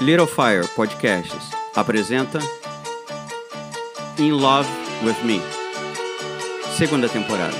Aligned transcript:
Little 0.00 0.26
Fire 0.26 0.66
Podcasts 0.74 1.50
apresenta 1.72 2.40
In 4.18 4.32
Love 4.32 4.68
with 5.04 5.22
Me, 5.24 5.40
segunda 6.76 7.08
temporada. 7.08 7.54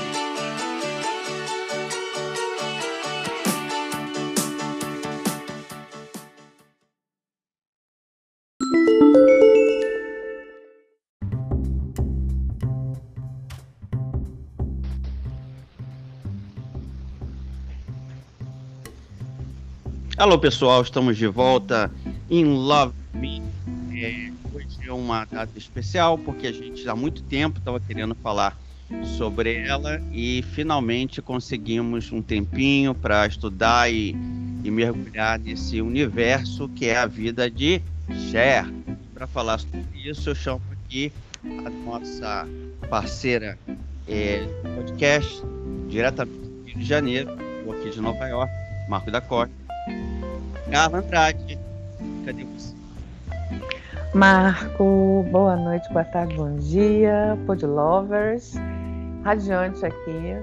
Alô 20.16 20.38
pessoal, 20.38 20.82
estamos 20.82 21.16
de 21.16 21.28
volta 21.28 21.92
em 22.30 22.45
Love 22.45 22.95
Me. 23.12 23.42
É, 23.92 24.30
hoje 24.52 24.78
é 24.87 24.92
uma 24.92 25.24
data 25.24 25.56
especial 25.56 26.19
porque 26.19 26.47
a 26.47 26.52
gente 26.52 26.88
há 26.88 26.97
muito 26.97 27.23
tempo 27.23 27.59
estava 27.59 27.78
querendo 27.78 28.14
falar 28.14 28.59
sobre 29.16 29.55
ela 29.55 30.00
e 30.12 30.45
finalmente 30.52 31.23
conseguimos 31.23 32.12
um 32.12 32.20
tempinho 32.20 32.95
para 32.95 33.27
estudar 33.27 33.91
e, 33.91 34.10
e, 34.62 34.70
mergulhar 34.70 35.38
nesse 35.38 35.80
universo 35.80 36.69
que 36.69 36.87
é 36.87 36.97
a 36.97 37.06
vida 37.06 37.50
de 37.50 37.80
Cher. 38.30 38.66
Para 39.12 39.27
falar 39.27 39.59
sobre 39.59 39.84
isso, 39.95 40.30
eu 40.30 40.34
chamo 40.34 40.61
aqui 40.72 41.12
a 41.64 41.70
nossa 41.70 42.48
parceira 42.91 43.59
é, 44.06 44.45
podcast, 44.75 45.42
diretamente 45.88 46.38
do 46.38 46.64
Rio 46.66 46.78
de 46.78 46.84
Janeiro, 46.84 47.30
ou 47.64 47.72
aqui 47.72 47.91
de 47.91 48.00
Nova 48.00 48.27
York, 48.27 48.52
Marco 48.88 49.11
da 49.11 49.20
Costa 49.20 49.64
Carla 50.70 50.98
Andrade. 50.98 51.63
Cadê 52.25 52.44
você? 52.44 52.75
Marco, 54.14 55.27
boa 55.30 55.56
noite, 55.56 55.92
boa 55.92 56.05
tarde, 56.05 56.34
bom 56.36 56.56
dia, 56.56 57.36
Pod 57.47 57.67
Lovers. 57.67 58.55
Radiante 59.22 59.84
aqui 59.84 60.36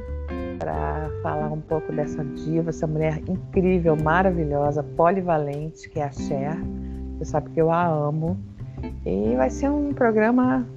para 0.59 1.09
falar 1.23 1.51
um 1.51 1.61
pouco 1.61 1.91
dessa 1.91 2.23
diva, 2.23 2.69
essa 2.69 2.85
mulher 2.85 3.17
incrível, 3.27 3.95
maravilhosa, 3.95 4.83
polivalente, 4.83 5.89
que 5.89 5.99
é 5.99 6.03
a 6.03 6.11
Cher. 6.11 6.55
Você 7.17 7.25
sabe 7.25 7.49
que 7.49 7.59
eu 7.59 7.71
a 7.71 7.87
amo. 7.87 8.37
E 9.05 9.35
vai 9.35 9.49
ser 9.49 9.69
um 9.69 9.91
programa 9.91 10.67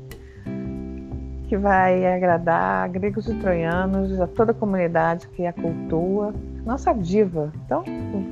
que 1.48 1.56
vai 1.58 2.06
agradar 2.06 2.88
gregos 2.88 3.28
e 3.28 3.34
troianos, 3.34 4.18
a 4.20 4.26
toda 4.26 4.52
a 4.52 4.54
comunidade 4.54 5.28
que 5.28 5.44
a 5.44 5.52
cultua, 5.52 6.32
nossa 6.64 6.92
diva. 6.92 7.52
Então, 7.64 7.84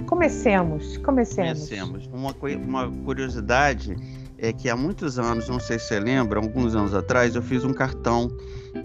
comecemos, 0.06 0.96
comecemos. 0.98 1.68
Comecemos. 1.68 2.06
Uma, 2.06 2.34
uma 2.56 2.90
curiosidade 3.04 3.96
é 4.38 4.52
que 4.52 4.68
há 4.68 4.76
muitos 4.76 5.18
anos, 5.18 5.48
não 5.48 5.60
sei 5.60 5.78
se 5.78 5.86
você 5.86 6.00
lembra, 6.00 6.40
alguns 6.40 6.74
anos 6.74 6.94
atrás, 6.94 7.36
eu 7.36 7.42
fiz 7.42 7.64
um 7.64 7.72
cartão 7.72 8.28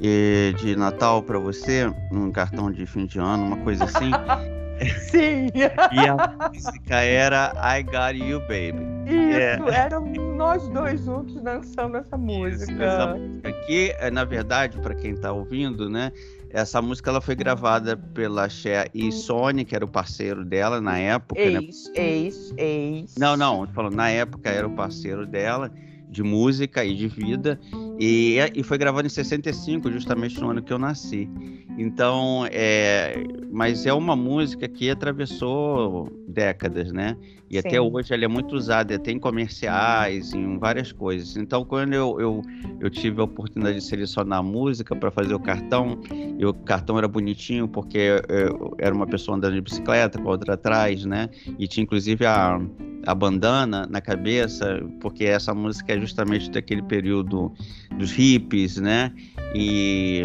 eh, 0.02 0.54
de 0.58 0.76
Natal 0.76 1.24
para 1.24 1.40
você, 1.40 1.92
um 2.12 2.32
cartão 2.32 2.72
de 2.72 2.86
fim 2.86 3.06
de 3.06 3.20
ano, 3.20 3.44
uma 3.44 3.58
coisa 3.58 3.86
assim. 3.86 4.12
Sim! 5.10 5.50
e 5.56 6.08
a 6.08 6.50
música 6.54 6.96
era 6.98 7.52
I 7.56 7.82
Got 7.82 8.24
You 8.24 8.40
Baby. 8.42 8.86
Isso, 9.08 9.70
é. 9.70 9.76
éramos 9.76 10.18
nós 10.36 10.68
dois 10.70 11.04
juntos 11.04 11.42
dançando 11.42 11.98
essa 11.98 12.18
música. 12.18 12.72
Isso, 12.72 12.84
essa 12.84 13.16
música 13.16 13.50
aqui, 13.50 13.96
é, 13.98 14.12
na 14.12 14.24
verdade, 14.24 14.78
para 14.80 14.94
quem 14.94 15.14
está 15.14 15.32
ouvindo, 15.32 15.90
né? 15.90 16.12
Essa 16.58 16.82
música 16.82 17.12
ela 17.12 17.22
foi 17.22 17.36
gravada 17.36 17.96
pela 17.96 18.50
Cher 18.50 18.90
e 18.92 19.12
Sony, 19.12 19.64
que 19.64 19.76
era 19.76 19.86
o 19.86 19.88
parceiro 19.88 20.44
dela 20.44 20.82
na 20.82 20.98
época. 20.98 21.40
Ex, 21.40 21.86
né? 21.86 22.04
ex, 22.04 22.54
ex. 22.58 23.16
Não, 23.16 23.38
não, 23.38 23.68
falando 23.68 23.94
na 23.94 24.10
época 24.10 24.50
era 24.50 24.68
o 24.68 24.72
parceiro 24.72 25.28
dela 25.28 25.72
de 26.10 26.24
música 26.24 26.84
e 26.84 26.96
de 26.96 27.08
vida. 27.08 27.60
E, 28.00 28.38
e 28.56 28.64
foi 28.64 28.78
gravado 28.78 29.08
em 29.08 29.10
65, 29.10 29.92
justamente 29.92 30.40
no 30.40 30.52
ano 30.52 30.62
que 30.62 30.72
eu 30.72 30.78
nasci. 30.78 31.30
Então, 31.78 32.48
é, 32.52 33.24
mas 33.52 33.86
é 33.86 33.94
uma 33.94 34.16
música 34.16 34.68
que 34.68 34.90
atravessou 34.90 36.12
décadas, 36.28 36.92
né? 36.92 37.16
E 37.50 37.54
Sim. 37.54 37.60
até 37.60 37.82
hoje 37.82 38.14
ela 38.14 38.26
é 38.26 38.28
muito 38.28 38.56
usada, 38.56 38.96
até 38.96 39.12
em 39.12 39.20
comerciais, 39.20 40.34
em 40.34 40.58
várias 40.58 40.92
coisas. 40.92 41.38
Então, 41.38 41.64
quando 41.64 41.94
eu, 41.94 42.20
eu, 42.20 42.42
eu 42.80 42.90
tive 42.90 43.22
a 43.22 43.24
oportunidade 43.24 43.78
de 43.78 43.84
selecionar 43.84 44.40
a 44.40 44.44
música 44.44 44.96
para 44.96 45.12
fazer 45.12 45.34
o 45.34 45.40
cartão, 45.40 46.00
e 46.38 46.46
o 46.46 46.54
cartão 46.54 46.98
era 46.98 47.08
bonitinho 47.08 47.68
porque 47.68 48.22
eu, 48.28 48.76
era 48.80 48.94
uma 48.94 49.08
pessoa 49.08 49.38
andando 49.38 49.54
de 49.54 49.62
bicicleta 49.62 50.20
com 50.20 50.28
a 50.28 50.32
outra 50.32 50.56
atrás, 50.56 51.06
né? 51.06 51.30
E 51.58 51.68
tinha 51.68 51.84
inclusive 51.84 52.26
a, 52.26 52.60
a 53.06 53.16
bandana 53.16 53.88
na 53.90 54.02
cabeça, 54.02 54.84
porque 55.00 55.24
essa 55.24 55.54
música 55.54 55.94
é 55.94 56.00
justamente 56.00 56.52
daquele 56.52 56.82
período 56.82 57.54
dos 57.92 58.12
hippies, 58.12 58.78
né? 58.78 59.12
E 59.54 60.24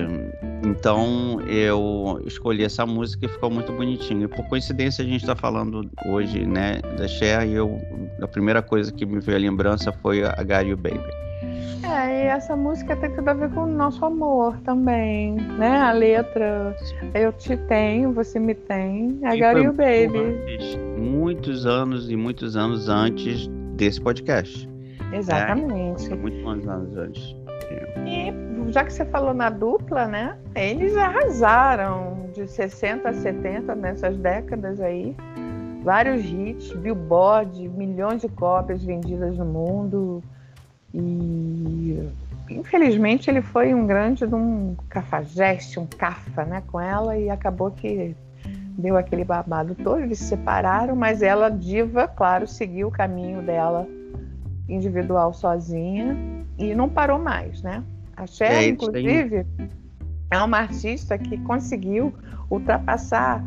então 0.64 1.40
eu 1.46 2.20
escolhi 2.26 2.64
essa 2.64 2.84
música 2.84 3.26
e 3.26 3.28
ficou 3.28 3.50
muito 3.50 3.72
bonitinho. 3.72 4.24
E 4.24 4.28
por 4.28 4.44
coincidência 4.48 5.04
a 5.04 5.06
gente 5.06 5.22
está 5.22 5.34
falando 5.34 5.88
hoje, 6.06 6.44
né, 6.46 6.80
da 6.96 7.08
Cher 7.08 7.46
e 7.46 7.54
eu 7.54 7.80
a 8.20 8.28
primeira 8.28 8.62
coisa 8.62 8.92
que 8.92 9.04
me 9.04 9.20
veio 9.20 9.38
a 9.38 9.40
lembrança 9.40 9.92
foi 9.92 10.22
a 10.24 10.60
You 10.60 10.76
Baby. 10.76 11.22
É, 11.84 12.24
e 12.24 12.26
essa 12.28 12.56
música 12.56 12.94
tem 12.96 13.10
tudo 13.10 13.28
a 13.28 13.34
ver 13.34 13.50
com 13.50 13.64
o 13.64 13.66
nosso 13.66 14.04
amor 14.04 14.56
também, 14.60 15.34
né? 15.34 15.78
A 15.80 15.92
letra, 15.92 16.76
eu 17.12 17.32
te 17.32 17.56
tenho, 17.56 18.12
você 18.12 18.38
me 18.38 18.54
tem, 18.54 19.18
got 19.20 19.62
you, 19.62 19.72
baby. 19.72 20.38
Muitos 20.96 21.66
anos 21.66 22.08
e 22.08 22.16
muitos 22.16 22.56
anos 22.56 22.88
antes 22.88 23.48
desse 23.76 24.00
podcast. 24.00 24.68
Exatamente. 25.12 26.10
É, 26.10 26.14
muitos 26.14 26.68
anos 26.68 26.96
antes. 26.96 27.36
E 28.06 28.72
já 28.72 28.84
que 28.84 28.92
você 28.92 29.04
falou 29.04 29.34
na 29.34 29.50
dupla, 29.50 30.06
né? 30.06 30.38
Eles 30.54 30.96
arrasaram 30.96 32.30
de 32.34 32.48
60 32.48 33.08
a 33.08 33.12
70 33.12 33.74
nessas 33.74 34.16
décadas 34.16 34.80
aí. 34.80 35.14
Vários 35.82 36.24
hits, 36.24 36.72
Billboard, 36.72 37.68
milhões 37.68 38.22
de 38.22 38.28
cópias 38.28 38.82
vendidas 38.84 39.36
no 39.36 39.44
mundo. 39.44 40.22
E 40.94 42.08
infelizmente 42.50 43.30
ele 43.30 43.42
foi 43.42 43.74
um 43.74 43.86
grande 43.86 44.24
um 44.26 44.76
cafajeste, 44.88 45.78
um 45.78 45.86
cafa, 45.86 46.44
né, 46.44 46.62
com 46.66 46.80
ela 46.80 47.16
e 47.16 47.30
acabou 47.30 47.70
que 47.70 48.14
deu 48.76 48.96
aquele 48.96 49.24
babado 49.24 49.74
todo, 49.74 50.00
eles 50.00 50.18
se 50.18 50.24
separaram, 50.24 50.96
mas 50.96 51.22
ela 51.22 51.50
diva, 51.50 52.08
claro, 52.08 52.46
seguiu 52.46 52.88
o 52.88 52.90
caminho 52.90 53.42
dela 53.42 53.86
individual 54.68 55.32
sozinha 55.32 56.16
e 56.58 56.74
não 56.74 56.88
parou 56.88 57.18
mais, 57.18 57.62
né? 57.62 57.82
A 58.16 58.26
Cher, 58.26 58.52
é, 58.52 58.68
inclusive, 58.68 59.44
tem... 59.44 59.68
é 60.30 60.38
uma 60.38 60.58
artista 60.58 61.16
que 61.18 61.38
conseguiu 61.38 62.12
ultrapassar 62.50 63.42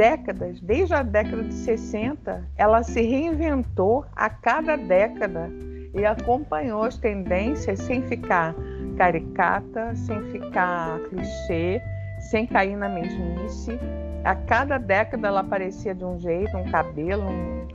décadas, 0.00 0.60
desde 0.60 0.94
a 0.94 1.02
década 1.02 1.44
de 1.44 1.54
60, 1.54 2.48
ela 2.56 2.82
se 2.82 3.02
reinventou 3.02 4.04
a 4.16 4.30
cada 4.30 4.76
década 4.76 5.50
e 5.94 6.04
acompanhou 6.06 6.82
as 6.84 6.96
tendências 6.96 7.80
sem 7.80 8.02
ficar 8.02 8.54
caricata, 8.96 9.94
sem 9.94 10.22
ficar 10.30 11.00
clichê, 11.08 11.82
sem 12.30 12.46
cair 12.46 12.76
na 12.76 12.88
mesmice. 12.88 13.78
A 14.24 14.34
cada 14.34 14.78
década 14.78 15.28
ela 15.28 15.40
aparecia 15.40 15.94
de 15.94 16.04
um 16.04 16.18
jeito, 16.18 16.56
um 16.56 16.70
cabelo, 16.70 17.24
um, 17.28 17.66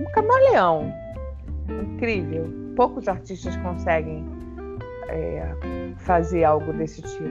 um 0.00 0.04
camaleão. 0.12 0.92
Incrível. 1.68 2.48
Poucos 2.76 3.08
artistas 3.08 3.56
conseguem 3.56 4.24
é, 5.08 5.54
fazer 5.98 6.44
algo 6.44 6.72
desse 6.72 7.02
tipo. 7.02 7.24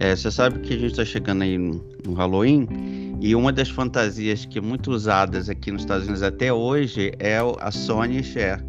É, 0.00 0.14
você 0.14 0.30
sabe 0.30 0.58
que 0.60 0.74
a 0.74 0.78
gente 0.78 0.90
está 0.90 1.04
chegando 1.04 1.42
aí 1.42 1.56
no 1.56 2.14
Halloween 2.14 2.66
e 3.20 3.34
uma 3.34 3.52
das 3.52 3.70
fantasias 3.70 4.44
que 4.44 4.58
é 4.58 4.60
muito 4.60 4.90
usadas 4.90 5.48
aqui 5.48 5.70
nos 5.70 5.82
Estados 5.82 6.04
Unidos 6.04 6.22
até 6.22 6.52
hoje 6.52 7.12
é 7.18 7.38
a 7.60 7.70
Sony 7.70 8.22
Cher. 8.22 8.62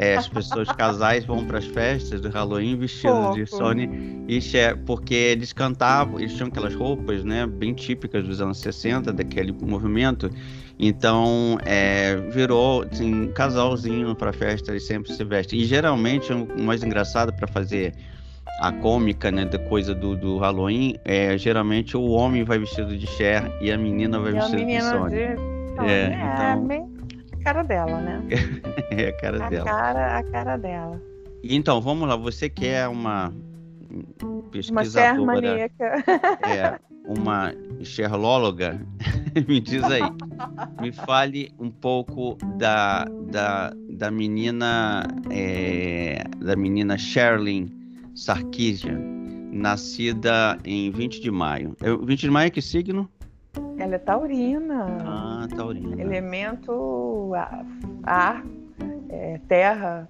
É, 0.00 0.14
as 0.14 0.28
pessoas, 0.28 0.68
casais 0.68 1.24
vão 1.24 1.44
para 1.44 1.58
as 1.58 1.66
festas 1.66 2.20
do 2.20 2.28
Halloween 2.28 2.76
vestidos 2.76 3.34
de 3.34 3.44
Sony 3.46 4.24
e 4.28 4.40
Cher, 4.40 4.76
porque 4.86 5.12
eles 5.12 5.52
cantavam, 5.52 6.20
eles 6.20 6.34
tinham 6.34 6.46
aquelas 6.46 6.72
roupas, 6.72 7.24
né, 7.24 7.44
bem 7.48 7.74
típicas 7.74 8.24
dos 8.24 8.40
anos 8.40 8.58
60, 8.58 9.12
daquele 9.12 9.50
movimento. 9.50 10.30
Então, 10.78 11.58
é, 11.66 12.14
virou 12.30 12.84
assim, 12.88 13.12
um 13.12 13.32
casalzinho 13.32 14.14
para 14.14 14.32
festa, 14.32 14.70
eles 14.70 14.86
sempre 14.86 15.12
se 15.12 15.24
vestem. 15.24 15.58
E 15.58 15.64
geralmente, 15.64 16.32
o 16.32 16.62
mais 16.62 16.84
engraçado 16.84 17.32
para 17.32 17.48
fazer 17.48 17.92
a 18.60 18.70
cômica, 18.70 19.32
né, 19.32 19.44
da 19.46 19.58
coisa 19.58 19.96
do, 19.96 20.14
do 20.14 20.38
Halloween, 20.38 20.94
é 21.04 21.36
geralmente 21.36 21.96
o 21.96 22.10
homem 22.10 22.44
vai 22.44 22.60
vestido 22.60 22.96
de 22.96 23.06
Cher 23.08 23.50
e 23.60 23.72
a 23.72 23.76
menina 23.76 24.20
vai 24.20 24.32
vestida 24.32 24.64
de 24.64 24.80
Sony. 24.80 25.10
De... 25.10 25.58
É, 25.84 26.12
é, 26.12 26.54
então... 26.56 26.97
cara 27.38 27.62
dela, 27.62 28.00
né? 28.00 28.22
é 28.90 29.08
a 29.08 29.12
cara 29.20 29.46
a 29.46 29.50
dela. 29.50 29.64
Cara, 29.64 30.18
a 30.18 30.22
cara 30.24 30.56
dela. 30.56 31.02
Então, 31.42 31.80
vamos 31.80 32.08
lá. 32.08 32.16
Você 32.16 32.48
que 32.48 32.66
é 32.66 32.86
uma 32.88 33.32
pesquisadora... 34.50 35.20
Uma 35.20 35.34
maníaca. 35.34 36.04
É, 36.46 36.78
uma 37.06 37.54
xerlóloga. 37.82 38.80
me 39.48 39.60
diz 39.60 39.82
aí. 39.84 40.02
Me 40.80 40.92
fale 40.92 41.52
um 41.58 41.70
pouco 41.70 42.36
da, 42.56 43.04
da, 43.30 43.72
da 43.90 44.10
menina 44.10 45.06
é, 45.30 46.24
da 46.38 46.56
menina 46.56 46.98
Sherlyn 46.98 47.68
Sarkisian, 48.14 48.98
nascida 49.52 50.58
em 50.64 50.90
20 50.90 51.20
de 51.20 51.30
maio. 51.30 51.76
20 52.04 52.20
de 52.20 52.30
maio 52.30 52.48
é 52.48 52.50
que 52.50 52.60
signo? 52.60 53.08
Ela 53.78 53.94
é 53.94 53.98
taurina. 53.98 54.86
Ah, 55.04 55.27
taurina. 55.48 56.00
Elemento 56.00 57.32
ar, 58.04 58.44
é, 59.08 59.40
terra, 59.48 60.08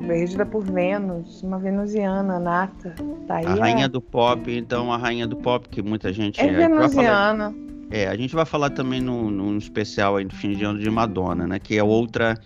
regida 0.00 0.46
por 0.46 0.62
Vênus, 0.62 1.42
uma 1.42 1.58
venusiana 1.58 2.38
nata. 2.38 2.94
Tá 3.26 3.38
a 3.38 3.54
rainha 3.54 3.88
do 3.88 4.00
pop, 4.00 4.50
então 4.50 4.92
a 4.92 4.96
rainha 4.96 5.26
do 5.26 5.36
pop, 5.36 5.68
que 5.68 5.82
muita 5.82 6.12
gente... 6.12 6.40
É 6.40 6.52
venusiana. 6.52 7.54
É, 7.90 8.08
a 8.08 8.16
gente 8.16 8.34
vai 8.34 8.44
falar 8.44 8.70
também 8.70 9.00
no, 9.00 9.30
no 9.30 9.56
especial 9.58 10.16
aí 10.16 10.24
do 10.24 10.34
fim 10.34 10.52
de 10.52 10.64
ano 10.64 10.78
de 10.78 10.90
Madonna, 10.90 11.46
né? 11.46 11.58
Que 11.60 11.78
é 11.78 11.84
outra 11.84 12.36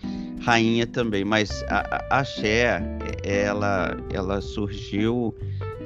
rainha 0.41 0.85
também. 0.85 1.25
Mas 1.25 1.63
a, 1.67 2.19
a 2.19 2.23
Cher, 2.23 2.83
ela, 3.23 3.97
ela 4.13 4.39
surgiu 4.39 5.35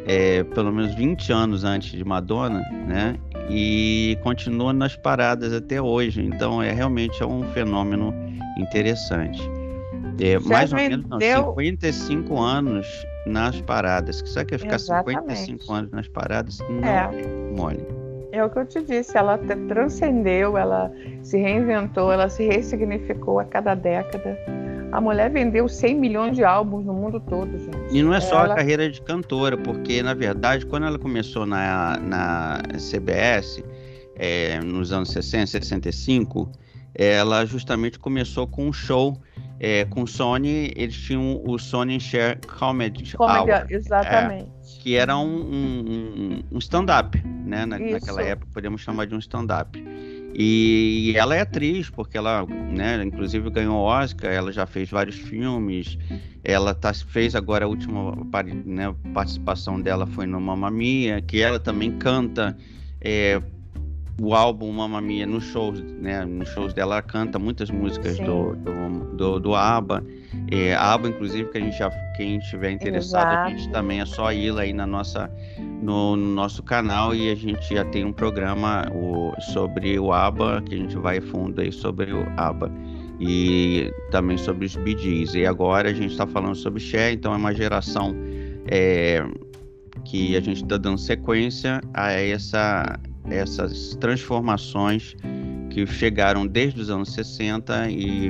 é, 0.06 0.44
pelo 0.44 0.74
menos 0.74 0.94
20 0.96 1.31
anos 1.31 1.63
antes 1.63 1.92
de 1.92 2.04
Madonna, 2.04 2.62
né? 2.86 3.18
E 3.50 4.18
continua 4.24 4.74
nas 4.74 4.95
paradas 4.95 5.53
até 5.53 5.81
hoje. 5.81 6.24
Então, 6.24 6.62
é 6.62 6.71
realmente 6.71 7.21
é 7.21 7.25
um 7.25 7.44
fenômeno 7.53 8.13
interessante. 8.57 9.42
É, 10.19 10.39
mais 10.39 10.71
ou 10.71 10.77
menos 10.77 11.06
não, 11.09 11.19
55 11.19 12.39
anos 12.39 12.88
nas 13.25 13.59
paradas. 13.62 14.21
Que 14.21 14.30
sabe 14.30 14.51
que 14.51 14.57
ficar 14.57 14.75
Exatamente. 14.75 15.36
55 15.36 15.74
anos 15.74 15.92
nas 15.92 16.07
paradas? 16.07 16.59
Não 16.69 16.83
é, 16.83 17.09
é 17.13 17.56
mole. 17.56 17.86
É 18.31 18.44
o 18.44 18.50
que 18.50 18.59
eu 18.59 18.65
te 18.65 18.81
disse, 18.81 19.18
ela 19.18 19.38
transcendeu, 19.38 20.57
ela 20.57 20.92
se 21.21 21.38
reinventou, 21.38 22.12
ela 22.12 22.27
se 22.27 22.45
ressignificou 22.45 23.39
a 23.39 23.45
cada 23.45 23.75
década. 23.75 24.38
A 24.95 25.01
mulher 25.01 25.30
vendeu 25.30 25.68
100 25.68 26.00
milhões 26.00 26.38
de 26.38 26.45
álbuns 26.45 26.86
no 26.86 26.94
mundo 26.94 27.19
todo, 27.19 27.51
gente. 27.51 27.77
E 27.92 28.01
não 28.01 28.13
é 28.13 28.21
só 28.21 28.45
ela... 28.45 28.53
a 28.53 28.56
carreira 28.56 28.89
de 28.89 29.01
cantora, 29.01 29.57
porque, 29.57 30.01
na 30.01 30.13
verdade, 30.13 30.65
quando 30.65 30.86
ela 30.86 30.97
começou 30.97 31.45
na, 31.45 31.97
na 32.00 32.62
CBS, 32.80 33.62
é, 34.15 34.57
nos 34.62 34.94
anos 34.94 35.09
60, 35.09 35.47
65, 35.47 36.50
ela 36.94 37.45
justamente 37.45 38.00
começou 38.00 38.47
com 38.47 38.69
um 38.69 38.71
show 38.71 39.21
é, 39.59 39.83
com 39.83 40.07
Sony, 40.07 40.71
eles 40.77 40.95
tinham 40.95 41.42
o 41.45 41.59
Sony 41.59 42.00
Share 42.00 42.39
Comedy, 42.57 43.18
Comedy 43.18 43.51
Hour, 43.51 43.65
exatamente. 43.69 44.44
É, 44.44 44.81
que 44.81 44.95
era 44.95 45.18
um, 45.18 45.25
um, 45.25 46.44
um 46.53 46.57
stand-up, 46.59 47.21
né? 47.25 47.65
Na, 47.65 47.77
naquela 47.77 48.24
época, 48.24 48.50
podemos 48.53 48.80
chamar 48.80 49.07
de 49.07 49.15
um 49.15 49.19
stand-up. 49.19 49.77
E 50.37 51.13
ela 51.15 51.33
é 51.33 51.39
atriz, 51.39 51.89
porque 51.89 52.17
ela, 52.17 52.45
né, 52.45 53.01
inclusive 53.01 53.49
ganhou 53.49 53.77
Oscar, 53.77 54.29
ela 54.29 54.51
já 54.51 54.65
fez 54.65 54.89
vários 54.89 55.15
filmes, 55.15 55.97
ela 56.43 56.75
tá, 56.75 56.93
fez 56.93 57.35
agora 57.35 57.63
a 57.63 57.67
última 57.69 58.13
né, 58.65 58.93
participação 59.13 59.79
dela 59.79 60.05
foi 60.05 60.25
no 60.25 60.41
Mamma 60.41 60.69
Mia, 60.69 61.21
que 61.21 61.41
ela 61.41 61.57
também 61.57 61.97
canta 61.97 62.57
é, 62.99 63.41
o 64.21 64.33
álbum 64.33 64.71
Mamma 64.71 65.01
Mia 65.01 65.25
nos 65.25 65.44
shows, 65.45 65.81
né? 65.81 66.23
Nos 66.25 66.50
shows 66.50 66.73
dela 66.73 66.95
ela 66.95 67.01
canta 67.01 67.39
muitas 67.39 67.69
músicas 67.69 68.17
do, 68.19 68.56
do, 68.56 69.15
do, 69.15 69.39
do, 69.39 69.56
ABBA. 69.56 70.06
É, 70.51 70.75
ABBA, 70.75 71.09
inclusive, 71.09 71.50
que 71.50 71.57
a 71.57 71.62
gente 71.62 71.77
já, 71.77 71.89
quem 72.15 72.38
estiver 72.38 72.71
interessado, 72.71 73.27
Exato. 73.27 73.47
a 73.47 73.50
gente 73.50 73.69
também 73.69 74.01
é 74.01 74.06
só 74.06 74.31
ir 74.31 74.57
aí 74.57 74.71
na 74.71 74.85
nossa, 74.85 75.29
no, 75.81 76.15
no, 76.15 76.27
nosso 76.27 76.62
canal 76.63 77.15
e 77.15 77.31
a 77.31 77.35
gente 77.35 77.73
já 77.73 77.83
tem 77.85 78.06
um 78.06 78.13
programa 78.13 78.85
o, 78.94 79.33
sobre 79.51 79.97
o 80.00 80.13
ABBA, 80.13 80.61
que 80.61 80.75
a 80.75 80.77
gente 80.77 80.95
vai 80.97 81.19
fundo 81.19 81.59
aí 81.59 81.71
sobre 81.71 82.13
o 82.13 82.25
ABBA. 82.38 82.71
E 83.19 83.91
também 84.11 84.38
sobre 84.38 84.65
os 84.65 84.73
Gees. 84.73 85.33
E 85.33 85.45
agora 85.45 85.89
a 85.89 85.94
gente 85.94 86.11
está 86.11 86.27
falando 86.27 86.56
sobre 86.56 86.81
Cher, 86.81 87.13
então 87.13 87.33
é 87.33 87.38
uma 87.38 87.53
geração 87.53 88.13
é, 88.68 89.25
que 90.03 90.35
a 90.35 90.41
gente 90.41 90.63
está 90.63 90.77
dando 90.77 90.97
sequência 90.97 91.81
a 91.94 92.11
essa 92.11 93.00
essas 93.30 93.95
transformações 93.95 95.16
que 95.69 95.86
chegaram 95.86 96.48
desde 96.48 96.80
os 96.80 96.89
anos 96.89 97.13
60 97.13 97.89
e, 97.89 98.30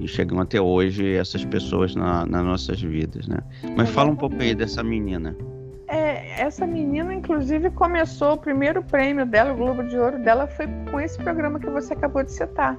e, 0.00 0.08
chegam 0.08 0.40
até 0.40 0.60
hoje 0.60 1.14
essas 1.14 1.44
pessoas 1.44 1.94
na, 1.94 2.26
nas 2.26 2.44
nossas 2.44 2.82
vidas, 2.82 3.26
né? 3.26 3.38
Mas 3.76 3.88
fala 3.88 4.10
um 4.10 4.16
pouco 4.16 4.36
aí 4.40 4.54
dessa 4.54 4.82
menina. 4.82 5.36
É, 5.86 6.42
essa 6.42 6.66
menina, 6.66 7.14
inclusive, 7.14 7.70
começou 7.70 8.32
o 8.32 8.36
primeiro 8.36 8.82
prêmio 8.82 9.24
dela, 9.24 9.52
o 9.52 9.56
Globo 9.56 9.84
de 9.84 9.96
Ouro 9.96 10.18
dela, 10.18 10.46
foi 10.46 10.66
com 10.90 11.00
esse 11.00 11.16
programa 11.18 11.58
que 11.60 11.70
você 11.70 11.94
acabou 11.94 12.22
de 12.22 12.32
citar. 12.32 12.78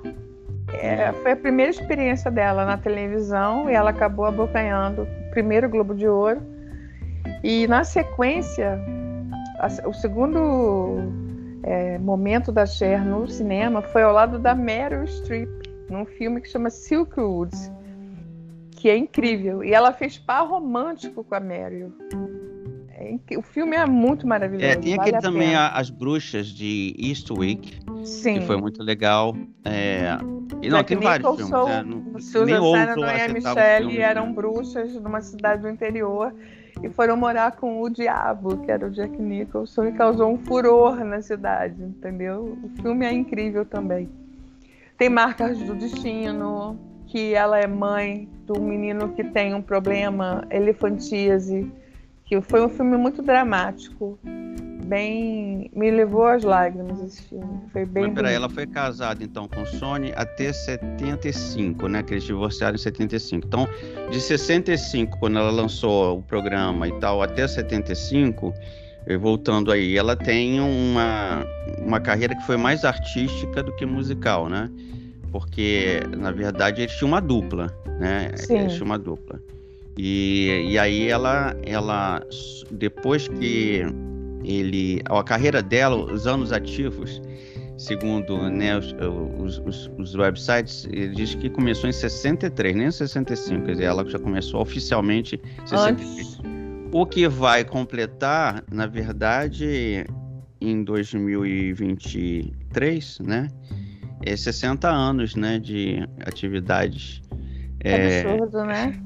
É, 0.74 1.14
foi 1.14 1.32
a 1.32 1.36
primeira 1.36 1.72
experiência 1.72 2.30
dela 2.30 2.66
na 2.66 2.78
televisão 2.78 3.70
e 3.70 3.74
ela 3.74 3.92
acabou 3.92 4.26
abocanhando 4.26 5.04
o 5.04 5.32
primeiro 5.32 5.70
Globo 5.70 5.96
de 5.96 6.08
Ouro. 6.08 6.42
E 7.44 7.66
na 7.68 7.84
sequência, 7.84 8.80
a, 9.60 9.88
o 9.88 9.94
segundo 9.94 11.25
é, 11.66 11.98
momento 11.98 12.52
da 12.52 12.66
Cher 12.66 13.04
no 13.04 13.28
cinema 13.28 13.82
foi 13.82 14.04
ao 14.04 14.14
lado 14.14 14.38
da 14.38 14.54
Meryl 14.54 15.06
Streep, 15.08 15.50
num 15.90 16.06
filme 16.06 16.40
que 16.40 16.48
chama 16.48 16.70
Silkwood, 16.70 17.56
que 18.72 18.88
é 18.88 18.96
incrível. 18.96 19.64
E 19.64 19.74
ela 19.74 19.92
fez 19.92 20.18
par 20.18 20.48
romântico 20.48 21.24
com 21.24 21.34
a 21.34 21.40
Meryl. 21.40 21.92
É, 22.92 23.18
o 23.36 23.42
filme 23.42 23.76
é 23.76 23.86
muito 23.88 24.28
maravilhoso. 24.28 24.66
É, 24.66 24.76
tem 24.76 24.94
aquele 24.94 25.20
também 25.20 25.56
As 25.56 25.90
Bruxas 25.90 26.48
de 26.48 26.96
Eastwick, 27.00 27.80
Sim. 28.04 28.40
que 28.40 28.46
foi 28.46 28.58
muito 28.58 28.84
legal. 28.84 29.36
É... 29.66 30.18
E 30.62 30.70
não, 30.70 30.78
Jack 30.78 30.96
tem 30.96 30.98
vários 31.00 31.36
filmes. 31.36 31.70
É, 31.70 31.84
não, 31.84 32.20
Susan 32.20 32.62
Sarandon 32.62 33.06
e 33.06 33.22
a 33.22 33.28
Michelle 33.28 34.02
eram 34.02 34.34
bruxas 34.34 34.94
numa 35.02 35.20
cidade 35.20 35.64
do 35.64 35.70
interior 35.70 36.32
e 36.82 36.90
foram 36.90 37.16
morar 37.16 37.54
com 37.54 37.82
o 37.82 37.90
diabo, 37.90 38.58
que 38.58 38.72
era 38.72 38.86
o 38.86 38.92
Jack 38.92 39.22
Nicholson, 39.22 39.86
e 39.86 39.92
causou 39.94 40.32
um 40.32 40.38
furor 40.38 41.04
na 41.04 41.22
cidade, 41.22 41.82
entendeu? 41.82 42.58
O 42.64 42.82
filme 42.82 43.06
é 43.06 43.12
incrível 43.12 43.66
também. 43.66 44.10
Tem 44.98 45.10
Marcas 45.10 45.58
do 45.60 45.76
Destino, 45.76 46.78
que 47.08 47.34
ela 47.34 47.60
é 47.60 47.68
mãe 47.68 48.30
do 48.46 48.60
menino 48.60 49.10
que 49.10 49.24
tem 49.24 49.54
um 49.54 49.62
problema 49.62 50.46
elefantíase, 50.50 51.72
que 52.24 52.40
foi 52.42 52.66
um 52.66 52.70
filme 52.70 52.98
muito 52.98 53.22
dramático 53.22 54.18
bem. 54.86 55.70
Me 55.74 55.92
levou 55.92 56.26
às 56.26 56.44
lágrimas 56.44 57.02
esse 57.02 57.22
filme. 57.24 57.62
Foi 57.74 57.86
bem. 57.86 58.06
Mas 58.06 58.14
peraí, 58.14 58.36
ela 58.36 58.50
foi 58.50 58.66
casada 58.66 59.24
então 59.24 59.48
com 59.48 59.66
Sony 59.66 60.14
até 60.16 60.54
75, 60.54 61.88
né? 61.88 62.04
Que 62.04 62.14
eles 62.14 62.24
divorciaram 62.24 62.76
em 62.76 62.80
75. 62.80 63.48
Então, 63.48 63.68
de 64.12 64.22
65, 64.22 65.20
quando 65.20 65.38
ela 65.38 65.52
lançou 65.52 66.20
o 66.20 66.22
programa 66.22 66.88
e 66.88 67.00
tal, 67.00 67.22
até 67.22 67.48
75, 67.48 68.54
voltando 69.20 69.72
aí, 69.72 69.98
ela 69.98 70.16
tem 70.16 70.60
uma, 70.60 71.46
uma 71.80 72.00
carreira 72.00 72.36
que 72.36 72.46
foi 72.46 72.58
mais 72.58 72.86
artística 72.86 73.62
do 73.62 73.76
que 73.76 73.86
musical, 73.86 74.50
né? 74.50 74.70
Porque, 75.32 76.00
na 76.18 76.32
verdade, 76.32 76.82
eles 76.82 76.96
tinham 76.96 77.10
uma 77.10 77.20
dupla, 77.20 77.68
né? 78.00 78.32
Sim. 78.36 78.60
Eles 78.60 78.74
tinham 78.74 78.86
uma 78.86 78.98
dupla. 78.98 79.40
E, 79.98 80.70
e 80.70 80.80
aí 80.80 81.08
ela, 81.08 81.56
ela, 81.64 82.22
depois 82.72 83.28
que 83.28 83.86
ele, 84.46 85.02
a 85.06 85.24
carreira 85.24 85.62
dela, 85.62 85.96
os 85.96 86.28
anos 86.28 86.52
ativos, 86.52 87.22
segundo 87.78 88.50
né, 88.50 88.78
os, 88.78 88.94
os, 89.60 89.90
os, 89.98 90.16
websites, 90.16 90.86
ele 90.92 91.16
diz 91.16 91.36
que 91.36 91.50
começou 91.50 91.90
em 91.90 91.94
63, 91.94 92.76
nem 92.76 92.88
em 92.88 92.92
65, 92.92 93.66
quer 93.66 93.72
dizer, 93.74 93.84
ela 93.86 94.06
já 94.08 94.20
começou 94.20 94.62
oficialmente 94.62 95.42
em 95.62 95.68
63. 95.68 96.40
O 96.92 97.06
que 97.06 97.28
vai 97.28 97.64
completar, 97.66 98.64
na 98.72 98.88
verdade, 98.88 100.06
em 100.62 100.84
2023, 100.84 103.20
né, 103.20 103.50
é 104.24 104.36
60 104.36 104.90
anos, 104.90 105.36
né, 105.36 105.60
de 105.60 106.00
atividades. 106.26 107.22
É, 107.84 108.22
absurdo, 108.22 108.64
né? 108.64 109.00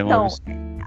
Então, 0.00 0.26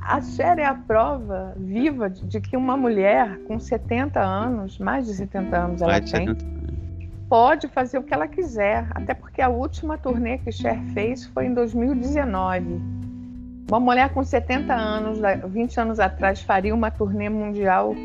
a 0.01 0.21
série 0.21 0.61
é 0.61 0.65
a 0.65 0.75
prova 0.75 1.53
viva 1.57 2.09
de, 2.09 2.39
que 2.39 2.55
uma 2.55 2.77
mulher 2.77 3.39
com 3.47 3.59
70 3.59 4.19
anos, 4.19 4.77
mais 4.77 5.05
de 5.05 5.13
70 5.13 5.57
anos 5.57 5.81
ela 5.81 5.99
tem, 5.99 6.27
70. 6.27 6.45
pode 7.27 7.67
fazer 7.67 7.97
o 7.97 8.03
que 8.03 8.13
ela 8.13 8.27
quiser. 8.27 8.87
Até 8.91 9.13
porque 9.13 9.41
a 9.41 9.49
última 9.49 9.97
turnê 9.97 10.37
que 10.37 10.51
Cher 10.51 10.79
fez 10.93 11.25
foi 11.27 11.47
em 11.47 11.53
2019. 11.53 12.79
Uma 13.67 13.79
mulher 13.79 14.09
com 14.09 14.23
70 14.23 14.73
anos, 14.73 15.19
20 15.49 15.79
anos 15.79 15.99
atrás, 15.99 16.39
faria 16.41 16.73
uma 16.73 16.91
turnê 16.91 17.29
mundial 17.29 17.95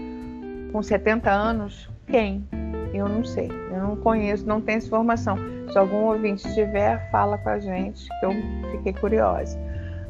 com 0.73 0.83
70 0.83 1.30
anos? 1.30 1.88
Quem? 2.07 2.49
Eu 2.95 3.09
não 3.09 3.23
sei. 3.25 3.50
Eu 3.71 3.83
não 3.83 3.97
conheço, 3.97 4.47
não 4.47 4.61
tenho 4.61 4.78
essa 4.78 4.87
informação. 4.87 5.37
Se 5.71 5.78
algum 5.78 6.07
ouvinte 6.07 6.42
tiver, 6.54 7.11
fala 7.11 7.37
com 7.38 7.50
a 7.50 7.59
gente, 7.59 8.09
que 8.19 8.26
eu 8.26 8.33
fiquei 8.73 8.95
curiosa. 8.95 9.59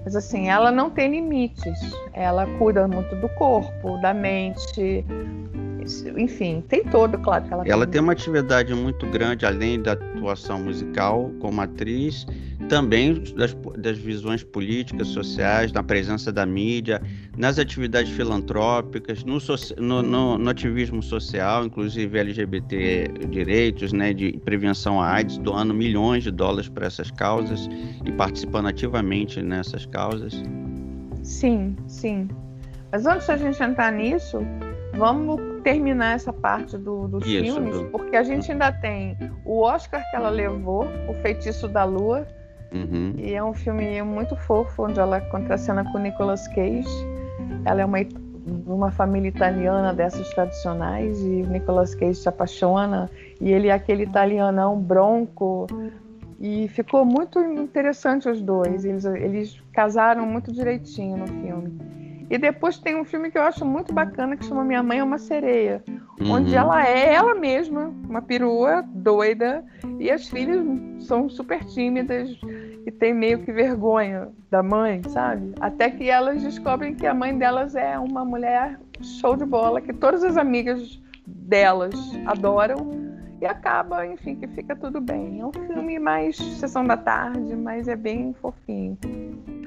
Mas 0.05 0.17
assim, 0.17 0.49
ela 0.49 0.71
não 0.71 0.91
tem 0.91 1.11
limites. 1.11 1.79
Ela 2.13 2.47
cuida 2.59 2.87
muito 2.89 3.15
do 3.17 3.29
corpo, 3.31 3.99
da 4.01 4.15
mente. 4.15 5.05
Enfim, 6.17 6.63
tem 6.69 6.85
todo, 6.85 7.19
claro 7.19 7.45
que 7.45 7.53
ela. 7.53 7.65
Ela 7.67 7.87
tem 7.87 8.01
uma 8.01 8.13
atividade 8.13 8.75
muito 8.75 9.07
grande, 9.07 9.47
além 9.47 9.81
da 9.81 9.93
atuação 9.93 10.61
musical 10.61 11.31
como 11.41 11.61
atriz, 11.61 12.27
também 12.69 13.15
das, 13.37 13.57
das 13.79 13.99
visões 13.99 14.45
políticas, 14.45 15.09
sociais, 15.09 15.73
na 15.73 15.83
presença 15.83 16.33
da 16.33 16.47
mídia, 16.47 17.03
nas 17.37 17.59
atividades 17.59 18.13
filantrópicas, 18.13 19.25
no, 19.25 19.39
no, 19.79 20.03
no, 20.03 20.39
no 20.39 20.51
ativismo 20.51 21.03
social, 21.03 21.67
inclusive 21.67 22.19
LGBT 22.19 23.09
direitos, 23.29 23.93
né, 23.93 24.13
de 24.13 24.33
prevenção 24.45 25.01
à 25.01 25.15
AIDS, 25.15 25.39
doando 25.39 25.75
milhões 25.75 26.23
de 26.23 26.31
dólares 26.31 26.69
para 26.69 26.87
essas 26.87 27.11
causas 27.11 27.69
e 28.05 28.13
participando 28.13 28.67
ativamente 28.67 29.43
nessas 29.43 29.85
causas. 29.87 30.41
Sim, 31.23 31.77
sim. 31.87 32.29
Mas 32.93 33.07
antes 33.07 33.27
da 33.27 33.37
gente 33.37 33.63
entrar 33.63 33.93
nisso, 33.93 34.39
vamos 34.95 35.41
terminar 35.63 36.15
essa 36.15 36.33
parte 36.33 36.77
do, 36.77 37.09
dos 37.09 37.27
Isso, 37.27 37.55
filmes, 37.55 37.75
do... 37.75 37.85
porque 37.87 38.17
a 38.17 38.23
gente 38.23 38.51
ainda 38.51 38.73
tem 38.73 39.17
o 39.45 39.61
Oscar 39.61 40.03
que 40.11 40.17
ela 40.17 40.31
levou, 40.31 40.87
O 41.09 41.15
Feitiço 41.23 41.69
da 41.69 41.85
Lua, 41.85 42.27
uhum. 42.73 43.15
e 43.17 43.35
é 43.35 43.43
um 43.43 43.53
filme 43.53 44.03
muito 44.03 44.37
fofo, 44.37 44.85
onde 44.85 44.99
ela 44.99 45.21
contracena 45.21 45.85
com 45.91 45.99
Nicolas 45.99 46.47
Cage. 46.49 46.89
Ela 47.65 47.83
é 47.83 47.85
uma, 47.85 47.99
uma 48.67 48.91
família 48.91 49.29
italiana 49.29 49.93
dessas 49.93 50.29
tradicionais, 50.31 51.21
e 51.21 51.43
o 51.43 51.49
Nicolas 51.49 51.95
Cage 51.95 52.17
se 52.17 52.29
apaixona, 52.29 53.11
e 53.41 53.53
ele 53.53 53.69
é 53.69 53.73
aquele 53.73 54.05
italianão 54.05 54.79
bronco, 54.79 55.67
e 56.41 56.69
ficou 56.69 57.05
muito 57.05 57.39
interessante 57.39 58.29
os 58.29 58.41
dois. 58.41 58.85
Eles, 58.85 59.05
eles 59.05 59.63
casaram 59.73 60.25
muito 60.27 60.51
direitinho 60.51 61.19
no 61.19 61.27
filme. 61.27 61.79
E 62.31 62.39
depois 62.39 62.79
tem 62.79 62.95
um 62.95 63.05
filme 63.05 63.29
que 63.29 63.37
eu 63.37 63.43
acho 63.43 63.65
muito 63.65 63.93
bacana 63.93 64.37
que 64.37 64.45
chama 64.45 64.65
Minha 64.65 64.85
Mãe 64.85 65.01
é 65.01 65.05
uma 65.05 65.19
Sereia, 65.19 65.83
uhum. 66.21 66.31
onde 66.31 66.55
ela 66.55 66.87
é 66.87 67.13
ela 67.13 67.35
mesma, 67.35 67.93
uma 68.09 68.23
perua 68.23 68.83
doida, 68.87 69.65
e 69.99 70.09
as 70.09 70.29
filhas 70.29 70.65
são 71.01 71.29
super 71.29 71.65
tímidas 71.65 72.39
e 72.87 72.91
tem 72.93 73.13
meio 73.13 73.41
que 73.41 73.51
vergonha 73.53 74.29
da 74.49 74.63
mãe, 74.63 75.03
sabe? 75.09 75.53
Até 75.61 75.91
que 75.91 76.09
elas 76.09 76.41
descobrem 76.43 76.95
que 76.95 77.07
a 77.07 77.13
mãe 77.13 77.37
delas 77.37 77.75
é 77.75 77.99
uma 77.99 78.25
mulher 78.25 78.79
show 79.03 79.37
de 79.37 79.45
bola, 79.45 79.81
que 79.81 79.93
todas 79.93 80.23
as 80.23 80.37
amigas 80.37 81.01
delas 81.27 81.95
adoram 82.27 83.10
e 83.41 83.47
acaba, 83.47 84.07
enfim, 84.07 84.37
que 84.37 84.47
fica 84.49 84.77
tudo 84.77 85.01
bem. 85.01 85.41
É 85.41 85.47
um 85.47 85.53
filme 85.53 85.99
mais 85.99 86.37
sessão 86.37 86.85
da 86.85 86.97
tarde, 86.97 87.57
mas 87.57 87.89
é 87.89 87.97
bem 87.97 88.35
fofinho. 88.35 88.99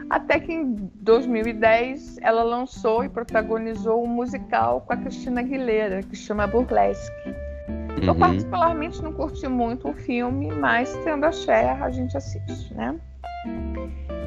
Até 0.09 0.39
que 0.39 0.53
em 0.53 0.89
2010 0.95 2.19
ela 2.21 2.43
lançou 2.43 3.03
e 3.03 3.09
protagonizou 3.09 4.03
um 4.03 4.07
musical 4.07 4.81
com 4.81 4.93
a 4.93 4.97
Cristina 4.97 5.41
Aguilera, 5.41 6.03
que 6.03 6.15
chama 6.15 6.45
Burlesque. 6.45 7.29
Uhum. 7.67 8.07
Eu 8.07 8.15
particularmente 8.15 9.01
não 9.01 9.11
curti 9.11 9.47
muito 9.47 9.89
o 9.89 9.93
filme, 9.93 10.51
mas 10.51 10.95
tendo 11.03 11.25
a 11.25 11.31
Cher 11.31 11.81
a 11.81 11.89
gente 11.89 12.15
assiste, 12.15 12.73
né? 12.75 12.95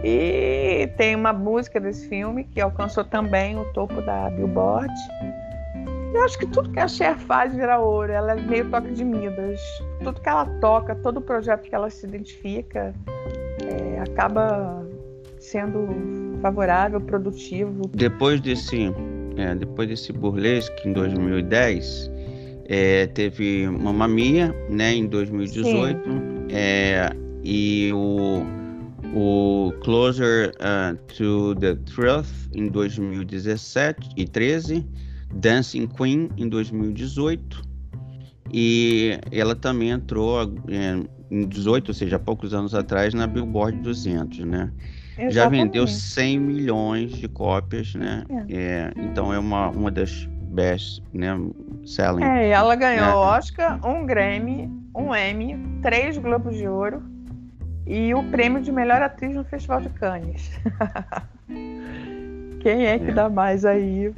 E 0.03 0.89
tem 0.97 1.15
uma 1.15 1.33
música 1.33 1.81
desse 1.81 2.09
filme 2.09 2.45
que 2.45 2.61
alcançou 2.61 3.05
também 3.05 3.59
o 3.59 3.65
topo 3.73 4.01
da 4.03 4.29
Billboard. 4.31 4.93
Eu 6.17 6.25
acho 6.25 6.39
que 6.39 6.47
tudo 6.47 6.71
que 6.71 6.81
a 6.81 6.89
Cher 6.89 7.19
faz 7.19 7.55
vira 7.55 7.79
ouro. 7.79 8.11
Ela 8.11 8.33
é 8.33 8.41
meio 8.41 8.71
toque 8.71 8.91
de 8.91 9.05
Midas. 9.05 9.61
Tudo 10.03 10.19
que 10.19 10.29
ela 10.29 10.47
toca, 10.63 10.95
todo 10.95 11.21
projeto 11.21 11.69
que 11.69 11.75
ela 11.75 11.91
se 11.91 12.07
identifica, 12.07 12.95
é, 13.63 14.01
acaba 14.01 14.83
sendo 15.39 16.39
favorável, 16.41 17.03
produtivo. 17.03 17.83
Depois 17.95 18.41
desse, 18.41 18.91
é, 19.37 19.55
depois 19.57 19.91
desse 19.91 20.11
burlesque 20.11 20.89
em 20.89 20.95
2010, 20.95 22.11
é, 22.65 23.07
teve 23.09 23.69
Mamma 23.69 24.09
Mia, 24.09 24.55
né, 24.71 24.95
em 24.95 25.07
2018, 25.07 26.01
é, 26.51 27.11
e 27.45 27.91
o, 27.93 28.43
o 29.15 29.73
Closer 29.83 30.55
uh, 30.57 30.97
to 31.15 31.55
the 31.57 31.75
Truth 31.95 32.27
em 32.55 32.69
2017 32.69 34.09
e 34.17 34.27
13 34.27 35.06
Dancing 35.35 35.87
Queen 35.87 36.31
em 36.37 36.49
2018 36.49 37.63
e 38.53 39.19
ela 39.33 39.55
também 39.55 39.91
entrou 39.91 40.55
é, 40.69 41.01
em 41.31 41.47
18, 41.47 41.89
ou 41.89 41.95
seja, 41.95 42.17
há 42.17 42.19
poucos 42.19 42.55
anos 42.55 42.75
atrás, 42.75 43.13
na 43.13 43.27
Billboard 43.27 43.79
200, 43.81 44.39
né? 44.41 44.71
Exatamente. 45.19 45.35
Já 45.35 45.49
vendeu 45.49 45.87
100 45.87 46.39
milhões 46.39 47.13
de 47.13 47.27
cópias, 47.27 47.95
né? 47.95 48.25
É. 48.29 48.55
É, 48.55 48.93
então 48.97 49.33
é 49.33 49.39
uma, 49.39 49.71
uma 49.71 49.91
das 49.91 50.29
best, 50.57 51.03
né, 51.13 51.39
selling. 51.85 52.25
É, 52.25 52.51
ela 52.51 52.75
ganhou 52.77 53.07
né? 53.07 53.15
Oscar, 53.15 53.85
um 53.87 54.07
Grammy, 54.07 54.71
um 54.95 55.15
Emmy, 55.15 55.81
três 55.83 56.17
Globos 56.17 56.57
de 56.57 56.67
Ouro 56.67 57.03
e 57.87 58.15
o 58.15 58.23
prêmio 58.25 58.63
de 58.63 58.73
melhor 58.73 59.03
atriz 59.03 59.35
no 59.35 59.45
Festival 59.45 59.81
de 59.81 59.89
Cannes. 59.91 60.61
Quem 62.61 62.87
é 62.87 62.99
que 62.99 63.11
é. 63.11 63.15
dá 63.15 63.29
mais 63.29 63.65
aí? 63.65 64.13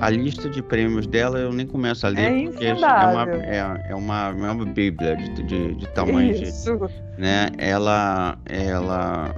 A 0.00 0.08
lista 0.08 0.48
de 0.48 0.62
prêmios 0.62 1.06
dela 1.06 1.38
eu 1.38 1.52
nem 1.52 1.66
começo 1.66 2.06
a 2.06 2.08
ler, 2.08 2.20
é 2.20 2.44
porque 2.44 2.64
é 2.64 2.74
uma, 2.74 3.26
é, 3.44 3.86
é, 3.90 3.94
uma, 3.94 4.28
é 4.28 4.50
uma 4.50 4.64
bíblia 4.64 5.14
de, 5.16 5.42
de, 5.42 5.74
de 5.74 5.88
tamanho. 5.88 6.32
Isso. 6.32 6.76
De, 6.76 7.20
né? 7.20 7.50
Ela, 7.58 8.38
ela, 8.46 9.34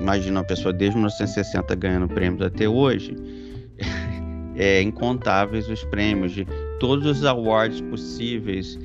imagina 0.00 0.40
uma 0.40 0.46
pessoa 0.46 0.72
desde 0.72 0.96
1960 0.96 1.74
ganhando 1.76 2.08
prêmios 2.08 2.42
até 2.42 2.68
hoje, 2.68 3.14
é 4.56 4.82
incontáveis 4.82 5.68
os 5.68 5.84
prêmios 5.84 6.32
de 6.32 6.46
todos 6.80 7.06
os 7.06 7.24
awards 7.24 7.80
possíveis, 7.82 8.76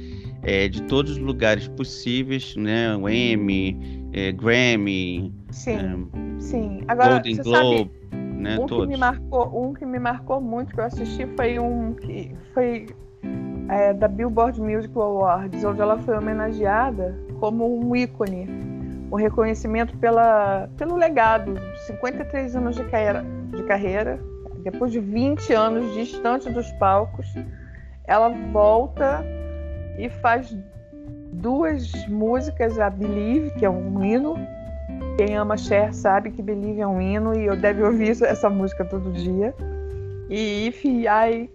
é, 0.44 0.68
de 0.68 0.84
todos 0.84 1.14
os 1.14 1.18
lugares 1.18 1.68
possíveis, 1.70 2.56
né? 2.56 2.96
O 2.96 3.10
Emmy, 3.10 3.76
é, 4.14 4.32
Grammy, 4.32 5.34
sim, 5.50 5.72
é, 5.72 6.40
sim. 6.40 6.84
Agora, 6.88 7.14
Golden 7.14 7.38
Globe. 7.38 7.78
Sabe 7.78 8.26
né? 8.38 8.58
Um 8.60 8.65
Todos. 8.65 8.86
que 8.86 8.91
me 8.91 8.98
marcou, 8.98 9.67
um 9.67 9.74
que 9.74 9.86
me 9.86 10.00
marcou 10.00 10.39
muito 10.39 10.74
que 10.74 10.79
eu 10.79 10.86
assisti 10.86 11.27
foi 11.36 11.60
um 11.60 11.94
que 11.94 12.36
foi 12.53 12.88
é, 13.70 13.94
da 13.94 14.08
Billboard 14.08 14.62
Music 14.62 14.94
Awards, 14.96 15.63
onde 15.63 15.82
ela 15.82 15.98
foi 15.98 16.17
homenageada 16.17 17.17
como 17.39 17.79
um 17.79 17.96
ícone, 17.96 18.48
um 19.12 19.15
reconhecimento 19.15 19.98
pela, 19.98 20.70
pelo 20.77 20.96
legado, 20.96 21.56
53 21.88 22.56
anos 22.56 22.75
de 22.75 22.84
carreira, 22.86 23.25
de 23.50 23.63
carreira, 23.63 24.20
depois 24.63 24.91
de 24.91 25.00
20 25.00 25.53
anos 25.53 25.94
distante 25.94 26.50
dos 26.50 26.70
palcos, 26.74 27.27
ela 28.06 28.29
volta 28.51 29.24
e 29.98 30.10
faz 30.10 30.56
duas 31.34 31.91
músicas, 32.08 32.79
a 32.79 32.89
Believe, 32.89 33.51
que 33.51 33.65
é 33.65 33.70
um 33.70 34.03
hino, 34.03 34.36
quem 35.18 35.36
ama 35.36 35.58
Cher 35.58 35.94
sabe 35.94 36.30
que 36.30 36.44
Believe 36.44 36.80
é 36.80 36.88
um 36.88 37.02
hino 37.02 37.36
e 37.36 37.46
eu 37.46 37.56
deve 37.58 37.82
ouvir 37.84 38.12
essa 38.24 38.50
música 38.50 38.86
todo 38.86 39.12
dia. 39.12 39.54
E 40.30 40.68
If 40.68 40.86
I 40.86 41.50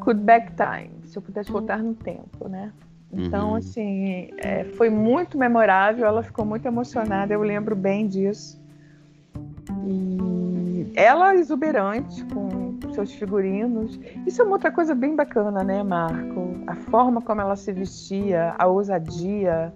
Could 0.00 0.22
Back 0.22 0.52
Time, 0.54 0.90
se 1.04 1.18
eu 1.18 1.22
pudesse 1.22 1.52
voltar 1.52 1.82
no 1.82 1.94
tempo, 1.94 2.48
né? 2.48 2.72
Então, 3.12 3.50
uhum. 3.50 3.56
assim, 3.56 4.30
é, 4.38 4.64
foi 4.64 4.88
muito 4.88 5.36
memorável, 5.36 6.06
ela 6.06 6.22
ficou 6.22 6.44
muito 6.44 6.66
emocionada, 6.66 7.34
eu 7.34 7.42
lembro 7.42 7.76
bem 7.76 8.06
disso. 8.06 8.58
E 9.84 10.90
ela 10.94 11.34
exuberante 11.34 12.24
com 12.26 12.78
seus 12.94 13.12
figurinos. 13.12 14.00
Isso 14.26 14.40
é 14.40 14.44
uma 14.44 14.52
outra 14.52 14.70
coisa 14.70 14.94
bem 14.94 15.14
bacana, 15.14 15.62
né, 15.62 15.82
Marco? 15.82 16.54
A 16.66 16.74
forma 16.74 17.20
como 17.20 17.40
ela 17.40 17.56
se 17.56 17.72
vestia, 17.72 18.54
a 18.58 18.66
ousadia, 18.66 19.74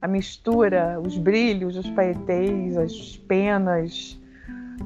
a 0.00 0.08
mistura, 0.08 1.00
os 1.00 1.16
brilhos, 1.18 1.76
os 1.76 1.88
paetês, 1.90 2.76
as 2.76 3.16
penas, 3.28 4.18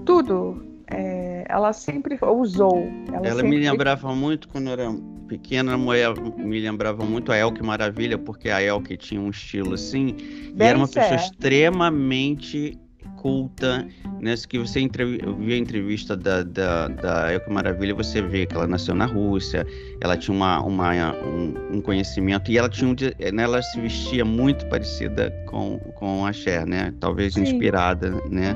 tudo. 0.05 0.65
É, 0.91 1.47
ela 1.49 1.73
sempre 1.73 2.19
usou. 2.21 2.77
Ela, 3.09 3.27
ela 3.27 3.37
sempre... 3.37 3.49
me 3.49 3.59
lembrava 3.59 4.15
muito 4.15 4.49
quando 4.49 4.67
eu 4.67 4.73
era 4.73 4.95
pequena, 5.27 5.77
me 5.79 6.61
lembrava 6.61 7.05
muito 7.05 7.33
a 7.33 7.37
Elke 7.37 7.63
Maravilha, 7.63 8.19
porque 8.19 8.51
a 8.51 8.63
Elke 8.63 8.97
tinha 8.97 9.21
um 9.21 9.31
estilo 9.31 9.75
assim, 9.75 10.15
Bem 10.55 10.55
e 10.55 10.63
era 10.63 10.79
uma 10.79 10.87
certo. 10.87 11.11
pessoa 11.11 11.31
extremamente 11.31 12.79
culta, 13.25 13.89
né? 14.21 14.35
Que 14.47 14.59
você 14.59 14.81
entrev... 14.81 15.19
vê 15.39 15.55
a 15.55 15.57
entrevista 15.57 16.15
da, 16.15 16.43
da, 16.43 16.89
da 16.89 17.33
Elke 17.33 17.51
Maravilha, 17.51 17.95
você 17.95 18.21
vê 18.21 18.45
que 18.45 18.55
ela 18.55 18.67
nasceu 18.67 18.95
na 18.95 19.07
Rússia, 19.07 19.67
ela 20.03 20.15
tinha 20.15 20.37
uma, 20.37 20.61
uma, 20.61 20.93
um, 21.25 21.77
um 21.77 21.81
conhecimento, 21.81 22.51
e 22.51 22.59
ela 22.59 22.69
tinha 22.69 22.91
um, 22.91 22.95
né, 23.33 23.43
ela 23.43 23.63
se 23.63 23.81
vestia 23.81 24.27
muito 24.27 24.67
parecida 24.67 25.31
com, 25.47 25.79
com 25.95 26.27
a 26.27 26.35
Cher, 26.35 26.67
né? 26.67 26.93
Talvez 27.01 27.33
Sim. 27.33 27.45
inspirada, 27.45 28.11
né? 28.29 28.55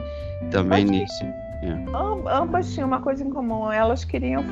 Também 0.50 0.84
nisso. 0.84 1.24
É. 1.62 2.30
Ambas 2.30 2.72
tinham 2.72 2.86
uma 2.86 3.00
coisa 3.00 3.24
em 3.24 3.30
comum, 3.30 3.72
elas 3.72 4.04
queriam 4.04 4.44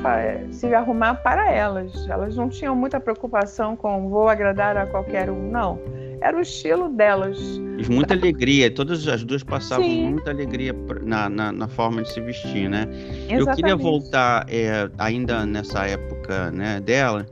se 0.51 0.73
arrumar 0.73 1.15
para 1.15 1.51
elas. 1.51 2.07
Elas 2.09 2.35
não 2.35 2.49
tinham 2.49 2.75
muita 2.75 2.99
preocupação 2.99 3.75
com 3.75 4.09
vou 4.09 4.27
agradar 4.27 4.75
a 4.75 4.85
qualquer 4.85 5.29
um, 5.29 5.49
não 5.49 5.79
era 6.21 6.37
o 6.37 6.41
estilo 6.41 6.89
delas. 6.89 7.37
E 7.77 7.89
muita 7.91 8.13
alegria, 8.13 8.71
todas 8.71 9.07
as 9.07 9.23
duas 9.23 9.43
passavam 9.43 9.85
Sim. 9.85 10.09
muita 10.11 10.31
alegria 10.31 10.73
na, 11.03 11.29
na, 11.29 11.51
na, 11.51 11.67
forma 11.67 12.01
de 12.01 12.11
se 12.11 12.19
vestir, 12.21 12.69
né? 12.69 12.87
Exatamente. 12.89 13.39
Eu 13.39 13.55
queria 13.55 13.75
voltar 13.75 14.45
é, 14.49 14.89
ainda 14.97 15.45
nessa 15.45 15.85
época 15.85 16.51
né, 16.51 16.79
dela, 16.79 17.25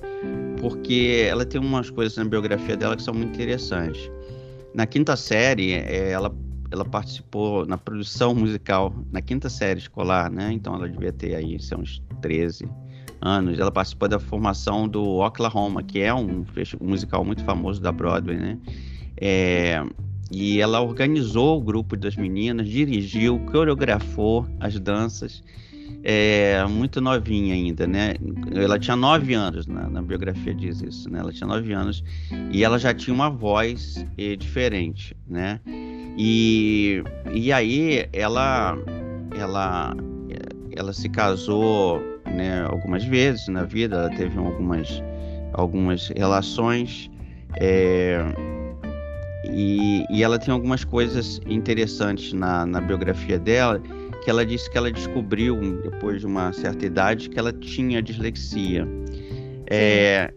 porque 0.62 1.28
ela 1.30 1.46
tem 1.46 1.60
umas 1.60 1.90
coisas 1.90 2.16
na 2.18 2.26
biografia 2.26 2.78
dela 2.78 2.96
que 2.96 3.04
são 3.04 3.14
muito 3.14 3.34
interessantes. 3.34 4.10
Na 4.74 4.86
quinta 4.86 5.16
série, 5.16 5.74
é, 5.74 6.12
ela 6.12 6.34
ela 6.72 6.86
participou 6.86 7.66
na 7.66 7.78
produção 7.78 8.34
musical 8.34 8.94
na 9.12 9.22
quinta 9.22 9.50
série 9.50 9.80
escolar, 9.80 10.32
né? 10.32 10.52
Então 10.52 10.76
ela 10.76 10.90
devia 10.90 11.12
ter 11.12 11.36
aí 11.36 11.58
uns 11.78 12.02
13 12.22 12.68
anos. 13.22 13.60
Ela 13.60 13.72
participou 13.72 14.08
da 14.08 14.20
formação 14.20 14.88
do 14.88 15.04
Oklahoma, 15.20 15.84
que 15.84 16.02
é 16.02 16.14
um, 16.14 16.46
musical 16.82 17.24
muito 17.24 17.44
famoso 17.44 17.82
da 17.82 17.92
Broadway, 17.92 18.38
né? 18.38 18.58
É, 19.18 19.84
e 20.32 20.60
ela 20.60 20.82
organizou 20.82 21.58
o 21.58 21.62
grupo 21.62 21.96
das 21.96 22.16
meninas, 22.16 22.68
dirigiu, 22.68 23.40
coreografou 23.52 24.46
as 24.60 24.80
danças 24.80 25.44
é, 26.04 26.64
muito 26.66 27.02
novinha 27.02 27.56
ainda, 27.56 27.88
né? 27.88 28.14
Ela 28.54 28.78
tinha 28.78 28.96
nove 28.96 29.34
anos, 29.34 29.66
na, 29.66 29.90
na, 29.90 30.02
biografia 30.02 30.54
diz 30.54 30.82
isso, 30.82 31.10
né? 31.10 31.20
Ela 31.20 31.32
tinha 31.32 31.48
nove 31.48 31.74
anos 31.74 32.04
e 32.52 32.64
ela 32.64 32.78
já 32.78 32.94
tinha 32.94 33.14
uma 33.14 33.30
voz 33.30 34.06
é, 34.18 34.36
diferente, 34.36 35.16
né? 35.28 35.60
E, 36.18 37.04
e 37.34 37.52
aí 37.52 38.08
ela, 38.14 38.78
ela, 39.38 39.96
ela 40.76 40.94
se 40.94 41.10
casou 41.10 42.02
né, 42.26 42.66
algumas 42.70 43.04
vezes 43.04 43.48
na 43.48 43.64
vida, 43.64 43.96
ela 43.96 44.10
teve 44.10 44.38
algumas, 44.38 45.02
algumas 45.54 46.10
relações 46.10 47.10
é, 47.60 48.24
e, 49.52 50.06
e 50.10 50.24
ela 50.24 50.38
tem 50.38 50.54
algumas 50.54 50.84
coisas 50.84 51.42
interessantes 51.48 52.34
na, 52.34 52.66
na 52.66 52.82
biografia 52.82 53.40
dela 53.40 53.82
que 54.26 54.32
ela 54.32 54.44
disse 54.44 54.68
que 54.68 54.76
ela 54.76 54.92
descobriu, 54.92 55.56
depois 55.84 56.20
de 56.20 56.26
uma 56.26 56.52
certa 56.52 56.84
idade, 56.84 57.30
que 57.30 57.38
ela 57.38 57.54
tinha 57.54 58.02
dislexia. 58.02 58.88
É, 59.70 60.34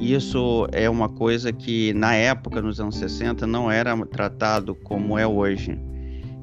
isso 0.00 0.66
é 0.72 0.88
uma 0.88 1.10
coisa 1.10 1.52
que, 1.52 1.92
na 1.92 2.14
época, 2.14 2.62
nos 2.62 2.80
anos 2.80 2.96
60, 2.96 3.46
não 3.46 3.70
era 3.70 3.94
tratado 4.06 4.74
como 4.74 5.18
é 5.18 5.26
hoje. 5.26 5.78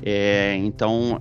É, 0.03 0.55
então, 0.57 1.19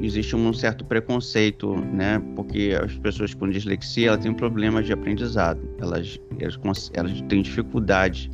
existe 0.00 0.34
um 0.34 0.52
certo 0.52 0.84
preconceito, 0.84 1.76
né? 1.76 2.20
Porque 2.34 2.76
as 2.82 2.98
pessoas 2.98 3.32
com 3.32 3.48
dislexia 3.48 4.08
elas 4.08 4.20
têm 4.20 4.34
problemas 4.34 4.84
de 4.84 4.92
aprendizado, 4.92 5.60
elas, 5.80 6.18
elas, 6.40 6.90
elas 6.92 7.20
têm 7.28 7.40
dificuldade 7.40 8.28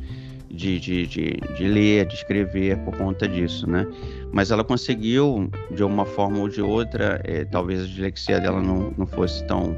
de, 0.49 0.79
de, 0.79 1.05
de, 1.05 1.39
de, 1.57 1.67
ler, 1.67 2.07
de 2.07 2.15
escrever 2.15 2.77
por 2.79 2.97
conta 2.97 3.27
disso, 3.27 3.69
né? 3.69 3.85
Mas 4.35 4.51
ela 4.51 4.65
conseguiu, 4.65 5.49
de 5.71 5.81
uma 5.81 6.03
forma 6.03 6.39
ou 6.39 6.49
de 6.49 6.61
outra, 6.61 7.21
é, 7.23 7.45
talvez 7.45 7.83
a 7.83 7.85
dislexia 7.85 8.37
dela 8.37 8.61
não, 8.61 8.93
não 8.97 9.07
fosse 9.07 9.41
tão 9.47 9.77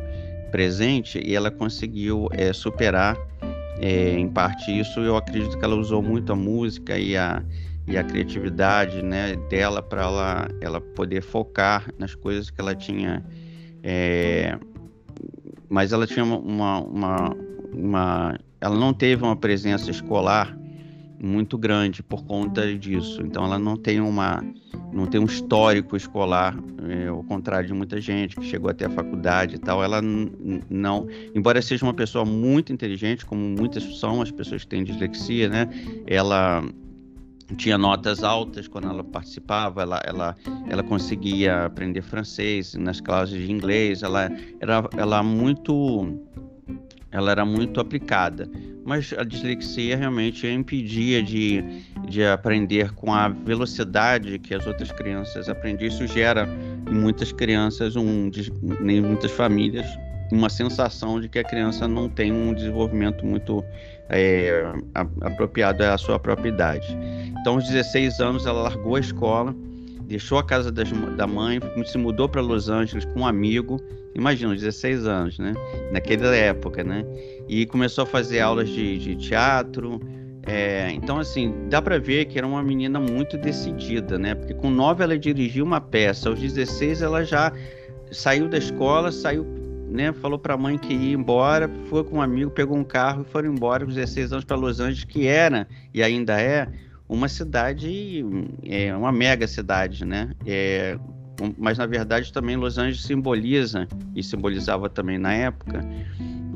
presente, 0.49 1.21
e 1.23 1.35
ela 1.35 1.51
conseguiu 1.51 2.27
é, 2.31 2.51
superar, 2.51 3.15
é, 3.79 4.17
em 4.17 4.27
parte, 4.27 4.71
isso. 4.71 4.99
Eu 4.99 5.15
acredito 5.15 5.59
que 5.59 5.63
ela 5.63 5.75
usou 5.75 6.01
muito 6.01 6.33
a 6.33 6.35
música 6.35 6.97
e 6.97 7.15
a, 7.15 7.43
e 7.85 7.95
a 7.95 8.03
criatividade 8.03 9.03
né, 9.03 9.35
dela 9.47 9.79
para 9.79 10.01
ela, 10.01 10.47
ela 10.59 10.81
poder 10.81 11.21
focar 11.21 11.87
nas 11.99 12.15
coisas 12.15 12.49
que 12.49 12.59
ela 12.59 12.73
tinha. 12.73 13.23
É, 13.83 14.57
mas 15.69 15.93
ela 15.93 16.07
tinha 16.07 16.25
uma, 16.25 16.79
uma, 16.79 17.35
uma, 17.71 18.39
Ela 18.59 18.75
não 18.75 18.91
teve 18.91 19.23
uma 19.23 19.35
presença 19.35 19.91
escolar 19.91 20.56
muito 21.19 21.57
grande 21.57 22.03
por 22.03 22.23
conta 22.23 22.77
disso. 22.77 23.21
Então 23.21 23.45
ela 23.45 23.57
não 23.57 23.75
tem 23.75 23.99
uma 23.99 24.43
não 24.93 25.05
tem 25.05 25.19
um 25.19 25.25
histórico 25.25 25.95
escolar, 25.95 26.57
é, 26.87 27.07
ao 27.07 27.23
contrário 27.23 27.67
de 27.67 27.73
muita 27.73 27.99
gente 27.99 28.35
que 28.35 28.45
chegou 28.45 28.69
até 28.69 28.85
a 28.85 28.89
faculdade 28.89 29.55
e 29.55 29.59
tal. 29.59 29.83
Ela 29.83 30.01
não, 30.01 31.07
embora 31.35 31.61
seja 31.61 31.85
uma 31.85 31.93
pessoa 31.93 32.23
muito 32.23 32.71
inteligente, 32.71 33.25
como 33.25 33.41
muitas 33.41 33.99
são 33.99 34.21
as 34.21 34.31
pessoas 34.31 34.63
que 34.63 34.69
têm 34.69 34.83
dislexia, 34.83 35.49
né? 35.49 35.69
Ela 36.05 36.63
tinha 37.55 37.77
notas 37.77 38.23
altas 38.23 38.67
quando 38.67 38.89
ela 38.89 39.03
participava, 39.03 39.81
ela, 39.81 40.01
ela, 40.05 40.35
ela 40.69 40.83
conseguia 40.83 41.65
aprender 41.65 42.01
francês 42.01 42.73
nas 42.73 42.99
classes 42.99 43.37
de 43.37 43.51
inglês, 43.51 44.03
ela 44.03 44.29
era 44.59 44.87
ela 44.97 45.23
muito 45.23 46.19
ela 47.11 47.31
era 47.31 47.45
muito 47.45 47.79
aplicada, 47.79 48.49
mas 48.85 49.13
a 49.17 49.23
dislexia 49.23 49.95
realmente 49.95 50.45
a 50.45 50.51
impedia 50.51 51.21
de, 51.23 51.63
de 52.07 52.23
aprender 52.23 52.91
com 52.93 53.13
a 53.13 53.29
velocidade 53.29 54.39
que 54.39 54.53
as 54.53 54.65
outras 54.67 54.91
crianças 54.91 55.47
aprendiam. 55.49 55.87
Isso 55.87 56.05
gera 56.07 56.47
em 56.89 56.93
muitas 56.93 57.31
crianças, 57.31 57.95
um, 57.95 58.29
em 58.81 59.01
muitas 59.01 59.31
famílias, 59.31 59.85
uma 60.31 60.49
sensação 60.49 61.19
de 61.19 61.29
que 61.29 61.39
a 61.39 61.43
criança 61.43 61.87
não 61.87 62.09
tem 62.09 62.31
um 62.31 62.53
desenvolvimento 62.53 63.25
muito 63.25 63.63
é, 64.09 64.63
apropriado 65.21 65.83
à 65.83 65.97
sua 65.97 66.19
própria 66.19 66.49
idade. 66.49 66.97
Então, 67.39 67.55
aos 67.55 67.65
16 67.65 68.19
anos, 68.19 68.45
ela 68.45 68.63
largou 68.63 68.95
a 68.95 68.99
escola, 68.99 69.55
deixou 70.07 70.37
a 70.37 70.43
casa 70.43 70.71
das, 70.71 70.89
da 71.15 71.27
mãe, 71.27 71.59
se 71.85 71.97
mudou 71.97 72.29
para 72.29 72.41
Los 72.41 72.69
Angeles 72.69 73.05
com 73.05 73.21
um 73.21 73.27
amigo. 73.27 73.79
Imagina, 74.15 74.55
16 74.55 75.05
anos, 75.05 75.37
né? 75.37 75.53
Naquela 75.91 76.33
época, 76.35 76.83
né? 76.83 77.05
E 77.47 77.65
começou 77.65 78.03
a 78.03 78.07
fazer 78.07 78.39
aulas 78.39 78.69
de, 78.69 78.97
de 78.97 79.15
teatro. 79.15 79.99
É, 80.43 80.89
então, 80.91 81.19
assim, 81.19 81.53
dá 81.69 81.81
para 81.81 81.99
ver 81.99 82.25
que 82.25 82.37
era 82.37 82.47
uma 82.47 82.63
menina 82.63 82.99
muito 82.99 83.37
decidida, 83.37 84.17
né? 84.17 84.33
Porque 84.33 84.53
com 84.53 84.71
9 84.71 85.03
ela 85.03 85.19
dirigiu 85.19 85.65
uma 85.65 85.81
peça, 85.81 86.29
aos 86.29 86.39
16 86.39 87.01
ela 87.01 87.23
já 87.23 87.51
saiu 88.09 88.47
da 88.47 88.57
escola, 88.57 89.11
saiu 89.11 89.45
né, 89.89 90.11
falou 90.11 90.37
para 90.37 90.53
a 90.53 90.57
mãe 90.57 90.77
que 90.77 90.93
ia 90.93 91.15
embora, 91.15 91.69
foi 91.89 92.03
com 92.03 92.17
um 92.17 92.21
amigo, 92.21 92.51
pegou 92.51 92.77
um 92.77 92.83
carro 92.83 93.25
e 93.27 93.31
foram 93.31 93.51
embora 93.53 93.85
com 93.85 93.91
16 93.91 94.33
anos 94.33 94.45
para 94.45 94.57
Los 94.57 94.79
Angeles, 94.79 95.05
que 95.05 95.27
era 95.27 95.67
e 95.93 96.03
ainda 96.03 96.39
é 96.39 96.67
uma 97.09 97.27
cidade, 97.27 98.25
é, 98.63 98.95
uma 98.95 99.11
mega 99.11 99.47
cidade, 99.47 100.05
né? 100.05 100.31
É, 100.45 100.97
mas 101.57 101.77
na 101.77 101.85
verdade 101.85 102.33
também 102.33 102.55
Los 102.55 102.77
Angeles 102.77 103.03
simboliza 103.03 103.87
e 104.15 104.23
simbolizava 104.23 104.89
também 104.89 105.17
na 105.17 105.33
época 105.33 105.85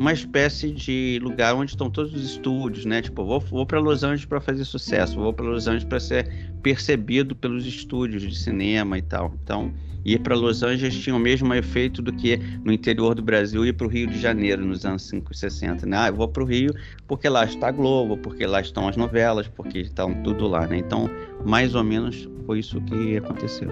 uma 0.01 0.11
espécie 0.11 0.71
de 0.71 1.19
lugar 1.21 1.53
onde 1.53 1.73
estão 1.73 1.87
todos 1.87 2.11
os 2.15 2.31
estúdios, 2.31 2.85
né? 2.85 3.03
Tipo, 3.03 3.23
vou, 3.23 3.39
vou 3.39 3.67
para 3.67 3.79
Los 3.79 4.03
Angeles 4.03 4.25
para 4.25 4.41
fazer 4.41 4.65
sucesso, 4.65 5.15
vou 5.15 5.31
para 5.31 5.45
Los 5.45 5.67
Angeles 5.67 5.83
para 5.83 5.99
ser 5.99 6.27
percebido 6.63 7.35
pelos 7.35 7.67
estúdios 7.67 8.23
de 8.23 8.35
cinema 8.35 8.97
e 8.97 9.03
tal. 9.03 9.31
Então, 9.43 9.71
ir 10.03 10.19
para 10.21 10.35
Los 10.35 10.63
Angeles 10.63 10.97
tinha 10.97 11.15
o 11.15 11.19
mesmo 11.19 11.53
efeito 11.53 12.01
do 12.01 12.11
que 12.11 12.37
no 12.65 12.71
interior 12.71 13.13
do 13.13 13.21
Brasil 13.21 13.63
ir 13.63 13.73
para 13.73 13.85
o 13.85 13.89
Rio 13.91 14.07
de 14.07 14.19
Janeiro 14.19 14.65
nos 14.65 14.83
anos 14.87 15.03
50 15.03 15.31
e 15.33 15.37
60. 15.37 15.85
Né? 15.85 15.95
Ah, 15.95 16.07
eu 16.07 16.15
vou 16.15 16.27
para 16.27 16.41
o 16.41 16.47
Rio 16.47 16.73
porque 17.07 17.29
lá 17.29 17.45
está 17.45 17.67
a 17.67 17.71
Globo, 17.71 18.17
porque 18.17 18.47
lá 18.47 18.59
estão 18.59 18.87
as 18.87 18.97
novelas, 18.97 19.47
porque 19.49 19.81
estão 19.81 20.15
tudo 20.23 20.47
lá. 20.47 20.65
Né? 20.65 20.79
Então, 20.79 21.07
mais 21.45 21.75
ou 21.75 21.83
menos 21.83 22.27
foi 22.47 22.57
isso 22.57 22.81
que 22.81 23.17
aconteceu. 23.17 23.69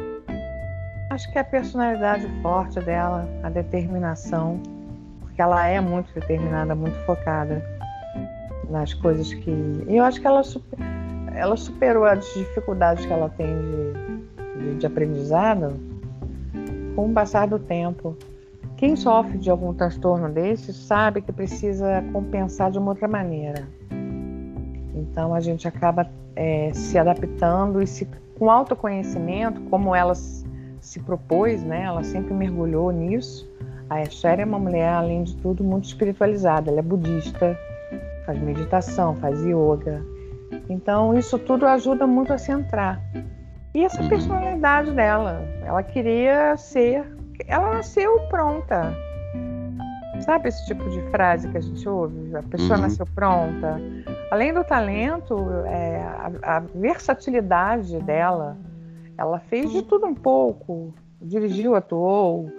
Acho 1.10 1.32
que 1.32 1.39
a 1.39 1.44
personalidade 1.44 2.28
forte 2.44 2.80
dela, 2.82 3.28
a 3.42 3.50
determinação, 3.50 4.62
porque 5.39 5.41
ela 5.41 5.65
é 5.67 5.80
muito 5.80 6.13
determinada, 6.13 6.75
muito 6.75 6.97
focada 7.06 7.63
nas 8.69 8.93
coisas 8.93 9.34
que. 9.34 9.86
Eu 9.88 10.04
acho 10.04 10.19
que 10.19 10.28
ela, 10.28 10.43
super... 10.43 10.78
ela 11.34 11.56
superou 11.56 12.04
as 12.04 12.25
dificuldades 12.34 13.06
que 13.06 13.13
ela 13.13 13.30
tem 13.30 13.47
de, 13.47 14.60
de, 14.60 14.75
de 14.75 14.86
aprendizado 14.86 15.80
com 16.93 17.10
o 17.10 17.13
passar 17.13 17.47
do 17.47 17.58
tempo. 17.58 18.17
Quem 18.75 18.97
sofre 18.97 19.38
de 19.38 19.49
algum 19.49 19.73
transtorno 19.73 20.28
desse 20.28 20.73
sabe 20.73 21.21
que 21.21 21.32
precisa 21.32 22.04
compensar 22.12 22.69
de 22.69 22.78
uma 22.78 22.89
outra 22.89 23.08
maneira. 23.08 23.65
Então 24.93 25.34
a 25.34 25.39
gente 25.39 25.69
acaba 25.69 26.10
é, 26.36 26.71
se 26.73 26.97
adaptando 26.97 27.82
e 27.82 27.88
se, 27.88 28.06
com 28.38 28.52
autoconhecimento, 28.52 29.62
como 29.69 29.95
ela 29.95 30.15
se 30.15 30.99
propôs, 30.99 31.63
né? 31.63 31.84
Ela 31.84 32.04
sempre 32.04 32.34
mergulhou 32.34 32.91
nisso. 32.91 33.48
A 33.89 34.04
Esther 34.04 34.39
é 34.39 34.45
uma 34.45 34.60
mulher, 34.60 34.93
além 34.93 35.23
de 35.23 35.36
tudo, 35.38 35.63
muito 35.63 35.86
espiritualizada. 35.86 36.69
Ela 36.69 36.80
é 36.80 36.84
budista, 36.84 37.58
faz 38.25 38.39
meditação, 38.39 39.15
faz 39.15 39.41
yoga. 39.43 40.06
Então 40.69 41.17
isso 41.17 41.39
tudo 41.39 41.65
ajuda 41.65 42.06
muito 42.06 42.32
a 42.32 42.38
centrar. 42.38 43.02
E 43.73 43.84
essa 43.84 44.02
uhum. 44.02 44.10
personalidade 44.10 44.91
dela, 44.91 45.41
ela 45.63 45.82
queria 45.84 46.56
ser, 46.58 47.06
ela 47.47 47.73
nasceu 47.73 48.19
pronta. 48.30 48.95
Sabe 50.21 50.49
esse 50.49 50.65
tipo 50.65 50.88
de 50.89 51.02
frase 51.10 51.47
que 51.49 51.58
a 51.58 51.62
gente 51.62 51.88
ouve? 51.88 52.36
A 52.36 52.43
pessoa 52.43 52.75
uhum. 52.75 52.82
nasceu 52.82 53.06
pronta. 53.08 53.80
Além 54.32 54.54
do 54.54 54.63
talento, 54.63 55.36
é, 55.65 56.02
a, 56.43 56.58
a, 56.58 56.60
versatilidade 56.60 57.99
dela, 58.02 58.58
ela 59.17 59.39
fez 59.39 59.71
de 59.71 59.82
tudo 59.82 60.06
um 60.06 60.15
pouco. 60.15 60.93
Dirigiu, 61.21 61.75
atuou, 61.75 62.51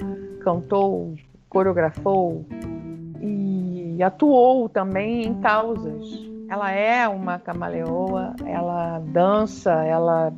cantou, 0.42 1.14
coreografou 1.49 2.44
e 3.20 4.03
atuou 4.03 4.68
também 4.68 5.27
em 5.27 5.40
causas 5.40 6.31
ela 6.51 6.73
é 6.73 7.07
uma 7.07 7.38
camaleoa, 7.38 8.35
ela 8.44 8.99
dança, 8.99 9.70
ela. 9.85 10.33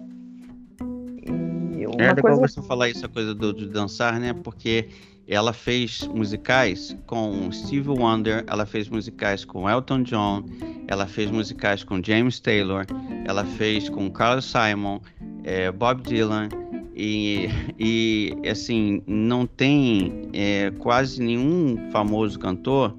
E 1.26 1.86
uma 1.86 2.04
é 2.04 2.14
coisa... 2.14 2.38
você 2.38 2.60
falar 2.60 2.90
isso, 2.90 3.06
a 3.06 3.08
coisa 3.08 3.34
do, 3.34 3.50
de 3.54 3.66
dançar, 3.66 4.20
né? 4.20 4.34
Porque 4.34 4.90
ela 5.26 5.54
fez 5.54 6.06
musicais 6.08 6.94
com 7.06 7.50
Steve 7.50 7.88
Wonder, 7.88 8.44
ela 8.46 8.66
fez 8.66 8.90
musicais 8.90 9.42
com 9.42 9.70
Elton 9.70 10.02
John, 10.02 10.44
ela 10.86 11.06
fez 11.06 11.30
musicais 11.30 11.82
com 11.82 12.02
James 12.02 12.38
Taylor, 12.38 12.84
ela 13.24 13.46
fez 13.46 13.88
com 13.88 14.10
Carlos 14.10 14.44
Simon, 14.44 15.00
é, 15.44 15.72
Bob 15.72 16.02
Dylan 16.02 16.50
e, 16.94 17.48
e 17.78 18.48
assim 18.48 19.02
não 19.06 19.46
tem 19.46 20.28
é, 20.32 20.70
quase 20.78 21.22
nenhum 21.22 21.90
famoso 21.90 22.38
cantor 22.38 22.94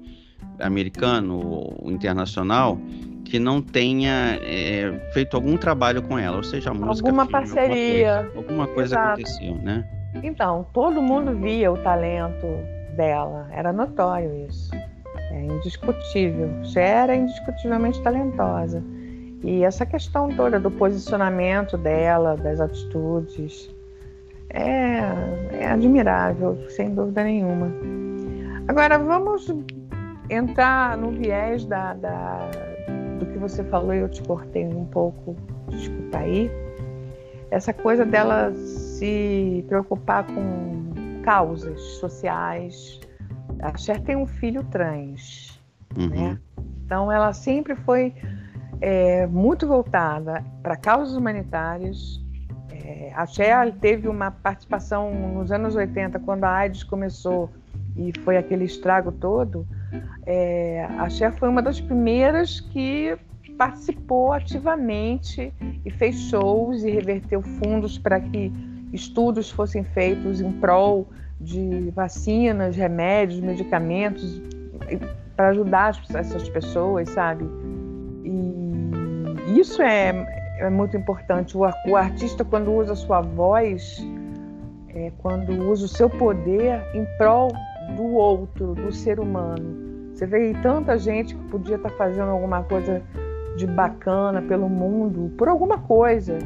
americano 0.60 1.40
ou 1.44 1.90
internacional 1.90 2.78
que 3.24 3.38
não 3.38 3.60
tenha 3.60 4.38
é, 4.42 5.10
feito 5.12 5.34
algum 5.34 5.56
trabalho 5.56 6.02
com 6.02 6.18
ela, 6.18 6.36
ou 6.36 6.44
seja, 6.44 6.70
a 6.70 6.74
música 6.74 7.08
alguma 7.08 7.26
filme, 7.26 7.32
parceria, 7.32 8.30
alguma 8.36 8.36
coisa, 8.36 8.38
alguma 8.38 8.66
coisa 8.68 9.00
aconteceu, 9.00 9.54
né? 9.56 9.84
Então, 10.22 10.66
todo 10.72 11.02
mundo 11.02 11.34
via 11.34 11.72
o 11.72 11.76
talento 11.78 12.46
dela, 12.96 13.48
era 13.50 13.72
notório 13.72 14.46
isso. 14.48 14.70
É 15.32 15.42
indiscutível. 15.42 16.48
Já 16.62 16.80
era 16.80 17.16
indiscutivelmente 17.16 18.00
talentosa. 18.02 18.82
E 19.42 19.64
essa 19.64 19.84
questão 19.84 20.28
toda 20.28 20.60
do 20.60 20.70
posicionamento 20.70 21.76
dela, 21.76 22.36
das 22.36 22.60
atitudes, 22.60 23.73
é, 24.54 25.02
é 25.52 25.66
admirável, 25.66 26.56
sem 26.70 26.94
dúvida 26.94 27.24
nenhuma. 27.24 27.70
Agora, 28.68 28.98
vamos 28.98 29.52
entrar 30.30 30.96
no 30.96 31.10
viés 31.10 31.66
da, 31.66 31.92
da, 31.94 32.50
do 33.18 33.26
que 33.26 33.38
você 33.38 33.62
falou 33.64 33.92
e 33.92 33.98
eu 33.98 34.08
te 34.08 34.22
cortei 34.22 34.64
um 34.64 34.86
pouco, 34.86 35.36
desculpa 35.68 36.18
aí. 36.18 36.50
Essa 37.50 37.72
coisa 37.72 38.04
dela 38.04 38.52
se 38.54 39.64
preocupar 39.68 40.24
com 40.26 41.20
causas 41.22 41.80
sociais. 41.98 43.00
A 43.60 43.76
Cher 43.76 44.00
tem 44.00 44.16
um 44.16 44.26
filho 44.26 44.64
trans, 44.64 45.60
uhum. 45.96 46.08
né? 46.08 46.38
Então 46.84 47.10
ela 47.10 47.32
sempre 47.32 47.74
foi 47.76 48.14
é, 48.80 49.26
muito 49.26 49.66
voltada 49.66 50.44
para 50.62 50.76
causas 50.76 51.16
humanitárias. 51.16 52.23
É, 52.84 53.10
a 53.14 53.24
Cher 53.24 53.72
teve 53.80 54.08
uma 54.08 54.30
participação 54.30 55.12
nos 55.32 55.50
anos 55.50 55.74
80, 55.74 56.18
quando 56.20 56.44
a 56.44 56.50
AIDS 56.50 56.84
começou 56.84 57.50
e 57.96 58.12
foi 58.20 58.36
aquele 58.36 58.64
estrago 58.64 59.10
todo. 59.10 59.66
É, 60.26 60.86
a 60.98 61.08
Cher 61.08 61.32
foi 61.32 61.48
uma 61.48 61.62
das 61.62 61.80
primeiras 61.80 62.60
que 62.60 63.16
participou 63.56 64.32
ativamente 64.32 65.52
e 65.84 65.90
fez 65.90 66.16
shows 66.28 66.84
e 66.84 66.90
reverteu 66.90 67.40
fundos 67.40 67.96
para 67.96 68.20
que 68.20 68.52
estudos 68.92 69.50
fossem 69.50 69.82
feitos 69.82 70.40
em 70.40 70.52
prol 70.52 71.08
de 71.40 71.90
vacinas, 71.90 72.76
remédios, 72.76 73.40
medicamentos 73.40 74.42
para 75.36 75.48
ajudar 75.48 75.98
essas 76.14 76.48
pessoas, 76.48 77.08
sabe? 77.10 77.44
E 78.24 79.58
isso 79.58 79.80
é, 79.82 80.43
é 80.58 80.70
muito 80.70 80.96
importante. 80.96 81.56
O, 81.56 81.62
o, 81.86 81.96
artista, 81.96 82.44
quando 82.44 82.72
usa 82.72 82.94
sua 82.94 83.20
voz, 83.20 84.04
é, 84.88 85.12
quando 85.18 85.52
usa 85.70 85.86
o 85.86 85.88
seu 85.88 86.08
poder 86.08 86.82
em 86.94 87.04
prol 87.18 87.48
do 87.96 88.04
outro, 88.14 88.74
do 88.74 88.92
ser 88.92 89.20
humano. 89.20 90.12
Você 90.12 90.26
vê 90.26 90.54
tanta 90.62 90.96
gente 90.96 91.34
que 91.34 91.44
podia 91.48 91.76
estar 91.76 91.90
fazendo 91.90 92.30
alguma 92.30 92.62
coisa 92.62 93.02
de 93.56 93.66
bacana 93.66 94.40
pelo 94.42 94.68
mundo, 94.68 95.32
por 95.36 95.48
alguma 95.48 95.78
coisa, 95.78 96.38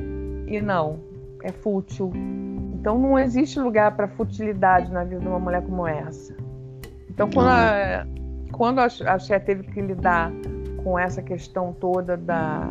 e 0.46 0.60
não, 0.60 0.98
é 1.42 1.52
fútil. 1.52 2.12
Então 2.74 2.98
não 2.98 3.18
existe 3.18 3.60
lugar 3.60 3.94
para 3.94 4.08
futilidade 4.08 4.90
na 4.90 5.04
vida 5.04 5.20
de 5.20 5.28
uma 5.28 5.38
mulher 5.38 5.62
como 5.62 5.86
essa. 5.86 6.34
Então 7.10 7.28
quando 7.30 7.48
a, 7.48 8.06
quando 8.52 8.78
a 8.78 9.18
Cher 9.18 9.44
teve 9.44 9.64
que 9.64 9.80
lidar 9.80 10.32
com 10.82 10.98
essa 10.98 11.20
questão 11.20 11.72
toda 11.72 12.16
da, 12.16 12.70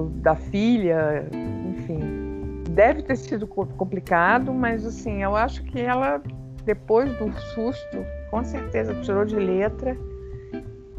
da 0.00 0.34
filha, 0.34 1.26
enfim, 1.68 2.62
deve 2.70 3.02
ter 3.02 3.16
sido 3.16 3.46
complicado, 3.46 4.52
mas 4.52 4.84
assim, 4.86 5.22
eu 5.22 5.36
acho 5.36 5.62
que 5.64 5.80
ela, 5.80 6.22
depois 6.64 7.10
do 7.18 7.32
susto, 7.54 8.04
com 8.30 8.42
certeza 8.44 8.94
tirou 9.02 9.24
de 9.24 9.36
letra. 9.36 9.96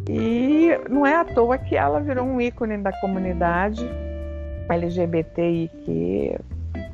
E 0.10 0.70
não 0.90 1.06
é 1.06 1.16
à 1.16 1.24
toa 1.24 1.58
que 1.58 1.76
ela 1.76 2.00
virou 2.02 2.26
um 2.26 2.42
ícone 2.42 2.78
da 2.78 2.92
comunidade 3.00 3.82
LGBTIQ 4.70 6.38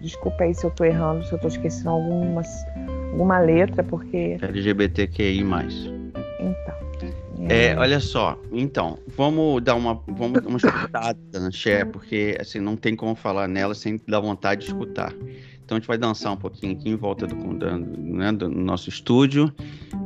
Desculpa 0.02 0.44
aí 0.44 0.54
se 0.54 0.66
eu 0.66 0.70
estou 0.70 0.86
errando, 0.86 1.26
se 1.26 1.34
eu 1.34 1.36
estou 1.36 1.50
esquecendo 1.50 1.90
algumas, 1.90 2.48
alguma 3.12 3.40
letra, 3.40 3.84
porque. 3.84 4.38
LGBTQI. 4.42 5.99
É... 7.48 7.68
é, 7.68 7.78
olha 7.78 8.00
só, 8.00 8.40
então, 8.52 9.00
vamos 9.16 9.62
dar 9.64 9.76
uma, 9.76 9.94
vamos 10.08 10.42
dar 10.42 10.50
uma 10.50 10.58
escutada 10.58 11.40
na 11.40 11.52
Cher, 11.52 11.86
porque 11.86 12.38
assim, 12.40 12.60
não 12.60 12.76
tem 12.76 12.96
como 12.96 13.16
falar 13.16 13.48
nela 13.48 13.74
sem 13.74 14.00
dar 14.08 14.20
vontade 14.20 14.62
de 14.62 14.68
escutar. 14.68 15.14
Então 15.70 15.78
a 15.78 15.80
gente 15.80 15.88
vai 15.88 16.00
dançar 16.00 16.34
um 16.34 16.38
pouquinho 16.38 16.74
aqui 16.74 16.90
em 16.90 16.96
volta 16.96 17.28
do, 17.28 17.36
né, 17.36 18.32
do 18.32 18.50
nosso 18.50 18.90
estúdio. 18.90 19.54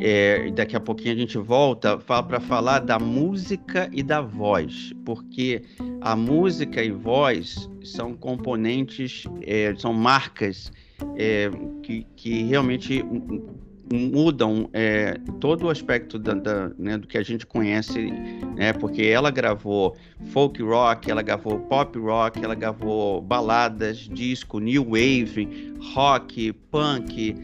É, 0.01 0.47
e 0.47 0.51
daqui 0.51 0.75
a 0.75 0.79
pouquinho 0.79 1.15
a 1.15 1.17
gente 1.17 1.37
volta 1.37 1.97
para 1.97 2.41
falar 2.41 2.79
da 2.79 2.99
música 2.99 3.89
e 3.93 4.03
da 4.03 4.19
voz, 4.19 4.91
porque 5.05 5.61
a 6.01 6.17
música 6.17 6.83
e 6.83 6.91
voz 6.91 7.69
são 7.81 8.13
componentes, 8.13 9.23
é, 9.41 9.73
são 9.77 9.93
marcas 9.93 10.69
é, 11.15 11.49
que, 11.81 12.05
que 12.17 12.43
realmente 12.43 13.01
mudam 13.93 14.67
é, 14.73 15.19
todo 15.39 15.67
o 15.67 15.69
aspecto 15.69 16.17
da, 16.17 16.34
da, 16.34 16.69
né, 16.79 16.97
do 16.97 17.08
que 17.08 17.17
a 17.17 17.23
gente 17.23 17.45
conhece, 17.45 18.12
né, 18.56 18.73
porque 18.73 19.03
ela 19.03 19.29
gravou 19.29 19.95
folk 20.32 20.62
rock, 20.63 21.12
ela 21.12 21.21
gravou 21.21 21.60
pop 21.60 21.97
rock, 21.99 22.43
ela 22.43 22.56
gravou 22.56 23.21
baladas, 23.21 23.97
disco, 23.97 24.60
new 24.60 24.84
wave, 24.84 25.75
rock, 25.93 26.51
punk, 26.71 27.36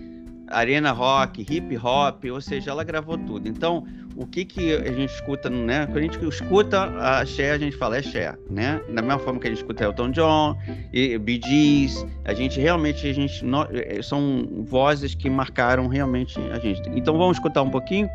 arena 0.48 0.92
rock, 0.92 1.46
hip 1.48 1.78
hop, 1.78 2.26
ou 2.26 2.42
seja, 2.42 2.72
ela 2.72 2.84
gravou 2.84 3.18
tudo. 3.18 3.48
Então, 3.48 3.86
o 4.20 4.28
que 4.28 4.44
que 4.44 4.76
a 4.76 4.92
gente 4.92 5.14
escuta, 5.14 5.50
né? 5.50 5.86
Quando 5.86 5.98
a 5.98 6.02
gente 6.02 6.28
escuta 6.28 6.84
a 6.84 7.26
Cher, 7.26 7.54
a 7.54 7.58
gente 7.58 7.78
fala 7.78 7.98
é 7.98 8.02
Cher, 8.02 8.38
né? 8.50 8.82
Da 8.90 9.02
mesma 9.02 9.18
forma 9.18 9.40
que 9.40 9.48
a 9.48 9.50
gente 9.50 9.60
escuta 9.60 9.86
Elton 9.86 10.12
John, 10.12 10.58
e 10.92 11.18
Bee 11.18 11.40
Gees, 11.42 12.06
a 12.26 12.34
gente 12.34 12.60
realmente, 12.60 13.08
a 13.08 13.14
gente, 13.14 13.42
eh, 13.72 14.02
são 14.02 14.46
vozes 14.66 15.16
que 15.16 15.30
marcaram 15.30 15.88
realmente 15.88 16.38
a 16.52 16.60
gente. 16.60 16.82
Então 16.90 17.18
vamos 17.18 17.38
escutar 17.38 17.62
um 17.62 17.70
pouquinho 17.70 18.10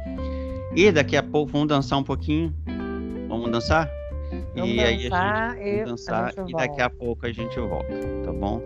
e 0.76 0.92
daqui 0.92 1.16
a 1.16 1.22
pouco 1.22 1.50
vamos 1.50 1.68
dançar 1.68 1.98
um 1.98 2.04
pouquinho. 2.04 2.54
Vamos 3.26 3.50
dançar? 3.50 3.90
Vamos 4.54 4.70
e 4.70 4.76
dançar, 4.76 4.86
aí 4.86 4.94
a 4.94 4.98
gente, 4.98 5.84
vamos 5.84 5.90
dançar 5.90 6.34
e 6.46 6.52
daqui 6.52 6.82
a 6.82 6.90
pouco 6.90 7.24
a 7.24 7.32
gente 7.32 7.58
volta, 7.58 7.94
tá 8.22 8.30
bom? 8.30 8.62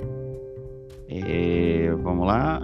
E, 1.09 1.21
eh, 1.21 1.95
vamos 2.03 2.27
lá. 2.27 2.61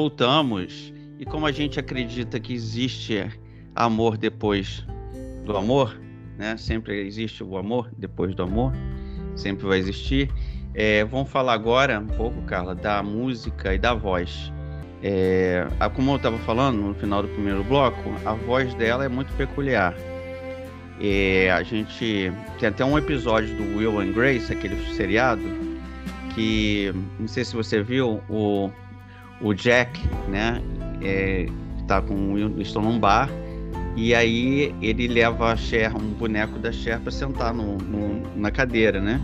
Voltamos. 0.00 0.94
E 1.18 1.26
como 1.26 1.44
a 1.44 1.52
gente 1.52 1.78
acredita 1.78 2.40
que 2.40 2.54
existe 2.54 3.28
amor 3.74 4.16
depois 4.16 4.82
do 5.44 5.54
amor, 5.54 6.00
né? 6.38 6.56
Sempre 6.56 7.06
existe 7.06 7.44
o 7.44 7.58
amor 7.58 7.90
depois 7.98 8.34
do 8.34 8.42
amor, 8.42 8.72
sempre 9.36 9.66
vai 9.66 9.78
existir. 9.78 10.30
É, 10.72 11.04
vamos 11.04 11.30
falar 11.30 11.52
agora 11.52 12.00
um 12.00 12.06
pouco, 12.06 12.40
Carla, 12.42 12.74
da 12.74 13.02
música 13.02 13.74
e 13.74 13.78
da 13.78 13.92
voz. 13.92 14.50
É, 15.02 15.66
como 15.94 16.12
eu 16.12 16.16
estava 16.16 16.38
falando 16.38 16.78
no 16.78 16.94
final 16.94 17.20
do 17.22 17.28
primeiro 17.28 17.62
bloco, 17.64 18.10
a 18.24 18.32
voz 18.32 18.72
dela 18.74 19.04
é 19.04 19.08
muito 19.08 19.30
peculiar. 19.34 19.94
É, 20.98 21.50
a 21.50 21.62
gente 21.62 22.32
tem 22.58 22.68
até 22.70 22.82
um 22.82 22.96
episódio 22.96 23.54
do 23.54 23.76
Will 23.76 24.00
and 24.00 24.12
Grace, 24.12 24.50
aquele 24.50 24.76
seriado, 24.94 25.42
que 26.34 26.90
não 27.18 27.28
sei 27.28 27.44
se 27.44 27.54
você 27.54 27.82
viu, 27.82 28.22
o, 28.30 28.70
o 29.40 29.54
Jack, 29.54 30.00
né, 30.28 30.62
é, 31.02 31.46
tá 31.86 32.00
com 32.00 32.34
o 32.34 32.98
bar 32.98 33.28
e 33.96 34.14
aí 34.14 34.74
ele 34.80 35.08
leva 35.08 35.52
a 35.52 35.56
Cher, 35.56 35.94
um 35.96 36.10
boneco 36.14 36.58
da 36.58 36.70
Cher, 36.72 37.00
para 37.00 37.10
sentar 37.10 37.52
no, 37.52 37.76
no, 37.76 38.22
na 38.36 38.50
cadeira, 38.50 39.00
né? 39.00 39.20